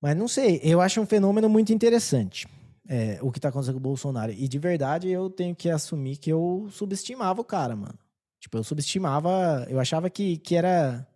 Mas 0.00 0.16
não 0.16 0.28
sei, 0.28 0.60
eu 0.62 0.80
acho 0.80 1.00
um 1.00 1.06
fenômeno 1.06 1.48
muito 1.48 1.72
interessante 1.72 2.46
é, 2.88 3.18
o 3.22 3.30
que 3.30 3.38
tá 3.38 3.50
acontecendo 3.50 3.74
com 3.74 3.80
o 3.80 3.82
Bolsonaro. 3.82 4.32
E 4.32 4.48
de 4.48 4.58
verdade 4.58 5.08
eu 5.08 5.28
tenho 5.28 5.54
que 5.54 5.68
assumir 5.68 6.16
que 6.16 6.30
eu 6.32 6.66
subestimava 6.70 7.40
o 7.40 7.44
cara, 7.44 7.76
mano. 7.76 7.98
Tipo, 8.40 8.56
eu 8.56 8.64
subestimava, 8.64 9.66
eu 9.68 9.78
achava 9.78 10.08
que, 10.08 10.38
que 10.38 10.56
era. 10.56 11.06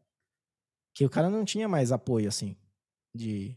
que 0.95 1.07
o 1.07 1.11
cara 1.11 1.31
não 1.31 1.45
tinha 1.45 1.69
mais 1.69 1.91
apoio, 1.91 2.29
assim, 2.29 2.57
de, 3.15 3.57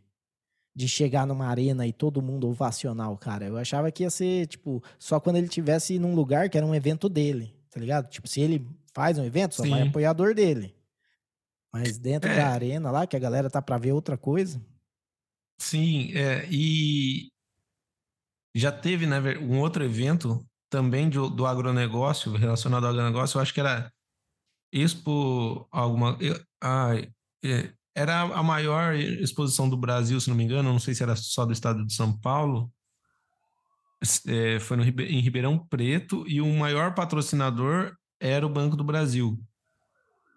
de 0.76 0.90
chegar 0.90 1.26
numa 1.26 1.48
arena 1.48 1.88
e 1.88 1.94
todo 1.94 2.22
mundo 2.22 2.50
ovacionar 2.50 3.12
o 3.12 3.18
cara. 3.18 3.46
Eu 3.46 3.58
achava 3.58 3.92
que 3.92 4.04
ia 4.04 4.10
ser, 4.10 4.46
tipo, 4.48 4.84
só 5.00 5.20
quando 5.20 5.38
ele 5.38 5.48
tivesse 5.48 5.98
num 5.98 6.14
lugar 6.14 6.50
que 6.50 6.58
era 6.58 6.66
um 6.66 6.76
evento 6.76 7.08
dele, 7.08 7.56
tá 7.72 7.80
ligado? 7.80 8.10
Tipo, 8.10 8.28
se 8.28 8.42
ele 8.42 8.68
faz 8.94 9.18
um 9.18 9.24
evento, 9.24 9.56
só 9.56 9.64
Sim. 9.64 9.70
vai 9.70 9.82
apoiador 9.84 10.36
dele. 10.36 10.76
Mas 11.72 11.98
dentro 11.98 12.30
é. 12.30 12.36
da 12.36 12.48
arena 12.50 12.92
lá, 12.92 13.08
que 13.08 13.16
a 13.16 13.20
galera 13.20 13.50
tá 13.50 13.62
pra 13.62 13.78
ver 13.78 13.94
outra 13.94 14.18
coisa. 14.18 14.62
Sim, 15.58 16.12
é, 16.14 16.46
e 16.52 17.30
já 18.54 18.72
teve, 18.72 19.06
né, 19.06 19.20
um 19.40 19.60
outro 19.60 19.84
evento 19.84 20.46
também 20.70 21.10
do, 21.10 21.30
do 21.30 21.46
agronegócio, 21.46 22.34
relacionado 22.34 22.86
ao 22.86 22.92
agronegócio, 22.92 23.38
eu 23.38 23.42
acho 23.42 23.54
que 23.54 23.60
era 23.62 23.92
Expo 24.74 25.68
alguma. 25.72 26.18
Ah, 26.62 26.96
é, 27.44 27.74
era 27.96 28.22
a 28.22 28.44
maior 28.44 28.94
exposição 28.94 29.70
do 29.70 29.78
Brasil, 29.78 30.20
se 30.20 30.30
não 30.30 30.36
me 30.36 30.44
engano, 30.44 30.72
não 30.72 30.80
sei 30.80 30.94
se 30.94 31.02
era 31.02 31.16
só 31.16 31.46
do 31.46 31.54
estado 31.54 31.86
de 31.86 31.94
São 31.94 32.16
Paulo. 32.20 32.70
É, 34.28 34.60
foi 34.60 34.76
no, 34.76 34.84
em 34.84 35.22
Ribeirão 35.22 35.58
Preto 35.58 36.26
e 36.28 36.42
o 36.42 36.58
maior 36.58 36.94
patrocinador 36.94 37.96
era 38.20 38.46
o 38.46 38.50
Banco 38.50 38.76
do 38.76 38.84
Brasil. 38.84 39.40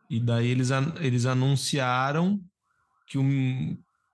E 0.09 0.20
daí 0.20 0.48
eles, 0.48 0.70
eles 1.00 1.26
anunciaram 1.26 2.40
que 3.09 3.18
o, 3.18 3.24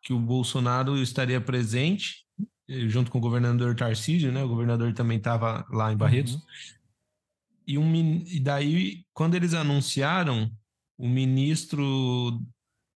que 0.02 0.12
o 0.12 0.18
Bolsonaro 0.18 0.96
estaria 0.96 1.40
presente, 1.40 2.24
eh, 2.68 2.88
junto 2.88 3.10
com 3.10 3.18
o 3.18 3.20
governador 3.20 3.76
Tarcísio, 3.76 4.32
né? 4.32 4.42
O 4.42 4.48
governador 4.48 4.92
também 4.92 5.18
estava 5.18 5.64
lá 5.70 5.92
em 5.92 5.96
Barretos. 5.96 6.34
Uhum. 6.34 6.40
E, 7.66 7.78
um, 7.78 7.94
e 8.26 8.40
daí, 8.40 9.04
quando 9.12 9.34
eles 9.34 9.54
anunciaram, 9.54 10.50
o 10.98 11.08
ministro 11.08 12.40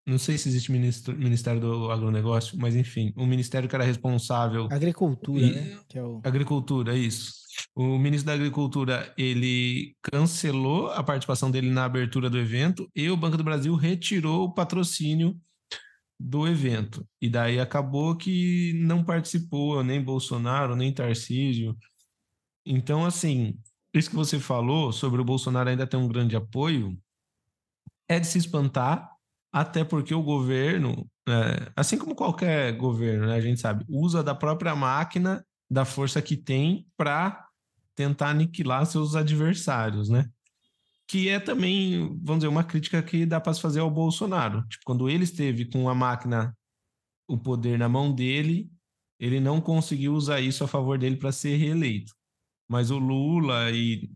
não 0.08 0.18
sei 0.18 0.38
se 0.38 0.47
existe 0.47 0.72
ministro, 0.72 1.14
Ministério 1.18 1.60
do 1.60 1.91
Agronegócio, 1.91 2.58
mas 2.58 2.78
enfim, 2.78 3.12
o 3.18 3.26
ministério 3.26 3.68
que 3.68 3.76
era 3.76 3.84
responsável. 3.84 4.70
Agricultura, 4.72 5.41
e, 5.41 5.51
né? 5.51 5.80
É 5.93 6.01
o... 6.01 6.22
Agricultura, 6.24 6.95
isso. 6.95 7.34
O 7.76 7.97
ministro 7.97 8.28
da 8.28 8.34
Agricultura 8.34 9.14
ele 9.18 9.95
cancelou 10.01 10.88
a 10.91 11.03
participação 11.03 11.51
dele 11.51 11.70
na 11.70 11.84
abertura 11.84 12.30
do 12.30 12.38
evento 12.38 12.89
e 12.95 13.10
o 13.10 13.18
Banco 13.18 13.36
do 13.36 13.43
Brasil 13.43 13.76
retirou 13.76 14.45
o 14.45 14.53
patrocínio 14.53 15.36
do 16.18 16.47
evento. 16.47 17.05
E 17.22 17.30
daí 17.30 17.60
acabou 17.60 18.16
que 18.16 18.74
não 18.76 19.03
participou 19.03 19.84
nem 19.84 20.01
Bolsonaro, 20.01 20.74
nem 20.74 20.93
Tarcísio. 20.93 21.78
Então, 22.66 23.05
assim, 23.05 23.60
isso 23.93 24.10
que 24.10 24.16
você 24.16 24.39
falou 24.39 24.93
sobre 24.93 25.20
o 25.20 25.26
Bolsonaro 25.26 25.70
ainda 25.70 25.86
ter 25.86 25.97
um 25.97 26.08
grande 26.08 26.36
apoio 26.38 26.97
é 28.08 28.20
de 28.22 28.28
se 28.28 28.38
espantar, 28.38 29.16
até 29.51 29.83
porque 29.83 30.13
o 30.13 30.21
governo, 30.21 31.09
é, 31.27 31.71
assim 31.75 31.97
como 31.97 32.15
qualquer 32.15 32.75
governo, 32.77 33.27
né, 33.27 33.35
a 33.35 33.41
gente 33.41 33.59
sabe, 33.59 33.85
usa 33.87 34.23
da 34.23 34.35
própria 34.35 34.75
máquina, 34.75 35.45
da 35.69 35.85
força 35.85 36.21
que 36.21 36.37
tem 36.37 36.87
para 36.95 37.45
tentar 37.95 38.29
aniquilar 38.29 38.85
seus 38.85 39.15
adversários, 39.15 40.09
né? 40.09 40.29
Que 41.07 41.29
é 41.29 41.39
também, 41.39 42.07
vamos 42.21 42.39
dizer, 42.39 42.47
uma 42.47 42.63
crítica 42.63 43.01
que 43.01 43.25
dá 43.25 43.39
para 43.39 43.53
se 43.53 43.61
fazer 43.61 43.79
ao 43.79 43.89
Bolsonaro. 43.89 44.65
Tipo, 44.67 44.83
quando 44.85 45.09
ele 45.09 45.23
esteve 45.23 45.65
com 45.65 45.89
a 45.89 45.95
máquina, 45.95 46.55
o 47.27 47.37
poder 47.37 47.79
na 47.79 47.89
mão 47.89 48.13
dele, 48.13 48.69
ele 49.19 49.39
não 49.39 49.59
conseguiu 49.59 50.13
usar 50.13 50.41
isso 50.41 50.63
a 50.63 50.67
favor 50.67 50.97
dele 50.97 51.15
para 51.17 51.31
ser 51.31 51.55
reeleito. 51.57 52.13
Mas 52.67 52.91
o 52.91 52.99
Lula 52.99 53.71
e 53.71 54.09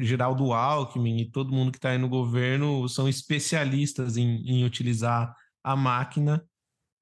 Geraldo 0.00 0.52
Alckmin 0.52 1.18
e 1.18 1.30
todo 1.30 1.52
mundo 1.52 1.70
que 1.72 1.78
está 1.78 1.90
aí 1.90 1.98
no 1.98 2.08
governo 2.08 2.88
são 2.88 3.08
especialistas 3.08 4.16
em, 4.16 4.42
em 4.46 4.64
utilizar 4.64 5.34
a 5.62 5.76
máquina, 5.76 6.44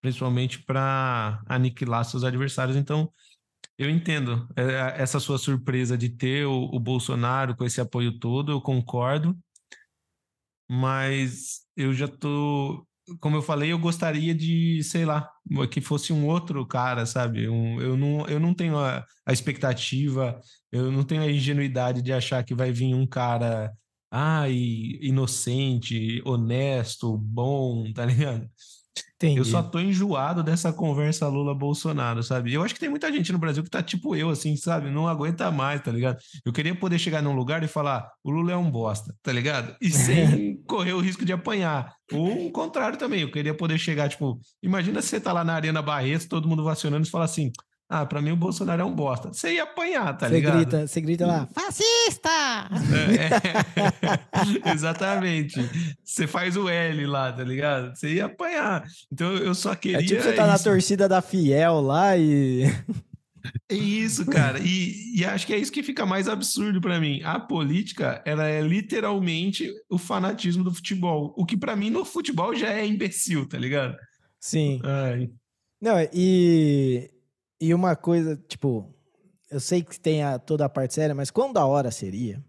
principalmente 0.01 0.63
para 0.63 1.43
aniquilar 1.47 2.05
seus 2.05 2.25
adversários. 2.25 2.77
Então, 2.77 3.13
eu 3.79 3.91
entendo 3.91 4.49
é, 4.57 5.03
essa 5.03 5.21
sua 5.21 5.39
surpresa 5.39 5.97
de 5.99 6.09
ter 6.09 6.47
o, 6.47 6.65
o 6.73 6.81
Bolsonaro 6.81 7.57
com 7.57 7.65
esse 7.65 7.81
apoio 7.81 8.19
todo, 8.19 8.53
eu 8.53 8.61
concordo, 8.61 9.37
mas 10.69 11.67
eu 11.77 11.93
já 11.93 12.09
tô, 12.09 12.87
como 13.21 13.37
eu 13.37 13.43
falei, 13.43 13.73
eu 13.73 13.79
gostaria 13.79 14.35
de, 14.35 14.83
sei 14.83 15.05
lá, 15.05 15.31
que 15.71 15.81
fosse 15.81 16.13
um 16.13 16.27
outro 16.27 16.67
cara, 16.67 17.07
sabe? 17.07 17.49
Um, 17.49 17.81
eu, 17.81 17.97
não, 17.97 18.27
eu 18.27 18.41
não 18.41 18.55
tenho 18.55 18.79
a, 18.79 19.05
a 19.25 19.33
expectativa, 19.33 20.41
eu 20.73 20.91
não 20.91 21.05
tenho 21.05 21.23
a 21.23 21.31
ingenuidade 21.31 22.03
de 22.03 22.13
achar 22.13 22.45
que 22.45 22.55
vai 22.55 22.73
vir 22.73 22.95
um 22.95 23.07
cara 23.07 23.73
ai, 24.11 24.55
inocente, 25.01 26.23
honesto, 26.25 27.17
bom, 27.19 27.93
tá 27.93 28.05
ligado? 28.07 28.49
Entendi. 29.17 29.39
Eu 29.39 29.45
só 29.47 29.63
tô 29.63 29.81
enjoado 29.81 30.43
dessa 30.43 30.71
conversa 30.71 31.27
Lula-Bolsonaro, 31.27 32.23
sabe? 32.23 32.53
Eu 32.53 32.63
acho 32.63 32.75
que 32.75 32.81
tem 32.81 32.89
muita 32.91 33.11
gente 33.11 33.33
no 33.33 33.39
Brasil 33.39 33.65
que 33.65 33.71
tá 33.71 33.83
tipo 33.83 34.15
eu, 34.15 34.29
assim, 34.29 34.57
sabe? 34.57 34.91
Não 34.91 35.09
aguenta 35.09 35.51
mais, 35.51 35.81
tá 35.81 35.91
ligado? 35.91 36.19
Eu 36.45 36.53
queria 36.53 36.75
poder 36.75 36.99
chegar 36.99 37.23
num 37.23 37.35
lugar 37.35 37.63
e 37.63 37.69
falar, 37.69 38.11
o 38.23 38.31
Lula 38.31 38.53
é 38.53 38.57
um 38.57 38.71
bosta, 38.71 39.15
tá 39.23 39.33
ligado? 39.33 39.75
E 39.81 39.91
sem 39.91 40.63
correr 40.69 40.93
o 40.93 41.01
risco 41.01 41.25
de 41.25 41.33
apanhar. 41.33 41.95
Ou 42.13 42.47
o 42.47 42.53
contrário 42.53 42.99
também, 42.99 43.23
eu 43.23 43.31
queria 43.31 43.55
poder 43.55 43.79
chegar, 43.79 44.09
tipo, 44.11 44.39
imagina 44.63 45.01
você 45.01 45.19
tá 45.19 45.33
lá 45.33 45.43
na 45.43 45.55
Arena 45.55 45.81
Barretos, 45.81 46.27
todo 46.27 46.47
mundo 46.47 46.63
vacionando 46.63 47.07
e 47.07 47.11
fala 47.11 47.25
assim, 47.25 47.51
ah, 47.89 48.05
pra 48.05 48.21
mim 48.21 48.33
o 48.33 48.37
Bolsonaro 48.37 48.83
é 48.83 48.85
um 48.85 48.95
bosta. 48.95 49.33
Você 49.33 49.55
ia 49.55 49.63
apanhar, 49.63 50.17
tá 50.17 50.29
você 50.29 50.35
ligado? 50.35 50.57
Grita, 50.57 50.87
você 50.89 51.01
grita 51.01 51.27
lá, 51.27 51.47
fascista! 51.47 52.29
É, 52.93 54.69
é, 54.69 54.73
exatamente. 54.75 55.61
Você 56.03 56.27
faz 56.27 56.57
o 56.57 56.69
L 56.69 57.07
lá, 57.07 57.33
tá 57.33 57.45
ligado? 57.45 57.95
Você 57.95 58.15
ia 58.15 58.27
apanhar. 58.27 58.85
Então 59.13 59.33
eu 59.37 59.55
só 59.55 59.75
queria. 59.77 59.99
É 59.99 60.03
tipo 60.03 60.21
você 60.21 60.33
tá 60.33 60.43
isso. 60.43 60.53
na 60.53 60.59
torcida 60.59 61.09
da 61.09 61.23
Fiel 61.23 61.81
lá 61.81 62.17
e. 62.17 62.65
É 63.71 63.75
isso, 63.77 64.27
cara. 64.27 64.59
E, 64.59 65.21
e, 65.21 65.25
acho 65.25 65.47
que 65.47 65.55
é 65.55 65.59
isso 65.59 65.71
que 65.71 65.85
fica 65.85 66.05
mais 66.05 66.27
absurdo 66.27 66.81
para 66.81 66.99
mim. 66.99 67.23
A 67.23 67.39
política, 67.39 68.21
ela 68.27 68.49
é 68.49 68.61
literalmente 68.61 69.73
o 69.89 69.97
fanatismo 69.97 70.65
do 70.65 70.75
futebol. 70.75 71.33
O 71.37 71.47
que 71.47 71.57
para 71.57 71.77
mim 71.77 71.89
no 71.89 72.05
futebol 72.05 72.53
já 72.57 72.73
é 72.73 72.85
imbecil, 72.85 73.49
tá 73.49 73.57
ligado? 73.57 73.97
Sim. 74.41 74.81
Ai. 74.83 75.31
Não, 75.81 75.97
e 76.13 77.09
e 77.61 77.73
uma 77.75 77.97
coisa, 77.97 78.37
tipo, 78.49 78.95
eu 79.51 79.61
sei 79.61 79.83
que 79.83 79.99
tem 79.99 80.23
a, 80.23 80.39
toda 80.39 80.65
a 80.65 80.69
parte 80.69 80.95
séria, 80.95 81.15
mas 81.15 81.31
quão 81.31 81.53
da 81.53 81.65
hora 81.65 81.91
seria 81.91 82.45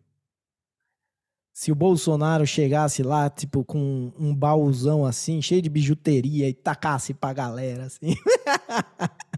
se 1.58 1.72
o 1.72 1.76
Bolsonaro 1.76 2.46
chegasse 2.46 3.02
lá, 3.02 3.32
tipo, 3.32 3.66
com 3.66 4.14
um 4.16 4.36
baúzão 4.36 5.04
assim, 5.04 5.42
cheio 5.42 5.60
de 5.60 5.72
bijuteria 5.72 6.48
e 6.48 6.54
tacasse 6.54 7.16
pra 7.16 7.34
galera, 7.34 7.86
assim. 7.86 8.14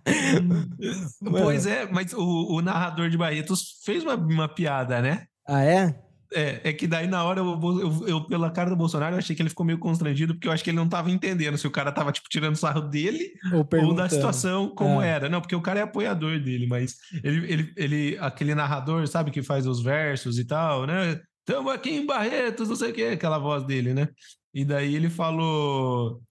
pois 1.24 1.66
é, 1.66 1.90
mas 1.90 2.12
o, 2.12 2.58
o 2.58 2.62
narrador 2.62 3.10
de 3.10 3.18
Barretos 3.18 3.80
fez 3.86 4.04
uma, 4.04 4.16
uma 4.16 4.54
piada, 4.54 5.02
né? 5.02 5.28
Ah, 5.48 5.64
é? 5.64 5.98
É, 6.32 6.70
é 6.70 6.74
que 6.74 6.86
daí 6.86 7.08
na 7.08 7.24
hora, 7.24 7.40
eu, 7.40 7.60
eu, 7.62 8.08
eu, 8.08 8.24
pela 8.26 8.52
cara 8.52 8.70
do 8.70 8.76
Bolsonaro, 8.76 9.16
eu 9.16 9.20
achei 9.20 9.36
que 9.36 9.42
ele 9.42 9.50
ficou 9.50 9.66
meio 9.66 9.80
constrangido, 9.80 10.36
porque 10.36 10.48
eu 10.48 10.52
acho 10.52 10.64
que 10.64 10.70
ele 10.70 10.78
não 10.78 10.88
tava 10.88 11.10
entendendo 11.10 11.58
se 11.58 11.66
o 11.66 11.72
cara 11.72 11.92
tava, 11.92 12.12
tipo, 12.12 12.30
tirando 12.30 12.56
sarro 12.56 12.82
dele 12.82 13.32
ou, 13.52 13.68
ou 13.86 13.96
da 13.96 14.08
situação 14.08 14.70
como 14.70 15.02
é. 15.02 15.10
era. 15.10 15.30
Não, 15.30 15.42
porque 15.42 15.56
o 15.56 15.62
cara 15.62 15.80
é 15.80 15.84
apoiador 15.84 16.40
dele, 16.40 16.68
mas 16.68 16.98
ele, 17.24 17.52
ele, 17.52 17.74
ele, 17.76 18.18
aquele 18.20 18.54
narrador, 18.54 19.08
sabe, 19.08 19.32
que 19.32 19.42
faz 19.42 19.66
os 19.66 19.82
versos 19.82 20.38
e 20.38 20.46
tal, 20.46 20.86
né? 20.86 21.20
Tamo 21.46 21.72
aqui 21.72 21.90
em 21.90 22.06
Barretos, 22.06 22.70
não 22.70 22.76
sei 22.76 22.92
o 22.92 22.94
que, 22.94 23.04
aquela 23.06 23.40
voz 23.40 23.64
dele, 23.64 23.94
né? 23.94 24.08
E 24.54 24.64
daí 24.64 24.96
ele 24.96 25.10
falou: 25.10 26.22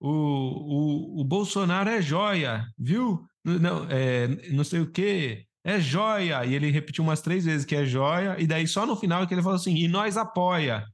o, 0.00 0.10
o, 0.10 1.20
o 1.20 1.24
Bolsonaro 1.24 1.88
é 1.88 2.02
joia, 2.02 2.66
viu? 2.76 3.24
Não, 3.44 3.86
é, 3.88 4.26
não 4.50 4.64
sei 4.64 4.80
o 4.80 4.90
que 4.90 5.46
é 5.66 5.80
joia. 5.80 6.44
E 6.46 6.54
ele 6.54 6.70
repetiu 6.70 7.02
umas 7.02 7.20
três 7.20 7.44
vezes 7.44 7.66
que 7.66 7.74
é 7.74 7.84
joia. 7.84 8.36
E 8.38 8.46
daí 8.46 8.68
só 8.68 8.86
no 8.86 8.94
final 8.94 9.22
é 9.22 9.26
que 9.26 9.34
ele 9.34 9.42
falou 9.42 9.56
assim, 9.56 9.74
e 9.74 9.88
nós 9.88 10.16
apoia. 10.16 10.84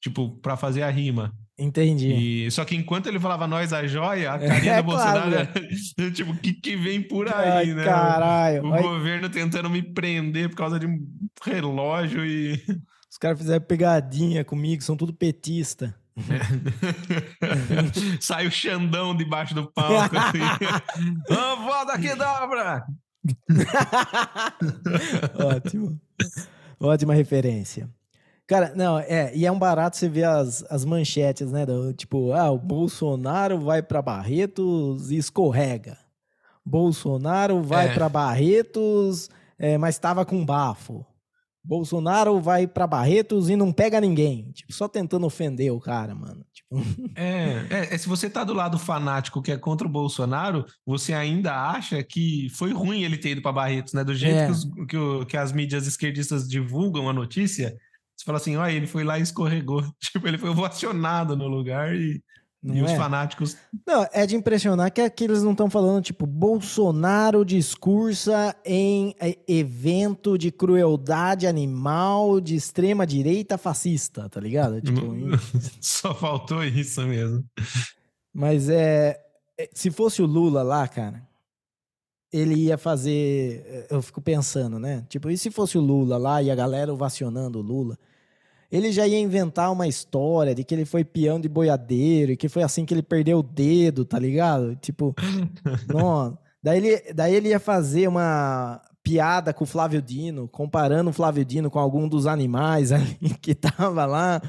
Tipo, 0.00 0.36
para 0.40 0.56
fazer 0.56 0.82
a 0.82 0.90
rima. 0.90 1.32
Entendi. 1.58 2.44
E, 2.46 2.50
só 2.52 2.64
que 2.64 2.76
enquanto 2.76 3.08
ele 3.08 3.18
falava 3.18 3.48
nós 3.48 3.72
a 3.72 3.84
joia, 3.84 4.32
a 4.32 4.38
carinha 4.38 4.74
é, 4.74 4.76
do 4.76 4.84
Bolsonaro 4.84 5.30
claro. 5.30 5.48
é, 5.98 6.10
tipo, 6.12 6.30
o 6.30 6.36
que, 6.36 6.52
que 6.52 6.76
vem 6.76 7.02
por 7.02 7.26
aí, 7.26 7.70
Ai, 7.70 7.74
né? 7.74 7.84
Caralho. 7.84 8.64
O, 8.64 8.82
governo 8.82 9.28
tentando 9.28 9.68
me 9.68 9.82
prender 9.82 10.50
por 10.50 10.56
causa 10.56 10.78
de 10.78 10.86
um 10.86 11.04
relógio 11.42 12.24
e. 12.24 12.62
Os 13.10 13.18
caras 13.18 13.38
fizeram 13.38 13.64
pegadinha 13.64 14.44
comigo, 14.44 14.82
são 14.82 14.96
tudo 14.96 15.12
petista. 15.12 15.92
É. 16.18 16.22
Sai 18.20 18.46
o 18.46 18.52
Xandão 18.52 19.16
debaixo 19.16 19.54
do 19.54 19.72
palco. 19.72 20.16
assim. 20.16 20.38
voda 21.64 21.98
que 21.98 22.14
dobra! 22.14 22.84
Ótimo. 25.56 26.00
Ótima 26.80 27.14
referência. 27.14 27.88
Cara, 28.46 28.72
não, 28.74 28.98
é, 28.98 29.34
e 29.34 29.44
é 29.44 29.52
um 29.52 29.58
barato 29.58 29.96
você 29.96 30.08
ver 30.08 30.24
as, 30.24 30.64
as 30.70 30.84
manchetes, 30.84 31.52
né? 31.52 31.66
Do, 31.66 31.92
tipo, 31.92 32.32
ah, 32.32 32.50
o 32.50 32.58
Bolsonaro 32.58 33.58
vai 33.58 33.82
para 33.82 34.00
Barretos 34.00 35.10
e 35.10 35.18
escorrega. 35.18 35.98
Bolsonaro 36.64 37.62
vai 37.62 37.88
é. 37.88 37.94
para 37.94 38.08
Barretos, 38.08 39.28
é, 39.58 39.76
mas 39.76 39.96
estava 39.96 40.24
com 40.24 40.44
bafo. 40.44 41.04
Bolsonaro 41.68 42.40
vai 42.40 42.66
para 42.66 42.86
Barretos 42.86 43.50
e 43.50 43.54
não 43.54 43.70
pega 43.70 44.00
ninguém. 44.00 44.50
Tipo, 44.52 44.72
só 44.72 44.88
tentando 44.88 45.26
ofender 45.26 45.70
o 45.70 45.78
cara, 45.78 46.14
mano. 46.14 46.42
Tipo... 46.50 46.68
É, 47.14 47.66
é, 47.70 47.94
é, 47.94 47.98
se 47.98 48.08
você 48.08 48.30
tá 48.30 48.44
do 48.44 48.54
lado 48.54 48.78
fanático 48.78 49.42
que 49.42 49.50
é 49.50 49.56
contra 49.56 49.86
o 49.86 49.90
Bolsonaro, 49.90 50.64
você 50.86 51.12
ainda 51.12 51.52
acha 51.70 52.02
que 52.02 52.48
foi 52.50 52.72
ruim 52.72 53.02
ele 53.02 53.18
ter 53.18 53.30
ido 53.30 53.42
para 53.42 53.52
Barretos, 53.52 53.92
né? 53.92 54.02
Do 54.04 54.14
jeito 54.14 54.36
é. 54.36 54.46
que, 54.46 54.52
os, 54.52 54.64
que, 54.86 54.96
o, 54.96 55.26
que, 55.26 55.36
as 55.36 55.52
mídias 55.52 55.86
esquerdistas 55.86 56.48
divulgam 56.48 57.08
a 57.08 57.12
notícia, 57.12 57.76
você 58.16 58.24
fala 58.24 58.38
assim, 58.38 58.56
olha, 58.56 58.72
ele 58.72 58.86
foi 58.86 59.04
lá 59.04 59.18
e 59.18 59.22
escorregou. 59.22 59.82
Tipo, 60.00 60.26
ele 60.28 60.38
foi 60.38 60.48
ovacionado 60.48 61.36
no 61.36 61.48
lugar 61.48 61.94
e 61.94 62.22
não 62.62 62.74
e 62.74 62.80
é? 62.80 62.84
os 62.84 62.92
fanáticos. 62.92 63.56
Não, 63.86 64.06
é 64.12 64.26
de 64.26 64.34
impressionar 64.34 64.92
que 64.92 65.00
aqui 65.00 65.24
eles 65.24 65.42
não 65.42 65.52
estão 65.52 65.70
falando, 65.70 66.02
tipo, 66.02 66.26
Bolsonaro 66.26 67.44
discursa 67.44 68.54
em 68.64 69.14
é, 69.20 69.38
evento 69.46 70.36
de 70.36 70.50
crueldade 70.50 71.46
animal 71.46 72.40
de 72.40 72.56
extrema 72.56 73.06
direita 73.06 73.56
fascista, 73.56 74.28
tá 74.28 74.40
ligado? 74.40 74.80
Tipo, 74.80 75.00
Só 75.80 76.14
faltou 76.14 76.64
isso 76.64 77.00
mesmo. 77.02 77.44
Mas 78.34 78.68
é. 78.68 79.18
é 79.56 79.68
se 79.72 79.90
fosse 79.90 80.20
o 80.20 80.26
Lula 80.26 80.62
lá, 80.62 80.86
cara, 80.88 81.26
ele 82.32 82.54
ia 82.54 82.76
fazer. 82.76 83.86
Eu 83.88 84.02
fico 84.02 84.20
pensando, 84.20 84.78
né? 84.78 85.06
Tipo, 85.08 85.30
e 85.30 85.38
se 85.38 85.50
fosse 85.50 85.78
o 85.78 85.80
Lula 85.80 86.18
lá 86.18 86.42
e 86.42 86.50
a 86.50 86.54
galera 86.54 86.92
ovacionando 86.92 87.60
o 87.60 87.62
Lula? 87.62 87.96
Ele 88.70 88.92
já 88.92 89.06
ia 89.06 89.18
inventar 89.18 89.72
uma 89.72 89.86
história 89.86 90.54
de 90.54 90.62
que 90.62 90.74
ele 90.74 90.84
foi 90.84 91.04
peão 91.04 91.40
de 91.40 91.48
boiadeiro 91.48 92.32
e 92.32 92.36
que 92.36 92.48
foi 92.48 92.62
assim 92.62 92.84
que 92.84 92.92
ele 92.92 93.02
perdeu 93.02 93.38
o 93.38 93.42
dedo, 93.42 94.04
tá 94.04 94.18
ligado? 94.18 94.76
Tipo, 94.76 95.14
não. 95.88 96.38
Daí 96.62 96.78
ele, 96.78 97.12
daí 97.14 97.34
ele 97.34 97.48
ia 97.48 97.60
fazer 97.60 98.08
uma 98.08 98.82
piada 99.02 99.54
com 99.54 99.64
o 99.64 99.66
Flávio 99.66 100.02
Dino, 100.02 100.46
comparando 100.48 101.08
o 101.08 101.12
Flávio 101.14 101.44
Dino 101.44 101.70
com 101.70 101.78
algum 101.78 102.06
dos 102.06 102.26
animais 102.26 102.90
que 103.40 103.54
tava 103.54 104.04
lá. 104.04 104.42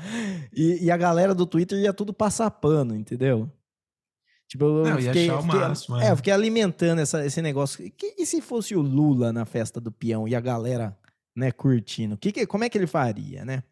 E, 0.53 0.85
e 0.85 0.91
a 0.91 0.97
galera 0.97 1.33
do 1.33 1.45
Twitter 1.45 1.79
ia 1.79 1.93
tudo 1.93 2.11
passar 2.11 2.51
pano, 2.51 2.93
entendeu? 2.93 3.49
Tipo, 4.49 4.65
eu 4.65 4.83
não, 4.83 4.97
fiquei, 4.97 5.29
fiquei, 5.29 5.59
máximo, 5.59 5.97
é. 5.97 6.07
é. 6.07 6.11
eu 6.11 6.17
fiquei 6.17 6.33
alimentando 6.33 6.99
essa, 6.99 7.23
esse 7.23 7.41
negócio. 7.41 7.85
E, 7.85 7.93
e 8.17 8.25
se 8.25 8.41
fosse 8.41 8.75
o 8.75 8.81
Lula 8.81 9.31
na 9.31 9.45
festa 9.45 9.79
do 9.79 9.91
peão 9.91 10.27
e 10.27 10.35
a 10.35 10.41
galera, 10.41 10.97
né, 11.33 11.51
curtindo? 11.51 12.17
Que, 12.17 12.31
que, 12.31 12.47
como 12.47 12.63
é 12.63 12.69
que 12.69 12.77
ele 12.77 12.87
faria, 12.87 13.45
né? 13.45 13.63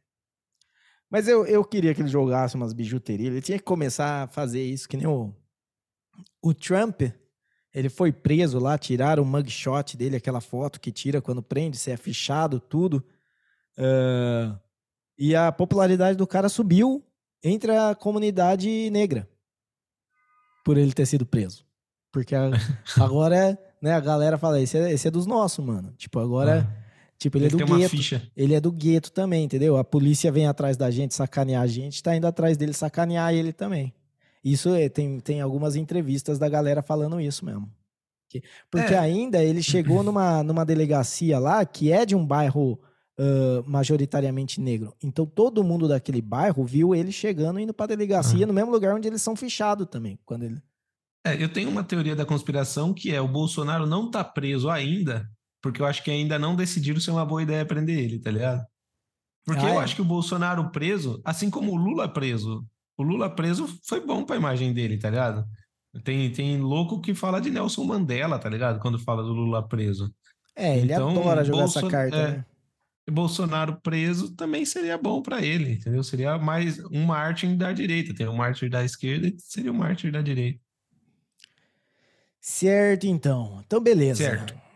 Mas 1.09 1.27
eu, 1.27 1.45
eu 1.45 1.63
queria 1.63 1.93
que 1.93 2.01
ele 2.01 2.09
jogasse 2.09 2.55
umas 2.55 2.73
bijuterias. 2.73 3.31
Ele 3.31 3.41
tinha 3.41 3.57
que 3.57 3.63
começar 3.63 4.23
a 4.23 4.27
fazer 4.27 4.61
isso, 4.61 4.87
que 4.87 4.97
nem 4.97 5.07
o, 5.07 5.33
o 6.41 6.53
Trump. 6.53 7.01
Ele 7.73 7.89
foi 7.89 8.11
preso 8.11 8.59
lá, 8.59 8.77
tiraram 8.77 9.23
o 9.23 9.25
mugshot 9.25 9.95
dele, 9.95 10.17
aquela 10.17 10.41
foto 10.41 10.79
que 10.79 10.91
tira 10.91 11.21
quando 11.21 11.41
prende, 11.41 11.77
se 11.77 11.91
é 11.91 11.97
fichado, 11.97 12.59
tudo. 12.59 13.03
Uh, 13.77 14.57
e 15.17 15.35
a 15.35 15.51
popularidade 15.51 16.17
do 16.17 16.27
cara 16.27 16.49
subiu 16.49 17.03
entre 17.43 17.71
a 17.75 17.95
comunidade 17.95 18.89
negra 18.89 19.29
por 20.65 20.77
ele 20.77 20.91
ter 20.91 21.05
sido 21.05 21.25
preso. 21.25 21.65
Porque 22.11 22.35
a, 22.35 22.49
agora, 22.99 23.57
né, 23.81 23.93
a 23.93 23.99
galera 23.99 24.37
fala, 24.37 24.59
esse 24.59 24.77
é, 24.77 24.91
esse 24.91 25.07
é 25.07 25.11
dos 25.11 25.25
nossos, 25.25 25.63
mano. 25.63 25.93
Tipo, 25.93 26.19
agora... 26.19 26.67
Ah 26.83 26.86
Tipo, 27.18 27.38
ele, 27.38 27.45
ele 27.45 27.55
é 27.55 27.57
do 27.57 27.65
gueto. 27.65 28.32
Ele 28.36 28.53
é 28.53 28.59
do 28.59 28.72
gueto 28.72 29.11
também, 29.11 29.45
entendeu? 29.45 29.78
A 29.78 29.84
polícia 29.84 30.32
vem 30.32 30.45
atrás 30.45 30.78
da 30.78 30.91
gente 30.91 31.15
sacanear 31.15 31.63
a 31.63 31.68
gente, 31.68 32.03
tá 32.03 32.15
indo 32.15 32.28
atrás 32.28 32.57
dele 32.57 32.74
sacanear 32.74 33.34
ele 33.34 33.51
também. 33.51 33.93
Isso 34.43 34.70
é, 34.70 34.88
tem, 34.88 35.20
tem 35.20 35.41
algumas 35.41 35.76
entrevistas 35.76 36.38
da 36.38 36.47
galera 36.47 36.82
falando 36.82 37.20
isso 37.20 37.43
mesmo. 37.43 37.70
Porque 38.70 38.93
é. 38.93 38.99
ainda 38.99 39.43
ele 39.43 39.63
chegou 39.63 40.03
numa, 40.03 40.43
numa 40.43 40.65
delegacia 40.65 41.39
lá 41.39 41.65
que 41.65 41.91
é 41.91 42.05
de 42.05 42.15
um 42.15 42.26
bairro 42.26 42.80
uh, 43.18 43.68
majoritariamente 43.68 44.61
negro. 44.61 44.93
Então 45.01 45.26
todo 45.26 45.63
mundo 45.63 45.88
daquele 45.88 46.22
bairro 46.22 46.63
viu 46.65 46.93
ele 46.93 47.11
chegando 47.11 47.59
indo 47.59 47.74
pra 47.74 47.88
delegacia 47.88 48.45
no 48.45 48.53
mesmo 48.53 48.72
lugar 48.72 48.95
onde 48.95 49.07
eles 49.07 49.22
são 49.22 49.36
fichados 49.36 49.88
também. 49.89 50.20
Quando 50.26 50.43
ele... 50.43 50.61
É, 51.26 51.41
eu 51.41 51.49
tenho 51.49 51.70
uma 51.70 51.84
teoria 51.84 52.15
da 52.15 52.26
conspiração 52.26 52.93
que 52.93 53.13
é 53.13 53.20
o 53.20 53.28
Bolsonaro 53.28 53.88
não 53.88 54.11
tá 54.11 54.24
preso 54.24 54.70
ainda 54.70 55.28
porque 55.61 55.81
eu 55.81 55.85
acho 55.85 56.03
que 56.03 56.11
ainda 56.11 56.37
não 56.37 56.55
decidiram 56.55 56.99
se 56.99 57.09
é 57.09 57.13
uma 57.13 57.25
boa 57.25 57.41
ideia 57.41 57.65
prender 57.65 57.97
ele, 57.97 58.19
tá 58.19 58.31
ligado? 58.31 58.65
Porque 59.45 59.65
ah, 59.65 59.69
eu 59.69 59.81
é? 59.81 59.83
acho 59.83 59.95
que 59.95 60.01
o 60.01 60.05
Bolsonaro 60.05 60.69
preso, 60.71 61.21
assim 61.23 61.49
como 61.49 61.71
o 61.71 61.75
Lula 61.75 62.07
preso, 62.07 62.65
o 62.97 63.03
Lula 63.03 63.29
preso 63.29 63.67
foi 63.87 64.05
bom 64.05 64.25
pra 64.25 64.35
imagem 64.35 64.73
dele, 64.73 64.97
tá 64.97 65.09
ligado? 65.09 65.45
Tem, 66.03 66.31
tem 66.31 66.57
louco 66.59 67.01
que 67.01 67.13
fala 67.13 67.39
de 67.39 67.49
Nelson 67.49 67.83
Mandela, 67.85 68.37
tá 68.37 68.49
ligado? 68.49 68.79
Quando 68.79 68.99
fala 68.99 69.23
do 69.23 69.31
Lula 69.31 69.67
preso. 69.67 70.13
É, 70.55 70.77
ele 70.77 70.91
então, 70.91 71.11
adora 71.11 71.43
jogar 71.43 71.59
Bolson... 71.59 71.79
essa 71.79 71.89
carta, 71.89 72.17
é, 72.17 72.31
né? 72.31 72.45
Bolsonaro 73.09 73.79
preso 73.81 74.35
também 74.35 74.65
seria 74.65 74.97
bom 74.97 75.21
para 75.21 75.41
ele, 75.41 75.73
entendeu? 75.73 76.03
Seria 76.03 76.37
mais 76.37 76.83
um 76.91 77.05
mártir 77.05 77.55
da 77.55 77.71
direita. 77.71 78.13
Tem 78.13 78.27
um 78.27 78.35
mártir 78.35 78.69
da 78.69 78.83
esquerda 78.83 79.27
e 79.27 79.35
seria 79.39 79.71
um 79.71 79.77
mártir 79.77 80.11
da 80.11 80.21
direita. 80.21 80.59
Certo, 82.41 83.07
então. 83.07 83.63
Então, 83.65 83.81
beleza. 83.81 84.23
Certo. 84.23 84.66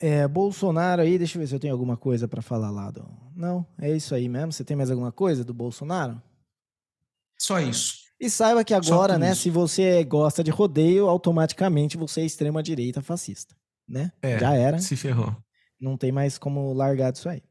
É, 0.00 0.28
Bolsonaro 0.28 1.02
aí, 1.02 1.18
deixa 1.18 1.36
eu 1.36 1.40
ver 1.40 1.48
se 1.48 1.54
eu 1.54 1.60
tenho 1.60 1.72
alguma 1.72 1.96
coisa 1.96 2.28
para 2.28 2.40
falar 2.40 2.70
lá. 2.70 2.90
Do... 2.90 3.08
Não, 3.34 3.66
é 3.78 3.94
isso 3.94 4.14
aí 4.14 4.28
mesmo. 4.28 4.52
Você 4.52 4.64
tem 4.64 4.76
mais 4.76 4.90
alguma 4.90 5.10
coisa 5.10 5.44
do 5.44 5.52
Bolsonaro? 5.52 6.20
Só 7.38 7.60
isso. 7.60 8.08
E 8.20 8.28
saiba 8.28 8.64
que 8.64 8.74
agora, 8.74 9.16
né, 9.16 9.32
isso. 9.32 9.42
se 9.42 9.50
você 9.50 10.02
gosta 10.02 10.42
de 10.42 10.50
rodeio, 10.50 11.08
automaticamente 11.08 11.96
você 11.96 12.22
é 12.22 12.24
extrema 12.24 12.62
direita 12.62 13.00
fascista, 13.00 13.54
né? 13.88 14.10
É, 14.20 14.38
Já 14.38 14.54
era. 14.54 14.78
Se 14.78 14.96
ferrou. 14.96 15.36
Não 15.80 15.96
tem 15.96 16.10
mais 16.10 16.36
como 16.36 16.72
largar 16.72 17.12
disso 17.12 17.28
aí. 17.28 17.42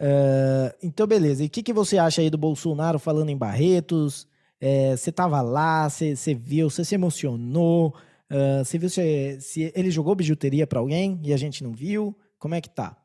Uh, 0.00 0.74
então, 0.82 1.06
beleza. 1.06 1.44
E 1.44 1.46
o 1.46 1.50
que, 1.50 1.62
que 1.62 1.72
você 1.72 1.98
acha 1.98 2.20
aí 2.20 2.28
do 2.28 2.36
Bolsonaro 2.38 2.98
falando 2.98 3.30
em 3.30 3.36
Barretos? 3.36 4.26
É, 4.60 4.96
você 4.96 5.10
estava 5.10 5.40
lá, 5.40 5.88
você, 5.88 6.16
você 6.16 6.34
viu, 6.34 6.68
você 6.68 6.84
se 6.84 6.94
emocionou? 6.94 7.94
Uh, 8.30 8.64
se, 8.64 9.40
se 9.40 9.72
ele 9.74 9.90
jogou 9.90 10.14
bijuteria 10.14 10.66
para 10.66 10.80
alguém 10.80 11.20
e 11.22 11.32
a 11.32 11.36
gente 11.36 11.62
não 11.62 11.72
viu? 11.72 12.16
Como 12.38 12.54
é 12.54 12.60
que 12.60 12.70
tá? 12.70 12.96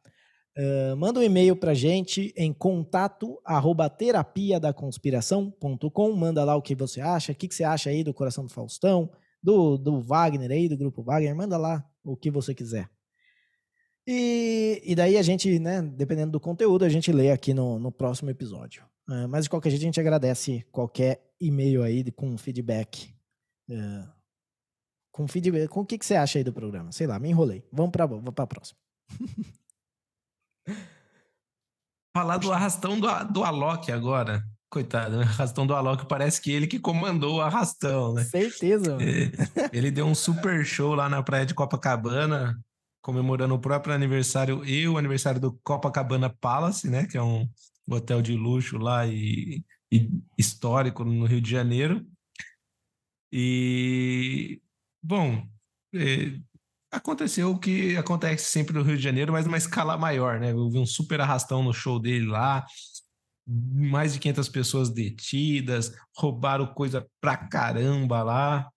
Uh, 0.57 0.95
manda 0.97 1.19
um 1.19 1.23
e-mail 1.23 1.55
pra 1.55 1.73
gente 1.73 2.33
em 2.35 2.51
contato 2.51 3.39
arroba 3.45 3.89
terapia 3.89 4.59
da 4.59 4.73
conspiração.com. 4.73 6.11
Manda 6.13 6.43
lá 6.43 6.55
o 6.55 6.61
que 6.61 6.75
você 6.75 6.99
acha, 6.99 7.31
o 7.31 7.35
que, 7.35 7.47
que 7.47 7.55
você 7.55 7.63
acha 7.63 7.89
aí 7.89 8.03
do 8.03 8.13
Coração 8.13 8.45
do 8.45 8.51
Faustão, 8.51 9.09
do, 9.41 9.77
do 9.77 10.01
Wagner 10.01 10.51
aí, 10.51 10.67
do 10.67 10.77
Grupo 10.77 11.01
Wagner. 11.01 11.35
Manda 11.35 11.57
lá 11.57 11.85
o 12.03 12.17
que 12.17 12.29
você 12.29 12.53
quiser. 12.53 12.89
E, 14.05 14.81
e 14.83 14.95
daí 14.95 15.17
a 15.17 15.21
gente, 15.21 15.59
né, 15.59 15.81
dependendo 15.81 16.31
do 16.31 16.39
conteúdo, 16.39 16.83
a 16.83 16.89
gente 16.89 17.11
lê 17.11 17.31
aqui 17.31 17.53
no, 17.53 17.77
no 17.79 17.91
próximo 17.91 18.29
episódio. 18.29 18.83
Uh, 19.07 19.27
mas 19.29 19.45
de 19.45 19.49
qualquer 19.49 19.69
jeito, 19.69 19.83
a 19.83 19.85
gente 19.85 19.99
agradece 19.99 20.65
qualquer 20.71 21.21
e-mail 21.39 21.83
aí 21.83 22.03
com 22.11 22.37
feedback. 22.37 23.13
Uh, 23.69 24.18
com 25.19 25.27
feedback. 25.27 25.67
Com 25.67 25.81
o 25.81 25.85
que, 25.85 25.97
que 25.97 26.05
você 26.05 26.15
acha 26.15 26.39
aí 26.39 26.45
do 26.45 26.53
programa? 26.53 26.93
Sei 26.93 27.05
lá, 27.05 27.19
me 27.19 27.27
enrolei. 27.27 27.61
Vamos 27.73 27.91
para 27.91 28.05
a 28.05 28.47
próxima. 28.47 28.79
Falar 32.15 32.37
do 32.37 32.53
arrastão 32.53 32.97
do, 32.97 33.07
do 33.25 33.43
Alok 33.43 33.91
agora. 33.91 34.41
Coitado, 34.69 35.17
né? 35.17 35.23
Arrastão 35.23 35.67
do 35.67 35.75
Alok 35.75 36.05
parece 36.05 36.39
que 36.41 36.49
ele 36.51 36.67
que 36.67 36.79
comandou 36.79 37.37
o 37.37 37.41
arrastão, 37.41 38.13
né? 38.13 38.23
Certeza. 38.23 38.95
Mano. 38.95 39.01
Ele 39.73 39.91
deu 39.91 40.05
um 40.05 40.13
super 40.13 40.63
show 40.63 40.93
lá 40.93 41.09
na 41.09 41.23
praia 41.23 41.45
de 41.45 41.55
Copacabana 41.55 42.55
comemorando 43.01 43.55
o 43.55 43.59
próprio 43.59 43.95
aniversário 43.95 44.63
e 44.63 44.87
o 44.87 44.97
aniversário 44.97 45.41
do 45.41 45.59
Copacabana 45.63 46.29
Palace, 46.29 46.87
né? 46.87 47.07
Que 47.07 47.17
é 47.17 47.23
um 47.23 47.49
hotel 47.89 48.21
de 48.21 48.35
luxo 48.35 48.77
lá 48.77 49.07
e, 49.07 49.65
e 49.91 50.09
histórico 50.37 51.03
no 51.03 51.25
Rio 51.25 51.41
de 51.41 51.49
Janeiro. 51.49 52.05
E, 53.33 54.61
bom, 55.01 55.47
é, 55.93 56.39
aconteceu 56.91 57.51
o 57.51 57.59
que 57.59 57.95
acontece 57.97 58.45
sempre 58.45 58.73
no 58.73 58.83
Rio 58.83 58.97
de 58.97 59.03
Janeiro, 59.03 59.31
mas 59.31 59.45
numa 59.45 59.57
escala 59.57 59.97
maior, 59.97 60.39
né? 60.39 60.51
Eu 60.51 60.69
vi 60.69 60.79
um 60.79 60.85
super 60.85 61.21
arrastão 61.21 61.63
no 61.63 61.73
show 61.73 61.99
dele 61.99 62.25
lá, 62.25 62.65
mais 63.47 64.13
de 64.13 64.19
500 64.19 64.49
pessoas 64.49 64.89
detidas, 64.89 65.91
roubaram 66.15 66.67
coisa 66.73 67.07
pra 67.21 67.37
caramba 67.37 68.23
lá. 68.23 68.69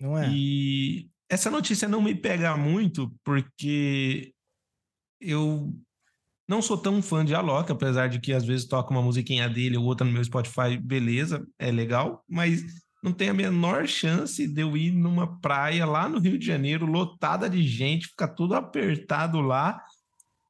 Não 0.00 0.18
é? 0.18 0.30
E 0.30 1.08
essa 1.28 1.50
notícia 1.50 1.88
não 1.88 2.02
me 2.02 2.14
pega 2.14 2.56
muito 2.56 3.14
porque 3.24 4.34
eu 5.20 5.74
não 6.48 6.60
sou 6.60 6.76
tão 6.76 7.02
fã 7.02 7.24
de 7.24 7.34
Alok, 7.34 7.72
apesar 7.72 8.08
de 8.08 8.20
que 8.20 8.32
às 8.32 8.44
vezes 8.44 8.66
toca 8.66 8.90
uma 8.90 9.02
musiquinha 9.02 9.48
dele 9.48 9.78
ou 9.78 9.84
outra 9.84 10.06
no 10.06 10.12
meu 10.12 10.22
Spotify, 10.22 10.76
beleza, 10.76 11.46
é 11.58 11.70
legal, 11.70 12.22
mas 12.28 12.62
não 13.04 13.12
tem 13.12 13.28
a 13.28 13.34
menor 13.34 13.86
chance 13.86 14.46
de 14.46 14.62
eu 14.62 14.74
ir 14.74 14.90
numa 14.90 15.38
praia 15.38 15.84
lá 15.84 16.08
no 16.08 16.18
Rio 16.18 16.38
de 16.38 16.46
Janeiro, 16.46 16.86
lotada 16.86 17.50
de 17.50 17.62
gente, 17.62 18.06
ficar 18.06 18.28
tudo 18.28 18.54
apertado 18.54 19.42
lá 19.42 19.78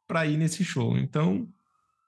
para 0.07 0.25
ir 0.25 0.37
nesse 0.37 0.65
show. 0.65 0.97
Então, 0.97 1.49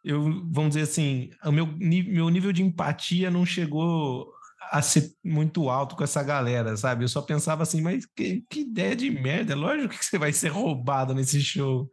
eu, 0.05 0.23
vamos 0.49 0.69
dizer 0.69 0.83
assim, 0.83 1.31
o 1.45 1.51
meu, 1.51 1.67
meu 1.67 2.29
nível 2.29 2.53
de 2.53 2.63
empatia 2.63 3.29
não 3.29 3.45
chegou 3.45 4.33
a 4.71 4.81
ser 4.81 5.13
muito 5.25 5.69
alto 5.69 5.97
com 5.97 6.05
essa 6.05 6.23
galera, 6.23 6.77
sabe? 6.77 7.03
Eu 7.03 7.09
só 7.09 7.23
pensava 7.23 7.65
assim, 7.65 7.81
mas 7.81 8.07
que, 8.07 8.45
que 8.49 8.61
ideia 8.61 8.95
de 8.95 9.11
merda. 9.11 9.53
É 9.53 9.57
lógico 9.57 9.99
que 9.99 10.05
você 10.05 10.17
vai 10.17 10.33
ser 10.33 10.51
roubado 10.51 11.13
nesse 11.13 11.41
show. 11.41 11.91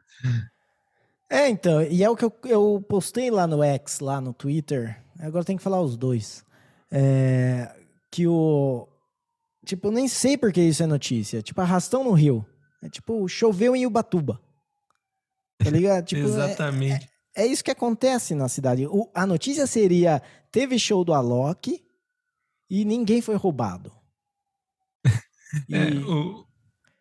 É, 1.28 1.50
então, 1.50 1.82
e 1.82 2.04
é 2.04 2.10
o 2.10 2.16
que 2.16 2.26
eu, 2.26 2.34
eu 2.46 2.86
postei 2.88 3.32
lá 3.32 3.48
no 3.48 3.64
X, 3.64 4.00
lá 4.00 4.22
no 4.22 4.32
Twitter. 4.32 5.02
Agora 5.20 5.44
tem 5.44 5.58
que 5.58 5.64
falar 5.64 5.82
os 5.82 5.98
dois. 5.98 6.46
É, 6.92 7.76
que 8.14 8.28
o. 8.28 8.88
Tipo, 9.66 9.88
eu 9.88 9.92
nem 9.92 10.08
sei 10.08 10.38
porque 10.38 10.62
isso 10.62 10.84
é 10.84 10.86
notícia. 10.86 11.42
Tipo, 11.42 11.62
arrastão 11.62 12.04
no 12.04 12.12
Rio. 12.12 12.46
É 12.84 12.88
tipo, 12.88 13.28
choveu 13.28 13.76
em 13.76 13.88
Ubatuba. 13.88 14.40
Tá 15.58 15.72
ligado? 15.72 16.06
Tipo, 16.06 16.22
Exatamente. 16.22 17.10
É, 17.36 17.42
é, 17.42 17.46
é, 17.46 17.48
isso 17.48 17.64
que 17.64 17.72
acontece 17.72 18.36
na 18.36 18.48
cidade. 18.48 18.86
O, 18.86 19.10
a 19.16 19.26
notícia 19.26 19.66
seria: 19.66 20.22
teve 20.52 20.78
show 20.78 21.04
do 21.04 21.14
Alok 21.14 21.84
e 22.70 22.86
ninguém 22.86 23.22
foi 23.22 23.36
roubado. 23.36 23.92
E... 25.70 25.76
É, 25.76 25.94
o, 25.94 26.48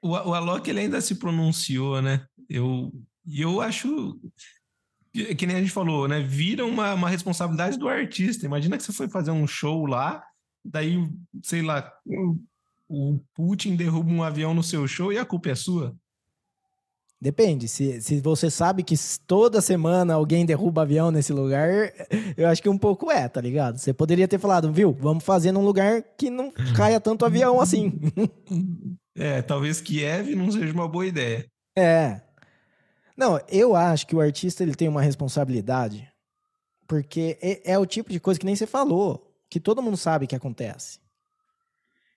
o, 0.03 0.11
o 0.11 0.35
Alok 0.35 0.69
ele 0.69 0.81
ainda 0.81 1.01
se 1.01 1.15
pronunciou, 1.15 2.03
né? 2.03 2.27
Eu, 2.51 2.93
eu 3.27 3.63
acho 3.63 4.21
que, 5.11 5.35
que 5.35 5.47
nem 5.47 5.57
a 5.57 5.61
gente 5.61 5.73
falou, 5.73 6.07
né? 6.07 6.21
Vira 6.21 6.67
uma, 6.67 6.93
uma 6.93 7.09
responsabilidade 7.09 7.79
do 7.79 7.89
artista. 7.89 8.45
Imagina 8.45 8.77
que 8.77 8.83
você 8.83 8.93
foi 8.93 9.09
fazer 9.09 9.31
um 9.31 9.47
show 9.47 9.87
lá, 9.87 10.23
daí, 10.65 11.09
sei 11.43 11.63
lá, 11.63 11.93
o 12.89 13.19
Putin 13.35 13.77
derruba 13.77 14.11
um 14.11 14.23
avião 14.23 14.55
no 14.55 14.63
seu 14.63 14.87
show 14.87 15.13
e 15.13 15.19
a 15.19 15.25
culpa 15.25 15.51
é 15.51 15.55
sua. 15.55 15.97
Depende. 17.23 17.69
Se, 17.69 18.03
se 18.03 18.21
você 18.21 18.51
sabe 18.51 18.83
que 18.83 18.97
toda 19.29 19.61
semana 19.61 20.15
alguém 20.15 20.45
derruba 20.45 20.83
avião 20.83 21.13
nesse 21.13 21.33
lugar, 21.33 21.93
eu 22.37 22.49
acho 22.49 22.61
que 22.61 22.69
um 22.69 22.77
pouco 22.77 23.13
é, 23.13 23.29
tá 23.29 23.41
ligado? 23.41 23.79
Você 23.79 23.93
poderia 23.93 24.27
ter 24.27 24.41
falado, 24.41 24.73
viu? 24.73 24.93
Vamos 24.93 25.23
fazer 25.23 25.53
num 25.53 25.65
lugar 25.65 26.03
que 26.19 26.29
não 26.29 26.51
caia 26.77 27.01
tanto 27.01 27.25
avião 27.25 27.61
assim. 27.61 27.93
É, 29.15 29.43
talvez 29.43 29.79
Kiev 29.79 30.35
não 30.35 30.51
seja 30.51 30.73
uma 30.73 30.89
boa 30.89 31.07
ideia. 31.07 31.47
É. 31.77 32.23
Não, 33.15 33.39
eu 33.47 33.77
acho 33.77 34.07
que 34.07 34.17
o 34.17 34.23
artista 34.23 34.63
ele 34.63 34.75
tem 34.75 34.89
uma 34.89 35.03
responsabilidade, 35.03 36.11
porque 36.89 37.37
é, 37.43 37.73
é 37.73 37.79
o 37.79 37.85
tipo 37.85 38.11
de 38.11 38.19
coisa 38.19 38.41
que 38.41 38.47
nem 38.47 38.57
você 38.57 38.67
falou, 38.67 39.32
que 39.53 39.61
todo 39.61 39.83
mundo 39.83 39.99
sabe 39.99 40.27
que 40.27 40.35
acontece. 40.35 40.99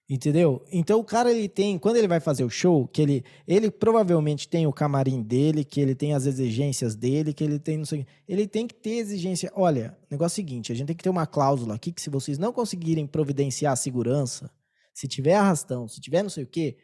Entendeu? 0.07 0.63
Então 0.71 1.01
o 1.01 1.03
cara 1.03 1.29
ele 1.29 1.49
tem, 1.49 1.77
quando 1.77 1.97
ele 1.97 2.07
vai 2.07 2.21
fazer 2.21 2.45
o 2.45 2.49
show, 2.49 2.88
que 2.88 3.01
ele, 3.01 3.25
ele 3.45 3.69
provavelmente 3.69 4.47
tem 4.47 4.65
o 4.65 4.71
camarim 4.71 5.21
dele, 5.21 5.65
que 5.65 5.81
ele 5.81 5.93
tem 5.93 6.13
as 6.13 6.25
exigências 6.25 6.95
dele, 6.95 7.33
que 7.33 7.43
ele 7.43 7.59
tem 7.59 7.77
não 7.77 7.83
sei, 7.83 8.07
ele 8.25 8.47
tem 8.47 8.65
que 8.65 8.73
ter 8.73 8.91
exigência. 8.91 9.51
Olha, 9.53 9.97
negócio 10.09 10.39
é 10.39 10.43
o 10.43 10.45
seguinte, 10.45 10.71
a 10.71 10.75
gente 10.75 10.88
tem 10.88 10.95
que 10.95 11.03
ter 11.03 11.09
uma 11.09 11.27
cláusula 11.27 11.75
aqui 11.75 11.91
que 11.91 12.01
se 12.01 12.09
vocês 12.09 12.38
não 12.38 12.53
conseguirem 12.53 13.05
providenciar 13.05 13.73
a 13.73 13.75
segurança, 13.75 14.49
se 14.93 15.05
tiver 15.05 15.33
arrastão, 15.36 15.89
se 15.89 15.99
tiver 15.99 16.23
não 16.23 16.29
sei 16.29 16.45
o 16.45 16.47
quê, 16.47 16.77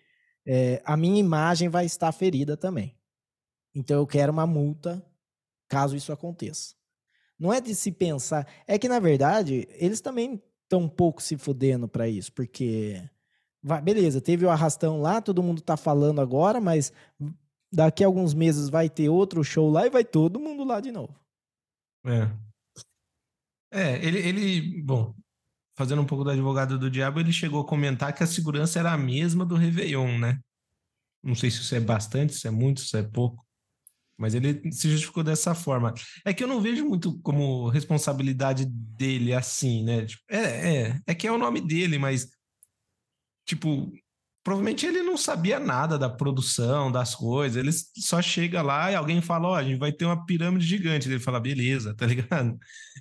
é, 0.45 0.81
a 0.83 0.97
minha 0.97 1.19
imagem 1.19 1.69
vai 1.69 1.85
estar 1.85 2.11
ferida 2.11 2.57
também. 2.57 2.93
Então 3.73 3.97
eu 3.97 4.05
quero 4.05 4.33
uma 4.33 4.45
multa 4.45 5.01
caso 5.69 5.95
isso 5.95 6.11
aconteça. 6.11 6.80
Não 7.41 7.51
é 7.51 7.59
de 7.59 7.73
se 7.73 7.91
pensar, 7.91 8.47
é 8.67 8.77
que 8.77 8.87
na 8.87 8.99
verdade 8.99 9.67
eles 9.71 9.99
também 9.99 10.39
tão 10.69 10.87
pouco 10.87 11.23
se 11.23 11.35
fudendo 11.35 11.87
para 11.87 12.07
isso, 12.07 12.31
porque 12.31 13.01
vai, 13.63 13.81
beleza, 13.81 14.21
teve 14.21 14.45
o 14.45 14.49
arrastão 14.51 15.01
lá, 15.01 15.19
todo 15.19 15.41
mundo 15.41 15.59
tá 15.59 15.75
falando 15.75 16.21
agora, 16.21 16.61
mas 16.61 16.93
daqui 17.73 18.03
a 18.03 18.07
alguns 18.07 18.35
meses 18.35 18.69
vai 18.69 18.87
ter 18.87 19.09
outro 19.09 19.43
show 19.43 19.71
lá 19.71 19.87
e 19.87 19.89
vai 19.89 20.05
todo 20.05 20.39
mundo 20.39 20.63
lá 20.63 20.79
de 20.79 20.91
novo. 20.91 21.19
É. 22.05 22.29
É, 23.73 24.05
ele, 24.05 24.19
ele, 24.19 24.81
bom, 24.83 25.15
fazendo 25.75 26.03
um 26.03 26.05
pouco 26.05 26.23
do 26.23 26.29
advogado 26.29 26.77
do 26.77 26.91
diabo, 26.91 27.19
ele 27.19 27.33
chegou 27.33 27.61
a 27.61 27.67
comentar 27.67 28.13
que 28.13 28.21
a 28.21 28.27
segurança 28.27 28.77
era 28.77 28.93
a 28.93 28.97
mesma 28.97 29.43
do 29.43 29.55
Réveillon, 29.55 30.19
né? 30.19 30.39
Não 31.23 31.33
sei 31.33 31.49
se 31.49 31.61
isso 31.61 31.73
é 31.73 31.79
bastante, 31.79 32.35
se 32.35 32.47
é 32.47 32.51
muito, 32.51 32.81
se 32.81 32.95
é 32.97 33.01
pouco. 33.01 33.43
Mas 34.21 34.35
ele 34.35 34.71
se 34.71 34.87
justificou 34.87 35.23
dessa 35.23 35.55
forma. 35.55 35.93
É 36.23 36.31
que 36.31 36.43
eu 36.43 36.47
não 36.47 36.61
vejo 36.61 36.85
muito 36.85 37.19
como 37.21 37.67
responsabilidade 37.69 38.65
dele 38.65 39.33
assim, 39.33 39.83
né? 39.83 40.05
Tipo, 40.05 40.23
é, 40.29 40.75
é, 40.77 40.99
é 41.07 41.15
que 41.15 41.25
é 41.25 41.31
o 41.31 41.39
nome 41.39 41.59
dele, 41.59 41.97
mas 41.97 42.29
tipo, 43.43 43.91
provavelmente 44.43 44.85
ele 44.85 45.01
não 45.01 45.17
sabia 45.17 45.59
nada 45.59 45.97
da 45.97 46.07
produção, 46.07 46.91
das 46.91 47.15
coisas. 47.15 47.57
Ele 47.57 47.71
só 47.97 48.21
chega 48.21 48.61
lá 48.61 48.91
e 48.91 48.95
alguém 48.95 49.21
fala: 49.23 49.47
Ó, 49.47 49.51
oh, 49.53 49.55
a 49.55 49.63
gente 49.63 49.79
vai 49.79 49.91
ter 49.91 50.05
uma 50.05 50.23
pirâmide 50.23 50.67
gigante. 50.67 51.09
Ele 51.09 51.19
fala: 51.19 51.39
beleza, 51.39 51.95
tá 51.95 52.05
ligado? 52.05 52.57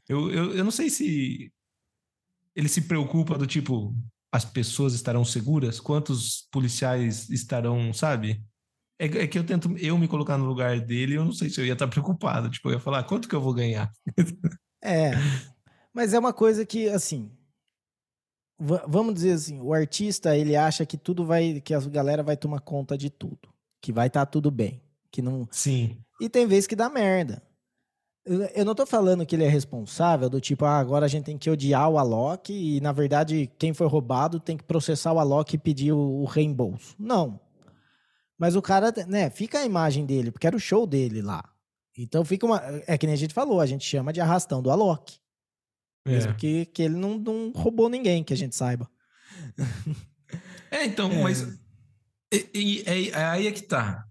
Eu, 0.08 0.30
eu, 0.30 0.54
eu 0.56 0.64
não 0.64 0.70
sei 0.70 0.88
se 0.88 1.52
ele 2.56 2.68
se 2.68 2.80
preocupa 2.82 3.36
do 3.36 3.46
tipo: 3.46 3.94
as 4.32 4.44
pessoas 4.46 4.94
estarão 4.94 5.22
seguras? 5.22 5.78
Quantos 5.78 6.48
policiais 6.50 7.28
estarão, 7.28 7.92
sabe? 7.92 8.42
É, 9.00 9.06
é 9.06 9.26
que 9.26 9.38
eu 9.38 9.44
tento 9.44 9.74
eu 9.78 9.96
me 9.96 10.06
colocar 10.06 10.36
no 10.36 10.44
lugar 10.44 10.78
dele, 10.78 11.16
eu 11.16 11.24
não 11.24 11.32
sei 11.32 11.48
se 11.48 11.58
eu 11.58 11.64
ia 11.64 11.72
estar 11.72 11.88
preocupado. 11.88 12.50
Tipo, 12.50 12.68
eu 12.68 12.74
ia 12.74 12.78
falar: 12.78 13.02
quanto 13.04 13.26
que 13.26 13.34
eu 13.34 13.40
vou 13.40 13.54
ganhar? 13.54 13.90
É. 14.82 15.10
Mas 15.92 16.14
é 16.14 16.18
uma 16.18 16.32
coisa 16.32 16.64
que, 16.64 16.88
assim, 16.88 17.30
vamos 18.58 19.12
dizer 19.12 19.32
assim, 19.32 19.60
o 19.60 19.74
artista 19.74 20.34
ele 20.34 20.56
acha 20.56 20.86
que 20.86 20.96
tudo 20.96 21.22
vai, 21.22 21.60
que 21.60 21.74
a 21.74 21.80
galera 21.80 22.22
vai 22.22 22.34
tomar 22.34 22.60
conta 22.60 22.96
de 22.96 23.10
tudo, 23.10 23.52
que 23.78 23.92
vai 23.92 24.06
estar 24.06 24.24
tá 24.24 24.26
tudo 24.30 24.50
bem, 24.50 24.82
que 25.10 25.20
não. 25.20 25.46
Sim. 25.50 25.98
E 26.18 26.30
tem 26.30 26.46
vezes 26.46 26.66
que 26.66 26.74
dá 26.74 26.88
merda. 26.88 27.42
Eu, 28.24 28.40
eu 28.40 28.64
não 28.64 28.74
tô 28.74 28.86
falando 28.86 29.26
que 29.26 29.36
ele 29.36 29.44
é 29.44 29.48
responsável 29.48 30.30
do 30.30 30.40
tipo, 30.40 30.64
ah, 30.64 30.78
agora 30.78 31.04
a 31.04 31.08
gente 31.08 31.24
tem 31.24 31.36
que 31.36 31.50
odiar 31.50 31.90
o 31.90 31.98
Alok 31.98 32.50
e 32.50 32.80
na 32.80 32.92
verdade 32.92 33.50
quem 33.58 33.74
foi 33.74 33.86
roubado 33.86 34.40
tem 34.40 34.56
que 34.56 34.64
processar 34.64 35.12
o 35.12 35.18
Alok 35.18 35.54
e 35.54 35.58
pedir 35.58 35.92
o, 35.92 36.22
o 36.22 36.24
reembolso. 36.24 36.94
Não. 36.98 37.38
Mas 38.40 38.56
o 38.56 38.62
cara, 38.62 38.90
né, 39.06 39.28
fica 39.28 39.58
a 39.58 39.66
imagem 39.66 40.06
dele, 40.06 40.30
porque 40.30 40.46
era 40.46 40.56
o 40.56 40.60
show 40.60 40.86
dele 40.86 41.20
lá. 41.20 41.44
Então 41.94 42.24
fica 42.24 42.46
uma. 42.46 42.62
É 42.86 42.96
que 42.96 43.06
nem 43.06 43.12
a 43.12 43.18
gente 43.18 43.34
falou, 43.34 43.60
a 43.60 43.66
gente 43.66 43.84
chama 43.84 44.14
de 44.14 44.20
arrastão 44.20 44.62
do 44.62 44.70
Alok. 44.70 45.18
Mesmo 46.06 46.32
é. 46.32 46.34
que, 46.34 46.64
que 46.64 46.82
ele 46.82 46.94
não, 46.94 47.18
não 47.18 47.52
roubou 47.54 47.90
ninguém, 47.90 48.24
que 48.24 48.32
a 48.32 48.36
gente 48.36 48.56
saiba. 48.56 48.90
É, 50.72 50.84
então, 50.84 51.10
é. 51.10 51.22
mas. 51.24 51.42
E, 52.32 52.48
e, 52.54 52.82
é, 52.86 53.24
aí 53.24 53.48
é 53.48 53.50
que 53.50 53.62
tá. 53.62 54.04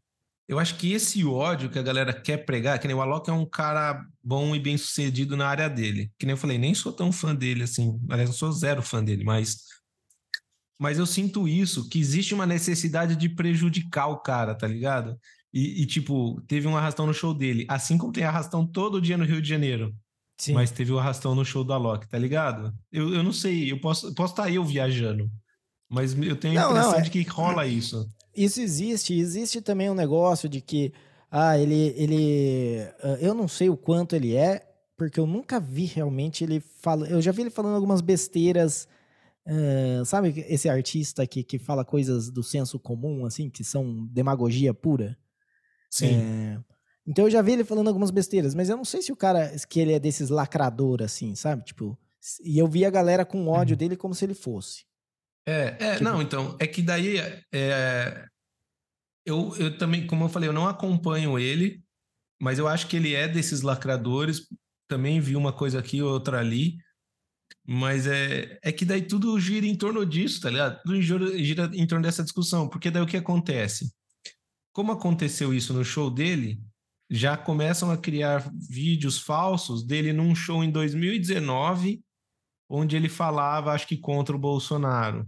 Eu 0.46 0.60
acho 0.60 0.76
que 0.76 0.92
esse 0.92 1.24
ódio 1.24 1.70
que 1.70 1.80
a 1.80 1.82
galera 1.82 2.12
quer 2.12 2.40
pregar, 2.40 2.78
que 2.78 2.86
nem 2.86 2.94
o 2.98 3.02
Alok 3.02 3.30
é 3.30 3.34
um 3.34 3.46
cara 3.46 4.06
bom 4.22 4.54
e 4.54 4.60
bem 4.60 4.78
sucedido 4.78 5.38
na 5.38 5.48
área 5.48 5.70
dele. 5.70 6.12
Que 6.20 6.26
nem 6.26 6.34
eu 6.34 6.38
falei, 6.38 6.58
nem 6.58 6.76
sou 6.76 6.92
tão 6.92 7.14
fã 7.14 7.34
dele 7.34 7.64
assim. 7.64 7.98
Aliás, 8.10 8.30
eu 8.30 8.36
sou 8.36 8.52
zero 8.52 8.82
fã 8.82 9.02
dele, 9.02 9.24
mas. 9.24 9.60
Mas 10.80 10.98
eu 10.98 11.06
sinto 11.06 11.46
isso, 11.46 11.90
que 11.90 12.00
existe 12.00 12.34
uma 12.34 12.46
necessidade 12.46 13.16
de 13.18 13.28
prejudicar 13.28 14.08
o 14.08 14.20
cara, 14.20 14.56
tá 14.56 14.66
ligado? 14.66 15.20
E, 15.54 15.82
e, 15.82 15.86
tipo, 15.86 16.42
teve 16.48 16.68
um 16.68 16.78
arrastão 16.78 17.06
no 17.06 17.14
show 17.14 17.34
dele, 17.34 17.66
assim 17.68 17.98
como 17.98 18.14
tem 18.14 18.24
arrastão 18.24 18.66
todo 18.66 19.02
dia 19.02 19.18
no 19.18 19.26
Rio 19.26 19.42
de 19.42 19.50
Janeiro. 19.50 19.94
Sim. 20.38 20.54
Mas 20.54 20.72
teve 20.72 20.94
o 20.94 21.00
arrastão 21.00 21.36
no 21.36 21.44
show 21.44 21.66
da 21.66 21.76
Loki, 21.76 22.08
tá 22.08 22.18
ligado? 22.18 22.74
Eu, 22.90 23.14
eu 23.14 23.22
não 23.22 23.34
sei, 23.34 23.70
eu 23.70 23.82
posso 23.82 24.08
estar 24.08 24.16
posso 24.24 24.36
tá 24.36 24.50
eu 24.50 24.64
viajando, 24.64 25.30
mas 25.90 26.14
eu 26.18 26.36
tenho 26.38 26.58
a 26.58 26.64
não, 26.64 26.70
impressão 26.70 26.92
não, 26.92 27.00
é... 27.00 27.02
de 27.02 27.10
que 27.10 27.22
rola 27.24 27.68
isso. 27.68 28.08
Isso 28.34 28.62
existe. 28.62 29.14
Existe 29.14 29.60
também 29.60 29.90
um 29.90 29.96
negócio 29.96 30.48
de 30.48 30.62
que, 30.62 30.94
ah, 31.30 31.58
ele, 31.58 31.94
ele. 31.98 32.88
Ah, 33.04 33.18
eu 33.20 33.34
não 33.34 33.50
sei 33.50 33.70
o 33.70 33.76
quanto 33.76 34.16
ele 34.16 34.34
é, 34.34 34.66
porque 34.96 35.20
eu 35.20 35.28
nunca 35.28 35.60
vi 35.60 35.84
realmente 35.84 36.44
ele 36.44 36.62
fala. 36.62 37.06
Eu 37.10 37.22
já 37.22 37.34
vi 37.34 37.42
ele 37.42 37.50
falando 37.50 37.76
algumas 37.76 38.00
besteiras. 38.00 38.88
Uh, 39.48 40.06
sabe 40.06 40.46
esse 40.48 40.70
artista 40.70 41.26
que, 41.26 41.44
que 41.44 41.58
fala 41.58 41.84
coisas 41.84 42.30
do 42.30 42.44
senso 42.44 42.80
comum, 42.80 43.26
assim, 43.26 43.50
que 43.50 43.64
são 43.64 44.06
demagogia 44.08 44.74
pura? 44.74 45.18
Sim. 45.90 46.22
É, 46.22 46.60
então 47.08 47.26
eu 47.26 47.32
já 47.32 47.42
vi 47.42 47.54
ele 47.54 47.64
falando 47.64 47.88
algumas 47.88 48.12
besteiras, 48.12 48.54
mas 48.54 48.70
eu 48.70 48.78
não 48.78 48.86
sei 48.86 49.02
se 49.02 49.12
o 49.12 49.16
cara, 49.16 49.52
que 49.68 49.80
ele 49.80 49.94
é 49.94 50.00
desses 50.00 50.30
lacrador, 50.30 51.02
assim, 51.02 51.34
sabe? 51.34 51.64
Tipo, 51.64 51.98
e 52.44 52.60
eu 52.60 52.68
vi 52.68 52.86
a 52.86 52.92
galera 52.92 53.26
com 53.26 53.48
ódio 53.48 53.74
uhum. 53.74 53.78
dele 53.78 53.98
como 53.98 54.14
se 54.14 54.26
ele 54.26 54.36
fosse. 54.36 54.86
É, 55.48 55.76
é 55.80 55.92
tipo... 55.94 56.04
não, 56.04 56.22
então, 56.22 56.56
é 56.60 56.68
que 56.68 56.82
daí 56.82 57.18
é, 57.52 58.26
eu, 59.26 59.56
eu 59.58 59.78
também, 59.78 60.06
como 60.06 60.26
eu 60.26 60.30
falei, 60.30 60.48
eu 60.48 60.54
não 60.54 60.68
acompanho 60.68 61.40
ele, 61.40 61.84
mas 62.40 62.60
eu 62.60 62.68
acho 62.68 62.88
que 62.88 62.96
ele 62.96 63.14
é 63.14 63.28
desses 63.28 63.62
lacradores. 63.62 64.48
Também 64.88 65.20
vi 65.20 65.36
uma 65.36 65.54
coisa 65.54 65.80
aqui, 65.80 66.02
outra 66.02 66.40
ali. 66.40 66.78
Mas 67.72 68.08
é, 68.08 68.58
é 68.64 68.72
que 68.72 68.84
daí 68.84 69.00
tudo 69.00 69.40
gira 69.40 69.64
em 69.64 69.76
torno 69.76 70.04
disso, 70.04 70.42
tá 70.42 70.50
ligado? 70.50 70.82
Tudo 70.82 71.00
gira, 71.00 71.38
gira 71.38 71.70
em 71.72 71.86
torno 71.86 72.04
dessa 72.04 72.24
discussão. 72.24 72.68
Porque 72.68 72.90
daí 72.90 73.04
o 73.04 73.06
que 73.06 73.16
acontece? 73.16 73.94
Como 74.74 74.92
aconteceu 74.92 75.54
isso 75.54 75.72
no 75.72 75.86
show 75.86 76.10
dele, 76.10 76.60
já 77.12 77.38
começam 77.38 77.92
a 77.92 77.98
criar 77.98 78.52
vídeos 78.56 79.20
falsos 79.20 79.86
dele 79.86 80.12
num 80.12 80.34
show 80.34 80.64
em 80.64 80.72
2019, 80.72 82.02
onde 82.68 82.96
ele 82.96 83.08
falava, 83.08 83.72
acho 83.72 83.86
que 83.86 83.98
contra 83.98 84.36
o 84.36 84.40
Bolsonaro. 84.40 85.28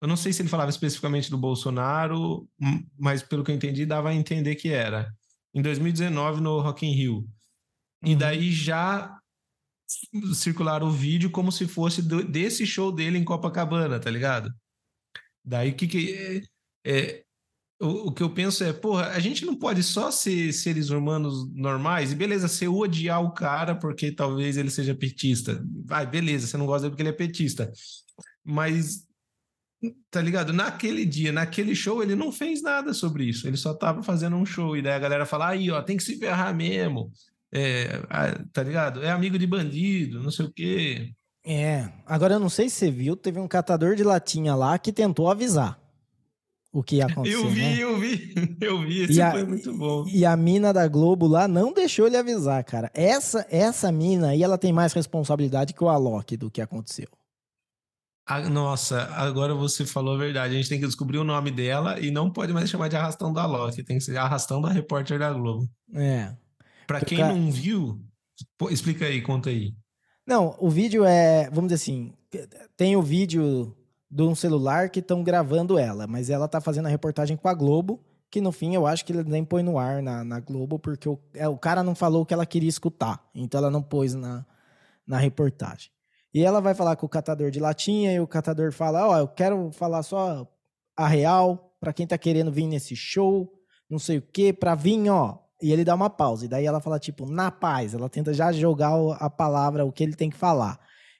Eu 0.00 0.06
não 0.06 0.16
sei 0.16 0.32
se 0.32 0.42
ele 0.42 0.48
falava 0.48 0.70
especificamente 0.70 1.30
do 1.30 1.38
Bolsonaro, 1.38 2.48
mas 2.96 3.24
pelo 3.24 3.42
que 3.42 3.50
eu 3.50 3.56
entendi, 3.56 3.84
dava 3.84 4.10
a 4.10 4.14
entender 4.14 4.54
que 4.54 4.68
era. 4.68 5.12
Em 5.52 5.60
2019, 5.60 6.40
no 6.40 6.60
Rock 6.60 6.86
in 6.86 6.92
Rio. 6.92 7.16
Uhum. 7.16 8.12
E 8.12 8.14
daí 8.14 8.52
já 8.52 9.18
circularam 10.34 10.88
o 10.88 10.92
vídeo 10.92 11.30
como 11.30 11.52
se 11.52 11.66
fosse 11.66 12.02
do, 12.02 12.24
desse 12.24 12.66
show 12.66 12.90
dele 12.90 13.18
em 13.18 13.24
Copacabana, 13.24 14.00
tá 14.00 14.10
ligado? 14.10 14.52
Daí 15.44 15.72
que 15.72 15.86
que... 15.86 16.42
É, 16.84 16.90
é 16.90 17.26
o, 17.80 18.08
o, 18.08 18.12
que 18.12 18.22
eu 18.22 18.30
penso 18.30 18.64
é, 18.64 18.72
porra, 18.72 19.08
a 19.08 19.18
gente 19.18 19.44
não 19.44 19.54
pode 19.54 19.82
só 19.82 20.10
ser 20.10 20.52
seres 20.52 20.88
humanos 20.88 21.46
normais 21.52 22.10
e 22.10 22.14
beleza, 22.14 22.48
você 22.48 22.66
odiar 22.66 23.22
o 23.22 23.32
cara 23.32 23.74
porque 23.74 24.10
talvez 24.10 24.56
ele 24.56 24.70
seja 24.70 24.94
petista. 24.94 25.62
Vai, 25.84 26.06
beleza, 26.06 26.46
você 26.46 26.56
não 26.56 26.66
gosta 26.66 26.82
dele 26.82 26.90
porque 26.92 27.02
ele 27.02 27.10
é 27.10 27.12
petista. 27.12 27.70
Mas, 28.42 29.06
tá 30.10 30.22
ligado? 30.22 30.52
Naquele 30.52 31.04
dia, 31.04 31.32
naquele 31.32 31.74
show, 31.74 32.02
ele 32.02 32.14
não 32.14 32.32
fez 32.32 32.62
nada 32.62 32.94
sobre 32.94 33.24
isso. 33.24 33.46
Ele 33.46 33.56
só 33.56 33.74
tava 33.74 34.02
fazendo 34.02 34.36
um 34.36 34.46
show. 34.46 34.76
E 34.76 34.80
daí 34.80 34.94
a 34.94 34.98
galera 34.98 35.26
fala, 35.26 35.48
aí, 35.48 35.70
ó, 35.70 35.82
tem 35.82 35.96
que 35.96 36.02
se 36.02 36.16
ferrar 36.18 36.54
mesmo. 36.54 37.12
É, 37.52 38.00
tá 38.52 38.62
ligado? 38.62 39.02
É 39.02 39.10
amigo 39.10 39.38
de 39.38 39.46
bandido, 39.46 40.22
não 40.22 40.30
sei 40.30 40.46
o 40.46 40.52
quê. 40.52 41.12
É, 41.44 41.88
agora 42.04 42.34
eu 42.34 42.40
não 42.40 42.48
sei 42.48 42.68
se 42.68 42.76
você 42.76 42.90
viu, 42.90 43.16
teve 43.16 43.38
um 43.38 43.46
catador 43.46 43.94
de 43.94 44.02
latinha 44.02 44.54
lá 44.54 44.78
que 44.78 44.92
tentou 44.92 45.30
avisar 45.30 45.80
o 46.72 46.82
que 46.82 46.96
ia 46.96 47.06
acontecer. 47.06 47.36
Eu 47.36 47.48
vi, 47.48 47.60
né? 47.60 47.78
eu 47.78 47.98
vi, 47.98 48.34
eu 48.60 48.80
vi. 48.80 49.02
Esse 49.02 49.22
a, 49.22 49.30
foi 49.30 49.44
muito 49.44 49.72
bom. 49.72 50.04
E 50.08 50.26
a 50.26 50.36
mina 50.36 50.72
da 50.72 50.86
Globo 50.88 51.26
lá 51.26 51.46
não 51.46 51.72
deixou 51.72 52.06
ele 52.06 52.16
avisar, 52.16 52.62
cara. 52.64 52.90
Essa, 52.92 53.46
essa 53.48 53.90
mina 53.90 54.28
aí, 54.28 54.42
ela 54.42 54.58
tem 54.58 54.72
mais 54.72 54.92
responsabilidade 54.92 55.72
que 55.72 55.84
o 55.84 55.88
Alok 55.88 56.36
do 56.36 56.50
que 56.50 56.60
aconteceu. 56.60 57.08
Ah, 58.28 58.40
nossa, 58.50 59.04
agora 59.12 59.54
você 59.54 59.86
falou 59.86 60.14
a 60.14 60.18
verdade. 60.18 60.54
A 60.54 60.56
gente 60.56 60.68
tem 60.68 60.80
que 60.80 60.86
descobrir 60.86 61.18
o 61.18 61.24
nome 61.24 61.52
dela 61.52 62.00
e 62.00 62.10
não 62.10 62.28
pode 62.28 62.52
mais 62.52 62.68
chamar 62.68 62.88
de 62.88 62.96
arrastão 62.96 63.32
da 63.32 63.42
Alok. 63.42 63.84
Tem 63.84 63.98
que 63.98 64.04
ser 64.04 64.16
arrastão 64.16 64.60
da 64.60 64.68
repórter 64.68 65.16
da 65.16 65.32
Globo. 65.32 65.68
É. 65.94 66.34
Pra 66.86 67.00
quem 67.00 67.18
não 67.18 67.50
viu, 67.50 68.00
pô, 68.56 68.70
explica 68.70 69.06
aí, 69.06 69.20
conta 69.20 69.50
aí. 69.50 69.74
Não, 70.26 70.56
o 70.58 70.68
vídeo 70.68 71.04
é, 71.04 71.48
vamos 71.50 71.70
dizer 71.70 71.82
assim, 71.82 72.12
tem 72.76 72.96
o 72.96 73.02
vídeo 73.02 73.76
de 74.10 74.22
um 74.22 74.34
celular 74.34 74.90
que 74.90 75.00
estão 75.00 75.22
gravando 75.22 75.78
ela, 75.78 76.06
mas 76.06 76.30
ela 76.30 76.48
tá 76.48 76.60
fazendo 76.60 76.86
a 76.86 76.90
reportagem 76.90 77.36
com 77.36 77.48
a 77.48 77.54
Globo, 77.54 78.00
que 78.30 78.40
no 78.40 78.50
fim 78.50 78.74
eu 78.74 78.86
acho 78.86 79.04
que 79.04 79.12
ele 79.12 79.24
nem 79.24 79.44
põe 79.44 79.62
no 79.62 79.78
ar 79.78 80.02
na, 80.02 80.24
na 80.24 80.40
Globo, 80.40 80.78
porque 80.78 81.08
o, 81.08 81.18
é, 81.34 81.48
o 81.48 81.56
cara 81.56 81.82
não 81.82 81.94
falou 81.94 82.22
o 82.22 82.26
que 82.26 82.34
ela 82.34 82.46
queria 82.46 82.68
escutar, 82.68 83.24
então 83.34 83.58
ela 83.58 83.70
não 83.70 83.82
pôs 83.82 84.14
na, 84.14 84.44
na 85.06 85.18
reportagem. 85.18 85.90
E 86.34 86.44
ela 86.44 86.60
vai 86.60 86.74
falar 86.74 86.96
com 86.96 87.06
o 87.06 87.08
catador 87.08 87.50
de 87.50 87.60
latinha 87.60 88.12
e 88.12 88.20
o 88.20 88.26
catador 88.26 88.72
fala: 88.72 89.08
Ó, 89.08 89.14
oh, 89.14 89.18
eu 89.18 89.28
quero 89.28 89.70
falar 89.72 90.02
só 90.02 90.46
a 90.94 91.06
real 91.06 91.74
para 91.80 91.92
quem 91.92 92.06
tá 92.06 92.18
querendo 92.18 92.52
vir 92.52 92.66
nesse 92.66 92.94
show, 92.94 93.50
não 93.88 93.98
sei 93.98 94.18
o 94.18 94.22
quê, 94.22 94.52
pra 94.52 94.74
vir, 94.74 95.08
ó. 95.08 95.38
E 95.60 95.72
ele 95.72 95.84
dá 95.84 95.94
uma 95.94 96.10
pausa. 96.10 96.44
E 96.44 96.48
daí 96.48 96.66
ela 96.66 96.80
fala, 96.80 96.98
tipo, 96.98 97.26
na 97.26 97.50
paz. 97.50 97.94
Ela 97.94 98.08
tenta 98.08 98.32
já 98.34 98.52
jogar 98.52 98.92
a 99.18 99.30
palavra, 99.30 99.84
o 99.84 99.92
que 99.92 100.02
ele 100.02 100.14
tem 100.14 100.30
que 100.30 100.36
falar. 100.36 100.78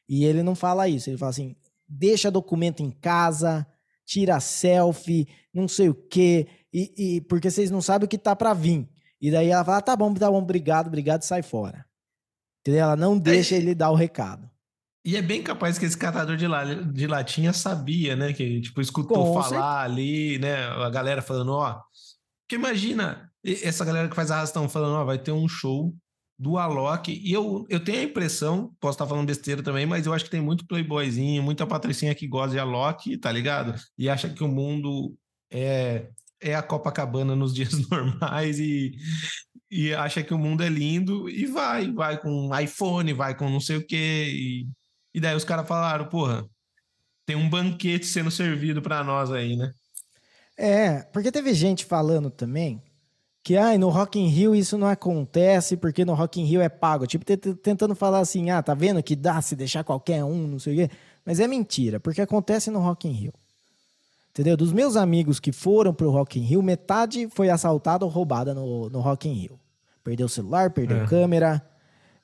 E 0.09 0.25
ele 0.25 0.43
não 0.43 0.55
fala 0.55 0.89
isso. 0.89 1.11
Ele 1.11 1.19
fala 1.19 1.31
assim: 1.31 1.57
deixa 1.89 2.31
documento 2.31 2.83
em 2.83 2.91
casa, 2.91 3.67
tira 4.05 4.39
selfie, 4.41 5.29
não 5.53 5.67
sei 5.67 5.89
o 5.89 5.95
quê, 5.95 6.47
e, 6.73 7.17
e 7.17 7.21
porque 7.23 7.51
vocês 7.51 7.71
não 7.71 7.81
sabem 7.81 8.07
o 8.07 8.09
que 8.09 8.19
tá 8.19 8.37
para 8.37 8.55
vir. 8.55 8.89
E 9.21 9.31
daí 9.31 9.49
ela 9.49 9.65
fala: 9.65 9.81
tá 9.81 9.97
bom, 9.97 10.13
tá 10.15 10.31
bom, 10.31 10.39
obrigado, 10.39 10.89
obrigado, 10.89 11.23
sai 11.23 11.43
fora. 11.43 11.85
Entendeu? 12.61 12.85
Ela 12.85 12.97
não 12.97 13.19
deixa 13.19 13.55
ele 13.55 13.75
dar 13.75 13.91
o 13.91 13.95
recado. 13.95 14.51
E 15.05 15.17
é 15.17 15.23
bem 15.23 15.41
capaz 15.41 15.79
que 15.79 15.85
esse 15.85 15.97
catador 15.97 16.37
de, 16.37 16.49
la, 16.49 16.65
de 16.65 17.07
latinha 17.07 17.53
sabia, 17.53 18.17
né? 18.17 18.33
Que, 18.33 18.61
tipo, 18.61 18.81
escutou 18.81 19.17
Com 19.17 19.35
falar 19.35 19.49
certeza. 19.49 19.81
ali, 19.81 20.39
né? 20.41 20.65
A 20.65 20.91
galera 20.91 21.23
falando, 21.23 21.53
ó. 21.53 21.81
Porque 22.43 22.57
imagina 22.57 23.26
essa 23.63 23.85
galera 23.85 24.09
que 24.09 24.17
faz 24.17 24.31
arrastão 24.31 24.69
falando, 24.69 24.97
ó, 24.97 25.05
vai 25.05 25.19
ter 25.19 25.33
um 25.33 25.49
show 25.49 25.95
do 26.39 26.59
Alok. 26.59 27.13
E 27.13 27.33
eu, 27.33 27.65
eu 27.69 27.83
tenho 27.83 28.01
a 28.01 28.05
impressão, 28.05 28.75
posso 28.81 28.97
estar 28.97 29.07
falando 29.07 29.27
besteira 29.27 29.63
também, 29.63 29.87
mas 29.87 30.07
eu 30.07 30.13
acho 30.13 30.25
que 30.25 30.31
tem 30.31 30.41
muito 30.41 30.67
playboyzinho, 30.67 31.43
muita 31.43 31.67
patricinha 31.67 32.15
que 32.15 32.27
gosta 32.27 32.53
de 32.53 32.59
Alok, 32.59 33.17
tá 33.19 33.33
ligado? 33.33 33.75
E 33.97 34.09
acha 34.09 34.29
que 34.29 34.45
o 34.45 34.49
mundo 34.49 35.17
é, 35.51 36.09
é 36.41 36.55
a 36.55 36.63
Copacabana 36.63 37.35
nos 37.35 37.55
dias 37.55 37.89
normais 37.89 38.59
e, 38.59 38.97
e 39.71 39.95
acha 39.95 40.23
que 40.23 40.35
o 40.35 40.39
mundo 40.39 40.63
é 40.63 40.69
lindo 40.69 41.29
e 41.29 41.47
vai, 41.47 41.91
vai 41.93 42.21
com 42.21 42.57
iPhone, 42.59 43.13
vai 43.13 43.37
com 43.37 43.49
não 43.49 43.61
sei 43.61 43.77
o 43.77 43.87
quê. 43.87 44.31
E, 44.31 44.69
e 45.15 45.21
daí 45.21 45.35
os 45.35 45.45
caras 45.45 45.67
falaram, 45.67 46.09
porra, 46.09 46.45
tem 47.25 47.37
um 47.37 47.49
banquete 47.49 48.07
sendo 48.07 48.31
servido 48.31 48.83
para 48.83 49.03
nós 49.03 49.31
aí, 49.31 49.57
né? 49.57 49.73
É, 50.59 51.03
porque 51.13 51.33
teve 51.33 51.53
gente 51.53 51.85
falando 51.85 52.31
também 52.31 52.83
que 53.47 53.57
ah, 53.57 53.79
no 53.79 53.91
Rock 53.91 54.19
in 54.19 54.27
Rio 54.27 54.57
isso 54.57 54.77
não 54.77 54.89
acontece 54.89 55.77
porque 55.77 56.05
no 56.05 56.15
Rock 56.15 56.41
in 56.41 56.45
Rio 56.45 56.61
é 56.61 56.69
pago. 56.69 57.07
Tipo, 57.07 57.25
tentando 57.25 57.95
falar 57.95 58.19
assim, 58.19 58.51
ah, 58.51 58.61
tá 58.61 58.75
vendo 58.75 59.01
que 59.01 59.15
dá 59.15 59.41
se 59.41 59.55
deixar 59.55 59.85
qualquer 59.85 60.25
um, 60.25 60.49
não 60.49 60.59
sei 60.59 60.73
o 60.73 60.77
quê. 60.77 60.95
Mas 61.25 61.39
é 61.39 61.47
mentira, 61.47 62.01
porque 62.01 62.21
acontece 62.21 62.73
no 62.73 62.81
Rock 62.81 63.07
in 63.07 63.13
Rio. 63.13 63.33
Entendeu? 64.33 64.57
Dos 64.57 64.73
meus 64.73 64.97
amigos 64.97 65.39
que 65.39 65.53
foram 65.53 65.95
pro 65.95 66.11
Rock 66.11 66.41
in 66.41 66.43
Rio, 66.43 66.61
metade 66.61 67.29
foi 67.31 67.49
assaltada 67.49 68.05
ou 68.05 68.11
roubada 68.11 68.53
no, 68.53 68.91
no 68.91 68.99
Rock 68.99 69.29
in 69.29 69.35
Rio. 69.35 69.61
Perdeu 70.03 70.27
o 70.27 70.29
celular, 70.29 70.73
perdeu 70.73 71.05
é. 71.05 71.07
câmera. 71.07 71.65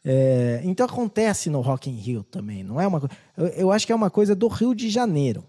É, 0.05 0.61
então 0.65 0.85
acontece 0.85 1.49
no 1.49 1.61
Rock 1.61 1.89
in 1.89 1.95
Rio 1.95 2.25
também, 2.25 2.65
não 2.65 2.81
é 2.81 2.87
uma 2.89 3.09
eu, 3.37 3.47
eu 3.47 3.71
acho 3.71 3.87
que 3.87 3.93
é 3.93 3.95
uma 3.95 4.11
coisa 4.11 4.35
do 4.35 4.49
Rio 4.49 4.75
de 4.75 4.91
Janeiro. 4.91 5.45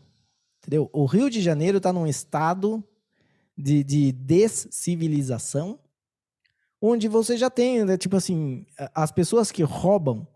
Entendeu? 0.60 0.88
O 0.94 1.06
Rio 1.06 1.32
de 1.32 1.42
Janeiro 1.42 1.78
está 1.80 1.92
num 1.92 2.06
estado 2.06 2.84
de, 3.58 3.84
de 3.84 4.12
descivilização, 4.12 5.80
onde 6.82 7.08
você 7.08 7.38
já 7.38 7.50
tem, 7.50 7.86
né, 7.86 7.98
tipo 7.98 8.16
assim, 8.16 8.66
as 8.94 9.12
pessoas 9.12 9.52
que 9.52 9.64
roubam 9.64 10.28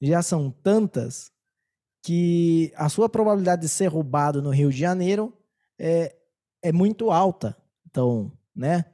já 0.00 0.22
são 0.22 0.50
tantas 0.50 1.32
que 2.02 2.72
a 2.76 2.88
sua 2.88 3.08
probabilidade 3.08 3.62
de 3.62 3.68
ser 3.68 3.86
roubado 3.86 4.42
no 4.42 4.50
Rio 4.50 4.70
de 4.70 4.78
Janeiro 4.78 5.32
é, 5.78 6.14
é 6.62 6.70
muito 6.70 7.10
alta. 7.10 7.56
Então, 7.86 8.30
né? 8.54 8.84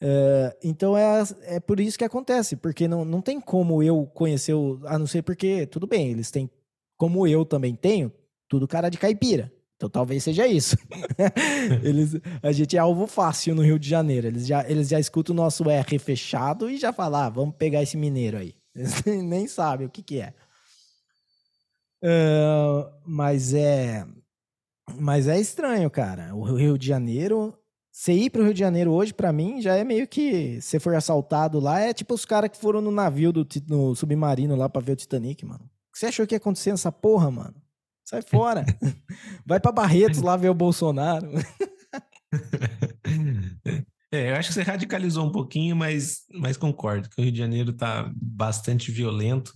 Uh, 0.00 0.50
então 0.64 0.96
é, 0.98 1.22
é 1.42 1.60
por 1.60 1.78
isso 1.78 1.96
que 1.96 2.04
acontece, 2.04 2.56
porque 2.56 2.88
não, 2.88 3.04
não 3.04 3.22
tem 3.22 3.40
como 3.40 3.82
eu 3.82 4.04
conhecer, 4.06 4.54
o, 4.54 4.80
a 4.86 4.98
não 4.98 5.06
ser 5.06 5.22
porque, 5.22 5.66
tudo 5.66 5.86
bem, 5.86 6.10
eles 6.10 6.30
têm, 6.30 6.50
como 6.96 7.24
eu 7.26 7.44
também 7.44 7.76
tenho, 7.76 8.12
tudo 8.48 8.66
cara 8.66 8.88
de 8.88 8.98
caipira. 8.98 9.52
Então 9.82 9.90
talvez 9.90 10.22
seja 10.22 10.46
isso. 10.46 10.76
eles, 11.82 12.14
a 12.40 12.52
gente 12.52 12.76
é 12.76 12.78
alvo 12.78 13.04
fácil 13.08 13.52
no 13.52 13.62
Rio 13.62 13.80
de 13.80 13.88
Janeiro. 13.88 14.28
Eles 14.28 14.46
já, 14.46 14.64
eles 14.70 14.88
já 14.88 15.00
escutam 15.00 15.34
o 15.34 15.36
nosso 15.36 15.68
R 15.68 15.98
fechado 15.98 16.70
e 16.70 16.78
já 16.78 16.92
falam, 16.92 17.22
ah, 17.22 17.28
vamos 17.28 17.56
pegar 17.56 17.82
esse 17.82 17.96
mineiro 17.96 18.38
aí. 18.38 18.54
Eles 18.74 19.02
nem 19.04 19.48
sabem 19.48 19.86
o 19.86 19.90
que, 19.90 20.02
que 20.02 20.20
é. 20.20 20.32
Uh, 22.00 22.88
mas 23.04 23.52
é. 23.52 24.06
Mas 24.98 25.26
é 25.26 25.38
estranho, 25.38 25.90
cara. 25.90 26.32
O 26.34 26.44
Rio 26.54 26.78
de 26.78 26.86
Janeiro. 26.86 27.52
Você 27.90 28.12
ir 28.12 28.30
pro 28.30 28.44
Rio 28.44 28.54
de 28.54 28.60
Janeiro 28.60 28.92
hoje, 28.92 29.12
para 29.12 29.32
mim, 29.32 29.60
já 29.60 29.76
é 29.76 29.84
meio 29.84 30.06
que. 30.06 30.60
Se 30.62 30.78
for 30.78 30.94
assaltado 30.94 31.58
lá, 31.58 31.80
é 31.80 31.92
tipo 31.92 32.14
os 32.14 32.24
caras 32.24 32.50
que 32.50 32.56
foram 32.56 32.80
no 32.80 32.90
navio 32.90 33.32
do 33.32 33.46
no 33.68 33.94
submarino 33.94 34.56
lá 34.56 34.68
pra 34.68 34.80
ver 34.80 34.92
o 34.92 34.96
Titanic, 34.96 35.44
mano. 35.44 35.64
O 35.64 35.92
que 35.92 35.98
você 35.98 36.06
achou 36.06 36.26
que 36.26 36.34
ia 36.34 36.38
acontecer 36.38 36.70
nessa 36.70 36.90
porra, 36.90 37.30
mano? 37.30 37.62
Sai 38.04 38.22
fora. 38.22 38.64
Vai 39.46 39.60
para 39.60 39.72
Barretos 39.72 40.20
lá 40.20 40.36
ver 40.36 40.50
o 40.50 40.54
Bolsonaro. 40.54 41.30
É, 44.14 44.30
eu 44.30 44.36
acho 44.36 44.48
que 44.48 44.54
você 44.54 44.62
radicalizou 44.62 45.24
um 45.24 45.32
pouquinho, 45.32 45.74
mas, 45.74 46.26
mas 46.30 46.58
concordo 46.58 47.08
que 47.08 47.18
o 47.18 47.24
Rio 47.24 47.32
de 47.32 47.38
Janeiro 47.38 47.70
está 47.70 48.12
bastante 48.14 48.92
violento. 48.92 49.54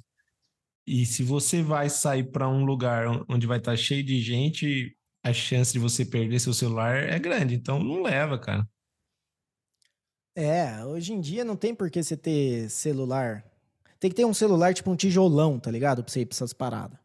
E 0.87 1.05
se 1.05 1.23
você 1.23 1.63
vai 1.63 1.91
sair 1.91 2.25
para 2.25 2.49
um 2.49 2.65
lugar 2.65 3.07
onde 3.29 3.47
vai 3.47 3.59
estar 3.59 3.73
tá 3.73 3.77
cheio 3.77 4.03
de 4.03 4.19
gente, 4.23 4.97
a 5.23 5.31
chance 5.31 5.75
de 5.75 5.79
você 5.79 6.07
perder 6.07 6.41
seu 6.41 6.55
celular 6.55 6.97
é 6.97 7.19
grande. 7.19 7.55
Então 7.55 7.79
não 7.79 8.01
leva, 8.01 8.39
cara. 8.39 8.67
É, 10.35 10.83
hoje 10.87 11.13
em 11.13 11.21
dia 11.21 11.45
não 11.45 11.57
tem 11.57 11.75
por 11.75 11.91
que 11.91 12.03
você 12.03 12.17
ter 12.17 12.71
celular. 12.71 13.45
Tem 14.01 14.09
que 14.09 14.17
ter 14.17 14.25
um 14.25 14.35
celular 14.35 14.73
tipo 14.73 14.91
um 14.91 14.97
tijolão, 14.97 15.59
tá 15.59 15.71
ligado? 15.71 16.03
Pra 16.03 16.11
você 16.11 16.21
ir 16.21 16.27
pra 16.27 16.35
essas 16.35 16.55
paradas. 16.55 16.99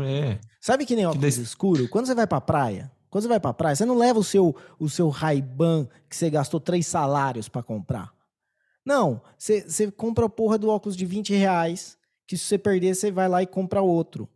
É. 0.00 0.38
Sabe 0.60 0.86
que 0.86 0.96
nem 0.96 1.06
óculos 1.06 1.36
que 1.36 1.42
escuro? 1.42 1.88
Quando 1.88 2.06
você 2.06 2.14
vai 2.14 2.26
pra 2.26 2.40
praia, 2.40 2.90
quando 3.10 3.22
você 3.22 3.28
vai 3.28 3.40
pra 3.40 3.52
praia, 3.52 3.76
você 3.76 3.84
não 3.84 3.98
leva 3.98 4.18
o 4.18 4.24
seu, 4.24 4.56
o 4.78 4.88
seu 4.88 5.08
Ray-Ban 5.10 5.86
que 6.08 6.16
você 6.16 6.30
gastou 6.30 6.58
três 6.58 6.86
salários 6.86 7.48
para 7.48 7.62
comprar. 7.62 8.12
Não, 8.84 9.20
você, 9.38 9.62
você 9.62 9.90
compra 9.90 10.26
a 10.26 10.30
porra 10.30 10.58
do 10.58 10.68
óculos 10.68 10.96
de 10.96 11.04
20 11.04 11.34
reais, 11.34 11.96
que 12.26 12.36
se 12.36 12.44
você 12.44 12.58
perder, 12.58 12.94
você 12.94 13.10
vai 13.10 13.28
lá 13.28 13.42
e 13.42 13.46
compra 13.46 13.82
outro. 13.82 14.28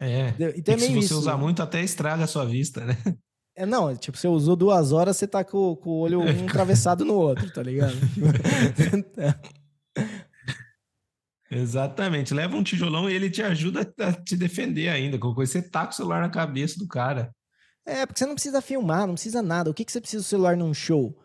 É, 0.00 0.34
então 0.56 0.74
é 0.74 0.78
se 0.78 0.88
você 0.88 0.98
isso, 0.98 1.18
usar 1.18 1.36
muito, 1.36 1.62
até 1.62 1.82
estraga 1.82 2.24
a 2.24 2.26
sua 2.26 2.44
vista, 2.44 2.84
né? 2.84 2.96
É, 3.56 3.64
não, 3.64 3.96
tipo, 3.96 4.18
você 4.18 4.26
usou 4.26 4.56
duas 4.56 4.90
horas, 4.90 5.16
você 5.16 5.28
tá 5.28 5.44
com, 5.44 5.76
com 5.76 5.90
o 5.90 6.00
olho 6.00 6.20
um 6.20 6.46
atravessado 6.48 7.04
no 7.04 7.14
outro, 7.14 7.48
tá 7.52 7.62
ligado? 7.62 7.94
Exatamente. 11.54 12.34
Leva 12.34 12.56
um 12.56 12.62
tijolão 12.62 13.08
e 13.08 13.14
ele 13.14 13.30
te 13.30 13.42
ajuda 13.42 13.92
a 13.98 14.12
te 14.12 14.36
defender 14.36 14.88
ainda. 14.88 15.18
Qualquer 15.18 15.36
coisa, 15.36 15.52
você 15.52 15.62
taca 15.62 15.92
o 15.92 15.94
celular 15.94 16.20
na 16.20 16.28
cabeça 16.28 16.78
do 16.78 16.86
cara. 16.88 17.34
É, 17.86 18.04
porque 18.06 18.18
você 18.18 18.26
não 18.26 18.34
precisa 18.34 18.60
filmar, 18.60 19.06
não 19.06 19.14
precisa 19.14 19.42
nada. 19.42 19.70
O 19.70 19.74
que, 19.74 19.84
que 19.84 19.92
você 19.92 20.00
precisa 20.00 20.22
do 20.22 20.26
celular 20.26 20.56
num 20.56 20.72
show? 20.72 21.16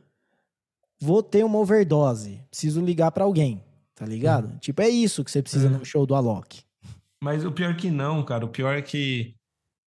Vou 1.01 1.23
ter 1.23 1.43
uma 1.43 1.57
overdose. 1.57 2.43
Preciso 2.49 2.81
ligar 2.81 3.11
para 3.11 3.23
alguém, 3.23 3.63
tá 3.95 4.05
ligado? 4.05 4.49
Hum. 4.49 4.57
Tipo, 4.57 4.81
é 4.81 4.89
isso 4.89 5.23
que 5.23 5.31
você 5.31 5.41
precisa 5.41 5.67
hum. 5.67 5.79
num 5.79 5.85
show 5.85 6.05
do 6.05 6.13
Alok. 6.13 6.61
Mas 7.21 7.45
o 7.45 7.51
pior 7.51 7.75
que 7.75 7.89
não, 7.89 8.23
cara. 8.23 8.45
O 8.45 8.49
pior 8.49 8.77
é 8.77 8.81
que 8.81 9.35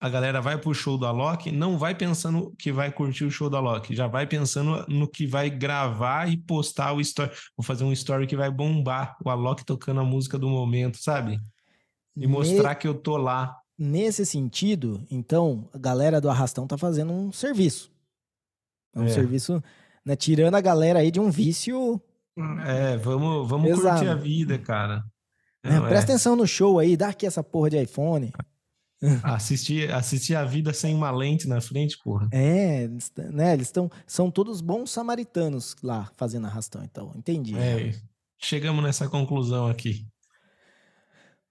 a 0.01 0.09
galera 0.09 0.41
vai 0.41 0.57
pro 0.57 0.73
show 0.73 0.97
do 0.97 1.05
Alok, 1.05 1.51
não 1.51 1.77
vai 1.77 1.93
pensando 1.93 2.51
que 2.57 2.71
vai 2.71 2.91
curtir 2.91 3.23
o 3.23 3.29
show 3.29 3.51
do 3.51 3.55
Alok, 3.55 3.95
já 3.95 4.07
vai 4.07 4.25
pensando 4.25 4.83
no 4.87 5.07
que 5.07 5.27
vai 5.27 5.47
gravar 5.47 6.27
e 6.27 6.35
postar 6.35 6.91
o 6.93 6.99
story. 6.99 7.31
Vou 7.55 7.63
fazer 7.63 7.83
um 7.83 7.93
story 7.93 8.25
que 8.25 8.35
vai 8.35 8.49
bombar 8.49 9.15
o 9.23 9.29
Alok 9.29 9.63
tocando 9.63 9.99
a 9.99 10.03
música 10.03 10.39
do 10.39 10.49
momento, 10.49 10.97
sabe? 10.97 11.39
E 12.17 12.25
mostrar 12.25 12.73
que 12.73 12.87
eu 12.87 12.95
tô 12.95 13.15
lá. 13.15 13.55
Nesse 13.77 14.25
sentido, 14.25 15.05
então, 15.09 15.69
a 15.71 15.77
galera 15.77 16.19
do 16.19 16.31
Arrastão 16.31 16.65
tá 16.65 16.79
fazendo 16.79 17.13
um 17.13 17.31
serviço. 17.31 17.91
É 18.95 18.99
um 18.99 19.05
é. 19.05 19.09
serviço, 19.09 19.63
né, 20.03 20.15
tirando 20.15 20.55
a 20.55 20.61
galera 20.61 20.99
aí 20.99 21.11
de 21.11 21.19
um 21.19 21.29
vício. 21.29 22.01
É, 22.65 22.97
vamos, 22.97 23.47
vamos 23.47 23.79
curtir 23.79 24.07
a 24.07 24.15
vida, 24.15 24.57
cara. 24.57 25.03
É, 25.63 25.79
presta 25.79 26.11
é. 26.11 26.15
atenção 26.15 26.35
no 26.35 26.47
show 26.47 26.79
aí, 26.79 26.97
dá 26.97 27.09
aqui 27.09 27.27
essa 27.27 27.43
porra 27.43 27.69
de 27.69 27.81
iPhone. 27.81 28.33
Assistir, 29.23 29.91
assistir 29.91 30.35
a 30.35 30.45
vida 30.45 30.71
sem 30.73 30.93
uma 30.93 31.09
lente 31.09 31.47
na 31.47 31.59
frente, 31.59 31.97
porra. 32.03 32.29
É, 32.31 32.87
né? 33.31 33.53
Eles 33.53 33.67
estão. 33.67 33.89
São 34.05 34.29
todos 34.29 34.61
bons 34.61 34.91
samaritanos 34.91 35.75
lá 35.81 36.11
fazendo 36.15 36.45
arrastão, 36.45 36.83
então. 36.83 37.11
Entendi. 37.15 37.57
É, 37.57 37.95
chegamos 38.37 38.83
nessa 38.83 39.09
conclusão 39.09 39.67
aqui. 39.67 40.05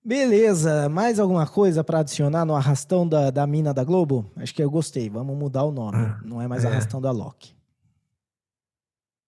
Beleza, 0.03 0.89
mais 0.89 1.19
alguma 1.19 1.47
coisa 1.47 1.85
para 1.85 1.99
adicionar 1.99 2.47
no 2.47 2.55
arrastão 2.55 3.07
da, 3.07 3.31
da 3.31 3.47
mina 3.47 3.75
da 3.75 3.85
Globo? 3.85 4.31
Acho 4.37 4.55
que 4.55 4.63
eu 4.63 4.71
gostei. 4.71 5.11
Vamos 5.11 5.37
mudar 5.37 5.65
o 5.65 5.73
nome. 5.73 5.99
Ah, 5.99 6.21
não 6.25 6.41
é 6.41 6.49
mais 6.49 6.65
é. 6.65 6.69
arrastão 6.69 7.01
da 7.01 7.11
Loki. 7.11 7.55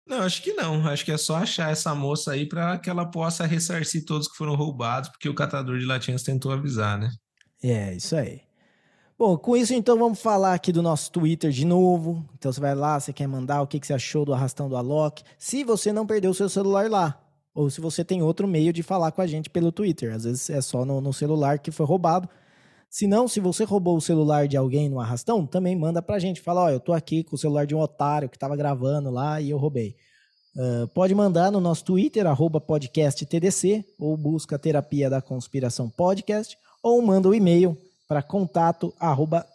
Não, 0.06 0.22
acho 0.22 0.44
que 0.44 0.54
não. 0.54 0.88
Acho 0.88 1.06
que 1.06 1.12
é 1.12 1.18
só 1.18 1.38
achar 1.38 1.72
essa 1.72 1.96
moça 1.96 2.34
aí 2.34 2.48
para 2.48 2.78
que 2.78 2.90
ela 2.90 3.06
possa 3.06 3.46
ressarcir 3.46 4.06
todos 4.06 4.28
que 4.28 4.38
foram 4.38 4.56
roubados, 4.56 5.10
porque 5.10 5.30
o 5.30 5.36
catador 5.36 5.80
de 5.80 5.86
latinhas 5.86 6.22
tentou 6.22 6.52
avisar, 6.52 7.00
né? 7.00 7.10
É, 7.64 7.94
isso 7.94 8.16
aí. 8.16 8.42
Bom, 9.18 9.38
com 9.38 9.58
isso 9.58 9.74
então 9.74 9.98
vamos 9.98 10.22
falar 10.22 10.54
aqui 10.54 10.72
do 10.72 10.82
nosso 10.82 11.12
Twitter 11.12 11.52
de 11.52 11.66
novo. 11.66 12.26
Então 12.38 12.52
você 12.52 12.62
vai 12.62 12.74
lá, 12.74 13.00
você 13.00 13.12
quer 13.12 13.28
mandar 13.28 13.62
o 13.62 13.68
que, 13.68 13.80
que 13.80 13.86
você 13.86 13.94
achou 13.94 14.24
do 14.24 14.34
arrastão 14.34 14.70
do 14.70 14.78
Alok. 14.78 15.24
Se 15.38 15.64
você 15.64 15.92
não 15.92 16.08
perdeu 16.08 16.32
o 16.32 16.34
seu 16.34 16.48
celular 16.48 16.90
lá, 16.90 17.22
ou 17.54 17.70
se 17.70 17.82
você 17.82 18.06
tem 18.06 18.22
outro 18.22 18.48
meio 18.48 18.72
de 18.72 18.82
falar 18.82 19.12
com 19.12 19.22
a 19.22 19.28
gente 19.28 19.50
pelo 19.50 19.72
Twitter. 19.72 20.14
Às 20.14 20.24
vezes 20.24 20.50
é 20.50 20.62
só 20.62 20.86
no, 20.86 21.02
no 21.02 21.12
celular 21.12 21.60
que 21.60 21.72
foi 21.72 21.86
roubado. 21.86 22.30
Se 22.90 23.06
não, 23.06 23.28
se 23.28 23.42
você 23.42 23.66
roubou 23.66 23.98
o 23.98 24.02
celular 24.02 24.48
de 24.48 24.56
alguém 24.56 24.88
no 24.88 25.00
arrastão, 25.00 25.46
também 25.46 25.76
manda 25.76 26.02
pra 26.02 26.18
gente. 26.18 26.40
Fala, 26.40 26.62
ó, 26.62 26.66
oh, 26.68 26.70
eu 26.70 26.80
tô 26.80 26.94
aqui 26.94 27.24
com 27.24 27.36
o 27.36 27.38
celular 27.38 27.68
de 27.68 27.76
um 27.76 27.80
otário 27.80 28.30
que 28.30 28.40
tava 28.40 28.56
gravando 28.56 29.12
lá 29.12 29.42
e 29.42 29.50
eu 29.50 29.58
roubei. 29.58 29.96
Uh, 30.56 30.88
pode 30.88 31.14
mandar 31.14 31.52
no 31.52 31.60
nosso 31.60 31.84
Twitter, 31.84 32.26
arroba 32.26 32.60
podcasttdc, 32.60 33.86
ou 34.00 34.18
busca 34.18 34.58
Terapia 34.58 35.10
da 35.10 35.22
Conspiração 35.22 35.90
Podcast, 35.90 36.58
ou 36.82 37.02
manda 37.02 37.28
o 37.28 37.32
um 37.32 37.34
e-mail 37.34 37.78
para 38.08 38.24
contato 38.24 38.94
arroba. 39.00 39.46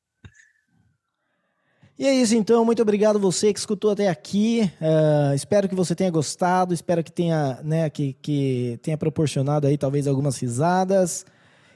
E 1.97 2.05
é 2.05 2.13
isso 2.13 2.35
então, 2.35 2.65
muito 2.65 2.81
obrigado 2.81 3.17
você 3.17 3.53
que 3.53 3.59
escutou 3.59 3.91
até 3.91 4.09
aqui. 4.09 4.69
Uh, 4.81 5.33
espero 5.33 5.69
que 5.69 5.75
você 5.75 5.95
tenha 5.95 6.11
gostado, 6.11 6.73
espero 6.73 7.01
que 7.01 7.11
tenha, 7.11 7.57
né, 7.63 7.89
que, 7.89 8.11
que 8.21 8.77
tenha 8.83 8.97
proporcionado 8.97 9.65
aí 9.65 9.77
talvez 9.77 10.05
algumas 10.05 10.37
risadas. 10.37 11.25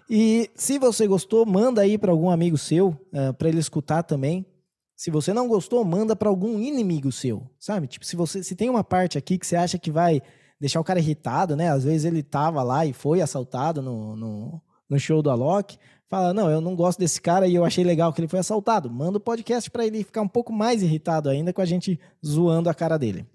E 0.10 0.52
se 0.56 0.78
você 0.78 1.08
gostou, 1.08 1.46
manda 1.46 1.82
aí 1.82 1.98
para 1.98 2.12
algum 2.12 2.30
amigo 2.30 2.58
seu, 2.58 2.90
uh, 3.14 3.34
para 3.38 3.48
ele 3.48 3.60
escutar 3.60 4.04
também. 4.04 4.46
Se 4.94 5.10
você 5.10 5.32
não 5.32 5.48
gostou, 5.48 5.86
manda 5.86 6.18
para 6.18 6.28
algum 6.28 6.60
inimigo 6.60 7.14
seu, 7.14 7.50
sabe? 7.58 7.88
Tipo, 7.88 8.06
se 8.06 8.18
você 8.18 8.44
se 8.44 8.58
tem 8.58 8.70
uma 8.70 8.84
parte 8.84 9.18
aqui 9.18 9.38
que 9.38 9.48
você 9.48 9.56
acha 9.56 9.78
que 9.80 9.90
vai 9.90 10.22
deixar 10.60 10.82
o 10.82 10.84
cara 10.84 11.00
irritado, 11.00 11.56
né? 11.56 11.70
Às 11.70 11.86
vezes 11.86 12.04
ele 12.04 12.22
tava 12.22 12.62
lá 12.62 12.86
e 12.86 12.92
foi 12.92 13.22
assaltado 13.22 13.82
no, 13.82 14.18
no, 14.18 14.62
no 14.90 15.00
show 15.00 15.22
do 15.22 15.30
Alok. 15.30 15.78
Fala, 16.10 16.34
não, 16.34 16.50
eu 16.50 16.60
não 16.60 16.76
gosto 16.76 17.00
desse 17.00 17.22
cara 17.22 17.48
e 17.48 17.54
eu 17.54 17.64
achei 17.64 17.84
legal 17.84 18.12
que 18.12 18.20
ele 18.20 18.28
foi 18.28 18.40
assaltado. 18.40 18.90
Manda 18.90 19.18
o 19.18 19.22
podcast 19.22 19.70
para 19.70 19.86
ele 19.86 20.04
ficar 20.04 20.22
um 20.22 20.28
pouco 20.28 20.52
mais 20.52 20.82
irritado 20.82 21.30
ainda 21.30 21.54
com 21.54 21.62
a 21.62 21.66
gente 21.66 22.00
zoando 22.26 22.70
a 22.70 22.74
cara 22.74 22.98
dele. 22.98 23.28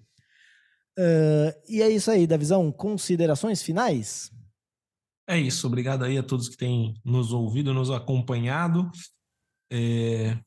Uh, 0.97 1.55
e 1.69 1.81
é 1.81 1.89
isso 1.89 2.11
aí, 2.11 2.27
Davizão. 2.27 2.71
Considerações 2.71 3.61
finais? 3.61 4.29
É 5.27 5.39
isso. 5.39 5.65
Obrigado 5.67 6.03
aí 6.03 6.17
a 6.17 6.23
todos 6.23 6.49
que 6.49 6.57
têm 6.57 6.93
nos 7.03 7.31
ouvido, 7.31 7.73
nos 7.73 7.89
acompanhado. 7.89 8.91
É, 9.71 10.37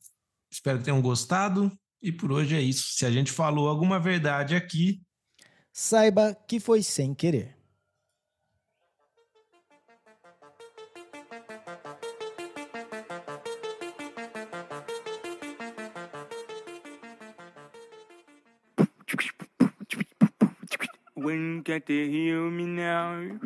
Espero 0.51 0.79
que 0.79 0.85
tenham 0.85 1.01
gostado. 1.01 1.71
E 2.01 2.11
por 2.11 2.31
hoje 2.31 2.55
é 2.55 2.61
isso. 2.61 2.93
Se 2.93 3.05
a 3.05 3.11
gente 3.11 3.31
falou 3.31 3.67
alguma 3.67 3.99
verdade 3.99 4.55
aqui, 4.55 5.01
saiba 5.71 6.33
que 6.47 6.59
foi 6.59 6.81
sem 6.81 7.13
querer. 7.13 7.58
When 21.21 21.63
can 21.63 21.83
they 21.85 22.07
hear 22.07 22.49
me 22.49 22.65
now? 22.65 23.39